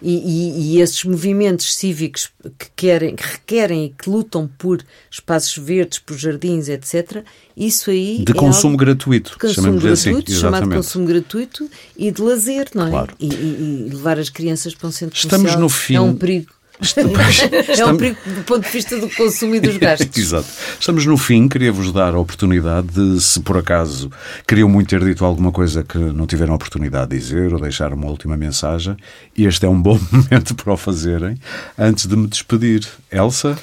E, 0.00 0.12
e, 0.12 0.76
e, 0.76 0.80
esses 0.80 1.04
movimentos 1.04 1.74
cívicos 1.74 2.30
que, 2.58 2.66
querem, 2.76 3.16
que 3.16 3.22
requerem 3.22 3.86
e 3.86 3.88
que 3.90 4.10
lutam 4.10 4.48
por 4.58 4.84
espaços 5.10 5.56
verdes, 5.56 5.98
por 5.98 6.16
jardins, 6.16 6.68
etc., 6.68 7.24
isso 7.56 7.90
aí. 7.90 8.22
De 8.22 8.32
é 8.32 8.34
consumo 8.34 8.76
gratuito. 8.76 9.30
De 9.32 9.38
consumo 9.38 9.68
assim, 9.68 10.10
gratuito, 10.10 10.30
assim, 10.32 10.40
chamado 10.40 10.68
consumo 10.68 11.06
gratuito 11.06 11.70
e 11.96 12.10
de 12.10 12.20
lazer, 12.20 12.68
não 12.74 12.86
é? 12.86 12.90
Claro. 12.90 13.14
E, 13.18 13.26
e, 13.26 13.88
levar 13.90 14.18
as 14.18 14.28
crianças 14.28 14.74
para 14.74 14.88
um 14.88 14.92
centro 14.92 15.16
Estamos 15.16 15.46
social 15.46 15.60
no 15.60 15.68
fim. 15.68 15.94
é 15.94 16.00
um 16.00 16.14
perigo. 16.14 16.55
Estamos, 16.80 17.40
é 17.78 17.86
um 17.86 17.96
perigo 17.96 18.18
do 18.26 18.42
ponto 18.44 18.64
de 18.64 18.70
vista 18.70 18.98
do 18.98 19.08
consumo 19.10 19.54
e 19.54 19.60
dos 19.60 19.76
gastos. 19.78 20.16
Exato. 20.16 20.46
Estamos 20.78 21.06
no 21.06 21.16
fim, 21.16 21.48
queria-vos 21.48 21.92
dar 21.92 22.14
a 22.14 22.18
oportunidade 22.18 22.88
de, 22.88 23.20
se 23.20 23.40
por 23.40 23.56
acaso 23.56 24.10
queriam 24.46 24.68
muito 24.68 24.88
ter 24.88 25.02
dito 25.02 25.24
alguma 25.24 25.50
coisa 25.50 25.82
que 25.82 25.98
não 25.98 26.26
tiveram 26.26 26.52
a 26.52 26.56
oportunidade 26.56 27.10
de 27.10 27.18
dizer 27.18 27.52
ou 27.54 27.60
deixar 27.60 27.92
uma 27.92 28.06
última 28.06 28.36
mensagem, 28.36 28.96
este 29.36 29.64
é 29.64 29.68
um 29.68 29.80
bom 29.80 29.98
momento 30.12 30.54
para 30.54 30.72
o 30.72 30.76
fazerem, 30.76 31.38
antes 31.78 32.06
de 32.06 32.16
me 32.16 32.26
despedir. 32.26 32.86
Elsa? 33.10 33.56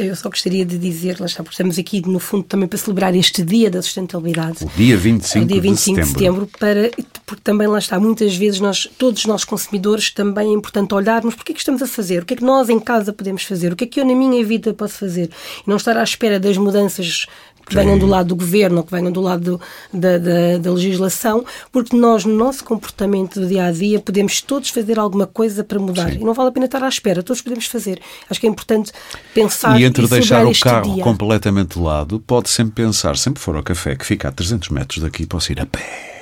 Eu 0.00 0.14
só 0.14 0.28
gostaria 0.28 0.64
de 0.64 0.78
dizer, 0.78 1.18
lá 1.18 1.26
está, 1.26 1.42
porque 1.42 1.54
estamos 1.54 1.78
aqui 1.78 2.00
no 2.06 2.18
fundo 2.18 2.44
também 2.44 2.68
para 2.68 2.78
celebrar 2.78 3.14
este 3.14 3.42
Dia 3.42 3.70
da 3.70 3.82
Sustentabilidade. 3.82 4.64
O 4.64 4.70
dia 4.76 4.96
25, 4.96 5.44
o 5.44 5.48
dia 5.48 5.60
25 5.60 6.00
de, 6.00 6.06
de 6.06 6.12
setembro. 6.12 6.48
para, 6.58 6.90
porque 7.26 7.42
também 7.42 7.66
lá 7.66 7.78
está, 7.78 7.98
muitas 7.98 8.34
vezes 8.36 8.60
nós, 8.60 8.88
todos 8.96 9.24
nós 9.26 9.44
consumidores, 9.44 10.10
também 10.10 10.50
é 10.50 10.52
importante 10.52 10.94
olharmos 10.94 11.34
porque 11.34 11.52
é 11.52 11.54
que 11.54 11.60
estamos 11.60 11.82
a 11.82 11.86
fazer, 11.86 12.22
o 12.22 12.26
que 12.26 12.34
é 12.34 12.36
que 12.36 12.44
nós 12.44 12.68
em 12.68 12.78
casa 12.78 13.12
podemos 13.12 13.42
fazer, 13.42 13.72
o 13.72 13.76
que 13.76 13.84
é 13.84 13.86
que 13.86 14.00
eu 14.00 14.04
na 14.04 14.14
minha 14.14 14.44
vida 14.44 14.72
posso 14.72 14.94
fazer. 14.94 15.30
E 15.66 15.68
não 15.68 15.76
estar 15.76 15.96
à 15.96 16.02
espera 16.02 16.38
das 16.38 16.56
mudanças 16.56 17.26
que 17.68 17.74
venham 17.74 17.94
Sim. 17.94 18.00
do 18.00 18.06
lado 18.06 18.28
do 18.28 18.36
governo 18.36 18.78
ou 18.78 18.84
que 18.84 18.90
venham 18.90 19.12
do 19.12 19.20
lado 19.20 19.60
da, 19.92 20.18
da, 20.18 20.58
da, 20.58 20.72
legislação, 20.72 21.44
porque 21.70 21.96
nós, 21.96 22.24
no 22.24 22.34
nosso 22.34 22.64
comportamento 22.64 23.40
do 23.40 23.46
dia 23.46 23.66
a 23.66 23.72
dia, 23.72 24.00
podemos 24.00 24.40
todos 24.40 24.70
fazer 24.70 24.98
alguma 24.98 25.26
coisa 25.26 25.62
para 25.62 25.78
mudar. 25.78 26.10
Sim. 26.10 26.18
E 26.20 26.24
não 26.24 26.34
vale 26.34 26.48
a 26.48 26.52
pena 26.52 26.66
estar 26.66 26.82
à 26.82 26.88
espera, 26.88 27.22
todos 27.22 27.42
podemos 27.42 27.66
fazer. 27.66 28.00
Acho 28.28 28.40
que 28.40 28.46
é 28.46 28.50
importante 28.50 28.92
pensar 29.34 29.80
e 29.80 29.84
entre 29.84 30.04
e 30.04 30.08
deixar 30.08 30.46
o 30.46 30.58
carro 30.58 30.94
dia. 30.94 31.04
completamente 31.04 31.78
de 31.78 31.84
lado, 31.84 32.20
pode 32.20 32.48
sempre 32.48 32.84
pensar, 32.84 33.16
sempre 33.16 33.40
for 33.40 33.56
ao 33.56 33.62
café, 33.62 33.94
que 33.94 34.06
fica 34.06 34.28
a 34.28 34.32
300 34.32 34.68
metros 34.70 35.02
daqui, 35.02 35.26
posso 35.26 35.52
ir 35.52 35.60
a 35.60 35.66
pé 35.66 36.18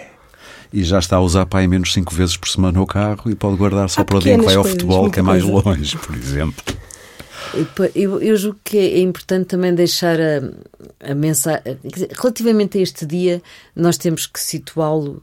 e 0.73 0.85
já 0.85 0.99
está 0.99 1.17
a 1.17 1.21
usar 1.21 1.47
aí 1.53 1.69
menos 1.69 1.93
5 1.93 2.15
vezes 2.15 2.37
por 2.37 2.49
semana 2.49 2.81
o 2.81 2.87
carro 2.87 3.31
e 3.31 3.35
pode 3.35 3.57
guardar 3.57 3.89
só 3.89 4.03
Há 4.03 4.05
para 4.05 4.19
o 4.19 4.21
dia 4.21 4.39
que 4.39 4.45
vai 4.45 4.57
ao 4.57 4.65
futebol, 4.65 5.11
que 5.11 5.21
é 5.21 5.23
mais 5.23 5.43
coisa. 5.43 5.69
longe, 5.69 5.97
por 5.97 6.15
exemplo. 6.15 6.76
Eu, 7.95 8.21
eu 8.21 8.37
julgo 8.37 8.59
que 8.65 8.79
é 8.79 9.01
importante 9.01 9.47
também 9.47 9.75
deixar 9.75 10.19
a, 10.21 11.11
a 11.11 11.15
mensagem. 11.15 11.63
Relativamente 12.13 12.79
a 12.79 12.81
este 12.81 13.07
dia, 13.07 13.43
nós 13.75 13.97
temos 13.97 14.27
que 14.27 14.41
situá-lo, 14.41 15.23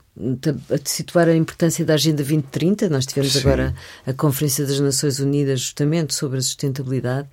situar 0.86 1.28
a 1.28 1.36
importância 1.36 1.84
da 1.84 1.95
Agenda 1.95 2.18
2030. 2.18 2.88
Nós 2.89 3.05
tivemos 3.05 3.34
Sim. 3.34 3.39
agora 3.39 3.76
a 4.05 4.14
Conferência 4.14 4.66
das 4.66 4.80
Nações 4.80 5.20
Unidas 5.20 5.59
justamente 5.59 6.14
sobre 6.14 6.38
a 6.38 6.41
sustentabilidade 6.41 7.28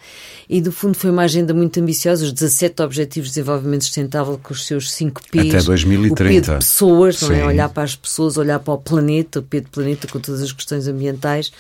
e, 0.49 0.61
do 0.61 0.73
fundo, 0.73 0.95
foi 0.95 1.11
uma 1.11 1.23
agenda 1.23 1.53
muito 1.53 1.79
ambiciosa. 1.79 2.25
Os 2.25 2.33
17 2.33 2.83
Objetivos 2.83 3.29
de 3.29 3.35
Desenvolvimento 3.35 3.85
Sustentável 3.85 4.39
com 4.43 4.53
os 4.53 4.67
seus 4.67 4.91
5 4.93 5.23
P's. 5.31 5.55
Até 5.55 5.63
2030. 5.63 6.13
O 6.13 6.27
P 6.27 6.41
de 6.41 6.51
pessoas, 6.59 7.23
não 7.23 7.33
é? 7.35 7.45
Olhar 7.45 7.69
para 7.69 7.83
as 7.83 7.95
pessoas, 7.95 8.37
olhar 8.37 8.59
para 8.59 8.75
o 8.75 8.79
planeta, 8.79 9.41
o 9.41 9.43
P 9.43 9.61
de 9.61 9.69
planeta 9.69 10.09
com 10.09 10.19
todas 10.19 10.41
as 10.41 10.53
questões 10.53 10.89
ambientais 10.89 11.53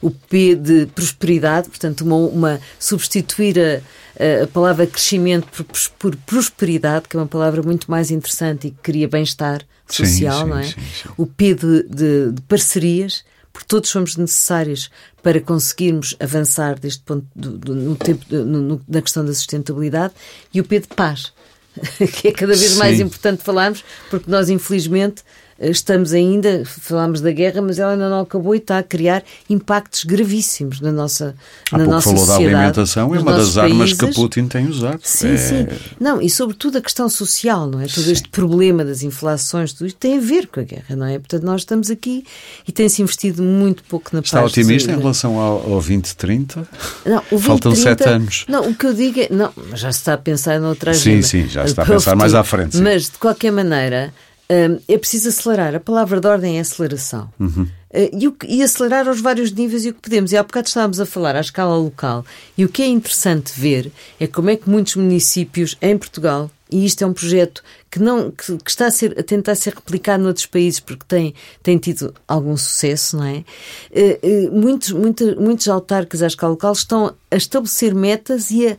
o 0.00 0.10
P 0.10 0.54
de 0.54 0.86
prosperidade, 0.86 1.68
portanto, 1.68 2.02
uma, 2.02 2.16
uma 2.16 2.60
substituir 2.78 3.58
a, 3.58 4.44
a 4.44 4.46
palavra 4.46 4.86
crescimento 4.86 5.46
por, 5.46 5.66
por, 5.98 6.16
prosperidade, 6.16 7.08
que 7.08 7.16
é 7.16 7.20
uma 7.20 7.26
palavra 7.26 7.62
muito 7.62 7.90
mais 7.90 8.10
interessante 8.10 8.68
e 8.68 8.70
que 8.70 8.78
cria 8.82 9.08
bem-estar 9.08 9.62
social, 9.94 10.38
sim, 10.38 10.44
sim, 10.44 10.50
não 10.50 10.58
é? 10.58 10.64
Sim, 10.64 10.74
o 11.16 11.26
P 11.26 11.54
de, 11.54 11.82
de, 11.84 12.42
parcerias, 12.42 13.24
porque 13.52 13.66
todos 13.66 13.90
somos 13.90 14.16
necessários 14.16 14.90
para 15.22 15.40
conseguirmos 15.40 16.16
avançar 16.20 16.78
deste 16.78 17.02
ponto 17.02 17.26
do, 17.34 17.58
do, 17.58 17.74
no 17.74 17.96
tempo, 17.96 18.24
no, 18.30 18.80
na 18.88 19.02
questão 19.02 19.24
da 19.24 19.34
sustentabilidade, 19.34 20.14
e 20.52 20.60
o 20.60 20.64
P 20.64 20.80
de 20.80 20.88
paz. 20.88 21.32
que 22.20 22.28
é 22.28 22.32
cada 22.32 22.54
vez 22.56 22.76
mais 22.76 22.98
importante 22.98 23.42
falarmos, 23.42 23.84
porque 24.10 24.30
nós, 24.30 24.48
infelizmente, 24.48 25.22
estamos 25.60 26.12
ainda, 26.12 26.62
falámos 26.64 27.20
da 27.20 27.32
guerra, 27.32 27.60
mas 27.60 27.78
ela 27.78 27.92
ainda 27.92 28.08
não 28.08 28.20
acabou 28.20 28.54
e 28.54 28.58
está 28.58 28.78
a 28.78 28.82
criar 28.82 29.24
impactos 29.50 30.04
gravíssimos 30.04 30.80
na 30.80 30.92
nossa, 30.92 31.34
Há 31.72 31.78
na 31.78 31.84
nossa 31.84 32.10
falou 32.10 32.18
sociedade. 32.18 32.52
da 32.52 32.58
alimentação, 32.58 33.14
é 33.14 33.18
uma 33.18 33.32
das 33.32 33.54
países. 33.54 33.58
armas 33.58 33.92
que 33.92 34.14
Putin 34.14 34.46
tem 34.46 34.68
usado. 34.68 35.00
Sim, 35.02 35.32
é... 35.32 35.36
sim. 35.36 35.66
Não, 35.98 36.22
e 36.22 36.30
sobretudo 36.30 36.78
a 36.78 36.80
questão 36.80 37.08
social, 37.08 37.66
não 37.66 37.80
é? 37.80 37.86
Todo 37.86 38.04
sim. 38.04 38.12
este 38.12 38.28
problema 38.28 38.84
das 38.84 39.02
inflações, 39.02 39.72
tudo 39.72 39.88
isto 39.88 39.98
tem 39.98 40.18
a 40.18 40.20
ver 40.20 40.46
com 40.46 40.60
a 40.60 40.62
guerra, 40.62 40.94
não 40.94 41.06
é? 41.06 41.18
Portanto, 41.18 41.42
nós 41.42 41.62
estamos 41.62 41.90
aqui 41.90 42.24
e 42.66 42.70
tem-se 42.70 43.02
investido 43.02 43.42
muito 43.42 43.82
pouco 43.84 44.10
na 44.12 44.20
Está 44.20 44.40
paz. 44.40 44.50
Está 44.50 44.60
otimista 44.60 44.92
em 44.92 44.98
relação 44.98 45.38
ao, 45.38 45.62
ao 45.62 45.80
2030? 45.80 46.68
Não, 47.04 47.18
o 47.18 47.38
2030, 47.38 47.40
Faltam 47.40 47.74
sete 47.74 48.08
anos. 48.08 48.44
Não, 48.48 48.70
o 48.70 48.74
que 48.74 48.86
eu 48.86 48.94
digo 48.94 49.20
é. 49.20 49.28
Não, 49.30 49.52
já 49.74 49.90
se 49.90 49.98
está 49.98 50.14
a 50.14 50.18
pensar 50.18 50.60
noutra 50.60 50.92
agenda. 50.92 51.22
Sim, 51.22 51.42
sim, 51.44 51.48
já 51.48 51.64
se 51.64 51.70
está 51.70 51.82
a 51.82 51.86
pensar 51.86 52.14
mais 52.14 52.34
à 52.34 52.44
frente. 52.44 52.76
Sim. 52.76 52.82
Mas, 52.82 53.04
de 53.04 53.18
qualquer 53.18 53.50
maneira, 53.50 54.12
um, 54.50 54.80
é 54.88 54.98
preciso 54.98 55.28
acelerar. 55.28 55.74
A 55.74 55.80
palavra 55.80 56.20
de 56.20 56.26
ordem 56.26 56.56
é 56.56 56.60
aceleração. 56.60 57.30
Uhum. 57.38 57.68
Uh, 57.90 58.18
e, 58.18 58.28
o, 58.28 58.36
e, 58.46 58.62
acelerar 58.62 59.08
aos 59.08 59.20
vários 59.20 59.52
níveis 59.52 59.84
e 59.84 59.90
o 59.90 59.94
que 59.94 60.00
podemos. 60.00 60.32
E 60.32 60.36
há 60.36 60.42
bocado 60.42 60.68
estávamos 60.68 61.00
a 61.00 61.06
falar 61.06 61.36
à 61.36 61.40
escala 61.40 61.76
local. 61.76 62.24
E 62.56 62.64
o 62.64 62.68
que 62.68 62.82
é 62.82 62.86
interessante 62.86 63.52
ver 63.54 63.92
é 64.18 64.26
como 64.26 64.50
é 64.50 64.56
que 64.56 64.68
muitos 64.68 64.96
municípios 64.96 65.76
em 65.82 65.96
Portugal, 65.96 66.50
e 66.70 66.84
isto 66.84 67.02
é 67.02 67.06
um 67.06 67.12
projeto 67.12 67.62
que, 67.90 67.98
não, 67.98 68.30
que, 68.30 68.56
que 68.58 68.70
está 68.70 68.86
a, 68.86 68.90
ser, 68.90 69.18
a, 69.18 69.22
tentar 69.22 69.54
ser 69.54 69.74
replicado 69.74 70.22
noutros 70.22 70.46
países 70.46 70.80
porque 70.80 71.04
tem, 71.06 71.34
tem 71.62 71.78
tido 71.78 72.14
algum 72.26 72.56
sucesso, 72.56 73.16
não 73.16 73.24
é? 73.24 73.44
Uh, 73.90 74.48
uh, 74.48 74.60
muitos, 74.60 74.90
muitos, 74.92 75.34
muitos 75.36 75.68
autarcas 75.68 76.22
à 76.22 76.26
escala 76.26 76.52
local 76.52 76.72
estão 76.72 77.14
a 77.30 77.36
estabelecer 77.36 77.94
metas 77.94 78.50
e 78.50 78.68
a 78.68 78.76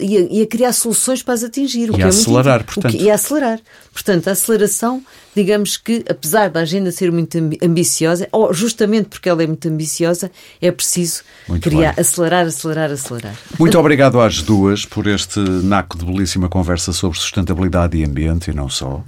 e 0.00 0.16
a, 0.16 0.20
e 0.20 0.42
a, 0.42 0.46
criar 0.46 0.72
soluções 0.72 1.22
para 1.22 1.34
as 1.34 1.44
atingir. 1.44 1.90
O 1.90 1.98
e 1.98 2.02
a 2.02 2.06
é 2.06 2.08
acelerar, 2.08 2.58
muito, 2.58 2.74
portanto. 2.74 2.92
Que, 2.92 3.02
e 3.04 3.10
a 3.10 3.14
acelerar. 3.14 3.60
Portanto, 3.92 4.28
a 4.28 4.32
aceleração, 4.32 5.02
digamos 5.34 5.76
que, 5.76 6.04
apesar 6.08 6.50
da 6.50 6.60
agenda 6.60 6.90
ser 6.90 7.10
muito 7.10 7.36
ambiciosa, 7.62 8.28
ou 8.32 8.52
justamente 8.52 9.08
porque 9.08 9.28
ela 9.28 9.42
é 9.42 9.46
muito 9.46 9.68
ambiciosa, 9.68 10.30
é 10.60 10.70
preciso 10.70 11.22
muito 11.48 11.62
criar, 11.62 11.94
bem. 11.94 12.00
acelerar, 12.00 12.46
acelerar, 12.46 12.90
acelerar. 12.90 13.34
Muito 13.58 13.78
obrigado 13.78 14.20
às 14.20 14.42
duas 14.42 14.84
por 14.84 15.06
este 15.06 15.40
naco 15.40 15.98
de 15.98 16.04
belíssima 16.04 16.48
conversa 16.48 16.92
sobre 16.92 17.18
sustentabilidade 17.18 17.96
e 17.96 18.04
ambiente 18.04 18.50
e 18.50 18.54
não 18.54 18.68
só. 18.68 19.02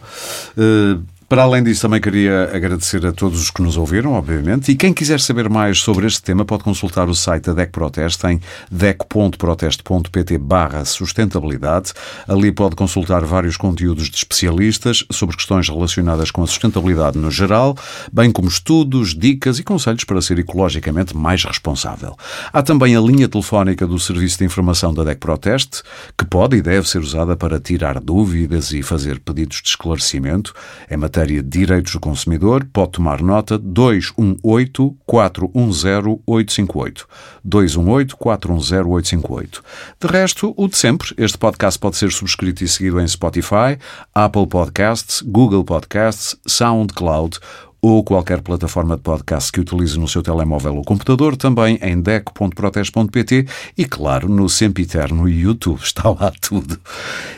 Uh, 0.56 1.02
para 1.30 1.44
além 1.44 1.62
disso, 1.62 1.82
também 1.82 2.00
queria 2.00 2.50
agradecer 2.52 3.06
a 3.06 3.12
todos 3.12 3.40
os 3.40 3.52
que 3.52 3.62
nos 3.62 3.76
ouviram, 3.76 4.14
obviamente, 4.14 4.72
e 4.72 4.74
quem 4.74 4.92
quiser 4.92 5.20
saber 5.20 5.48
mais 5.48 5.78
sobre 5.78 6.04
este 6.04 6.20
tema 6.20 6.44
pode 6.44 6.64
consultar 6.64 7.08
o 7.08 7.14
site 7.14 7.44
da 7.44 7.52
DEC 7.52 7.70
Proteste 7.70 8.26
em 8.26 8.40
dec.proteste.pt 8.68 10.38
barra 10.38 10.84
sustentabilidade. 10.84 11.92
Ali 12.26 12.50
pode 12.50 12.74
consultar 12.74 13.24
vários 13.24 13.56
conteúdos 13.56 14.10
de 14.10 14.16
especialistas 14.16 15.04
sobre 15.08 15.36
questões 15.36 15.68
relacionadas 15.68 16.32
com 16.32 16.42
a 16.42 16.48
sustentabilidade 16.48 17.16
no 17.16 17.30
geral, 17.30 17.76
bem 18.12 18.32
como 18.32 18.48
estudos, 18.48 19.14
dicas 19.14 19.60
e 19.60 19.62
conselhos 19.62 20.02
para 20.02 20.20
ser 20.20 20.36
ecologicamente 20.40 21.16
mais 21.16 21.44
responsável. 21.44 22.16
Há 22.52 22.60
também 22.60 22.96
a 22.96 23.00
linha 23.00 23.28
telefónica 23.28 23.86
do 23.86 24.00
Serviço 24.00 24.38
de 24.38 24.46
Informação 24.46 24.92
da 24.92 25.04
DEC 25.04 25.20
Proteste, 25.20 25.84
que 26.18 26.24
pode 26.24 26.56
e 26.56 26.60
deve 26.60 26.88
ser 26.88 26.98
usada 26.98 27.36
para 27.36 27.60
tirar 27.60 28.00
dúvidas 28.00 28.72
e 28.72 28.82
fazer 28.82 29.20
pedidos 29.20 29.62
de 29.62 29.68
esclarecimento. 29.68 30.52
É 30.88 30.96
matéria 30.96 31.19
matéria 31.20 31.42
de 31.42 31.48
direitos 31.48 31.92
do 31.92 32.00
consumidor, 32.00 32.64
pode 32.72 32.92
tomar 32.92 33.20
nota 33.20 33.58
218 33.58 34.96
410 35.06 36.18
858. 36.26 37.08
218 37.44 38.16
410 38.16 38.86
858. 38.86 39.62
De 40.00 40.06
resto, 40.06 40.54
o 40.56 40.66
de 40.66 40.78
sempre, 40.78 41.14
este 41.18 41.36
podcast 41.36 41.78
pode 41.78 41.96
ser 41.96 42.10
subscrito 42.10 42.64
e 42.64 42.68
seguido 42.68 42.98
em 42.98 43.06
Spotify, 43.06 43.78
Apple 44.14 44.46
Podcasts, 44.46 45.20
Google 45.20 45.64
Podcasts, 45.64 46.36
SoundCloud 46.46 47.38
ou 47.82 48.04
qualquer 48.04 48.40
plataforma 48.40 48.96
de 48.96 49.02
podcast 49.02 49.50
que 49.50 49.60
utilize 49.60 49.98
no 49.98 50.06
seu 50.06 50.22
telemóvel 50.22 50.76
ou 50.76 50.84
computador, 50.84 51.36
também 51.36 51.78
em 51.82 52.00
deco.proteste.pt 52.00 53.46
e, 53.76 53.84
claro, 53.84 54.28
no 54.28 54.48
Sempiterno 54.48 55.28
YouTube. 55.28 55.80
Está 55.82 56.10
lá 56.10 56.32
tudo. 56.40 56.78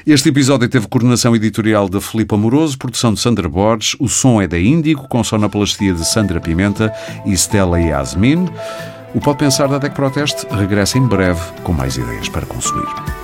Este 0.06 0.28
episódio 0.28 0.68
teve 0.68 0.88
coordenação 0.88 1.34
editorial 1.36 1.88
de 1.88 2.00
Filipe 2.00 2.34
Amoroso, 2.34 2.78
produção 2.78 3.14
de 3.14 3.20
Sandra 3.20 3.48
Borges, 3.48 3.96
o 4.00 4.08
som 4.08 4.40
é 4.40 4.46
da 4.46 4.58
Índigo, 4.58 5.08
com 5.08 5.22
sonoplastia 5.22 5.94
de 5.94 6.04
Sandra 6.04 6.40
Pimenta 6.40 6.92
e 7.24 7.32
Stella 7.32 7.80
Yasmin. 7.80 8.48
O 9.14 9.20
Pode 9.20 9.38
Pensar 9.38 9.68
da 9.68 9.78
DEC 9.78 9.94
Proteste 9.94 10.46
regressa 10.50 10.98
em 10.98 11.06
breve 11.06 11.40
com 11.62 11.72
mais 11.72 11.96
ideias 11.96 12.28
para 12.28 12.46
consumir. 12.46 13.21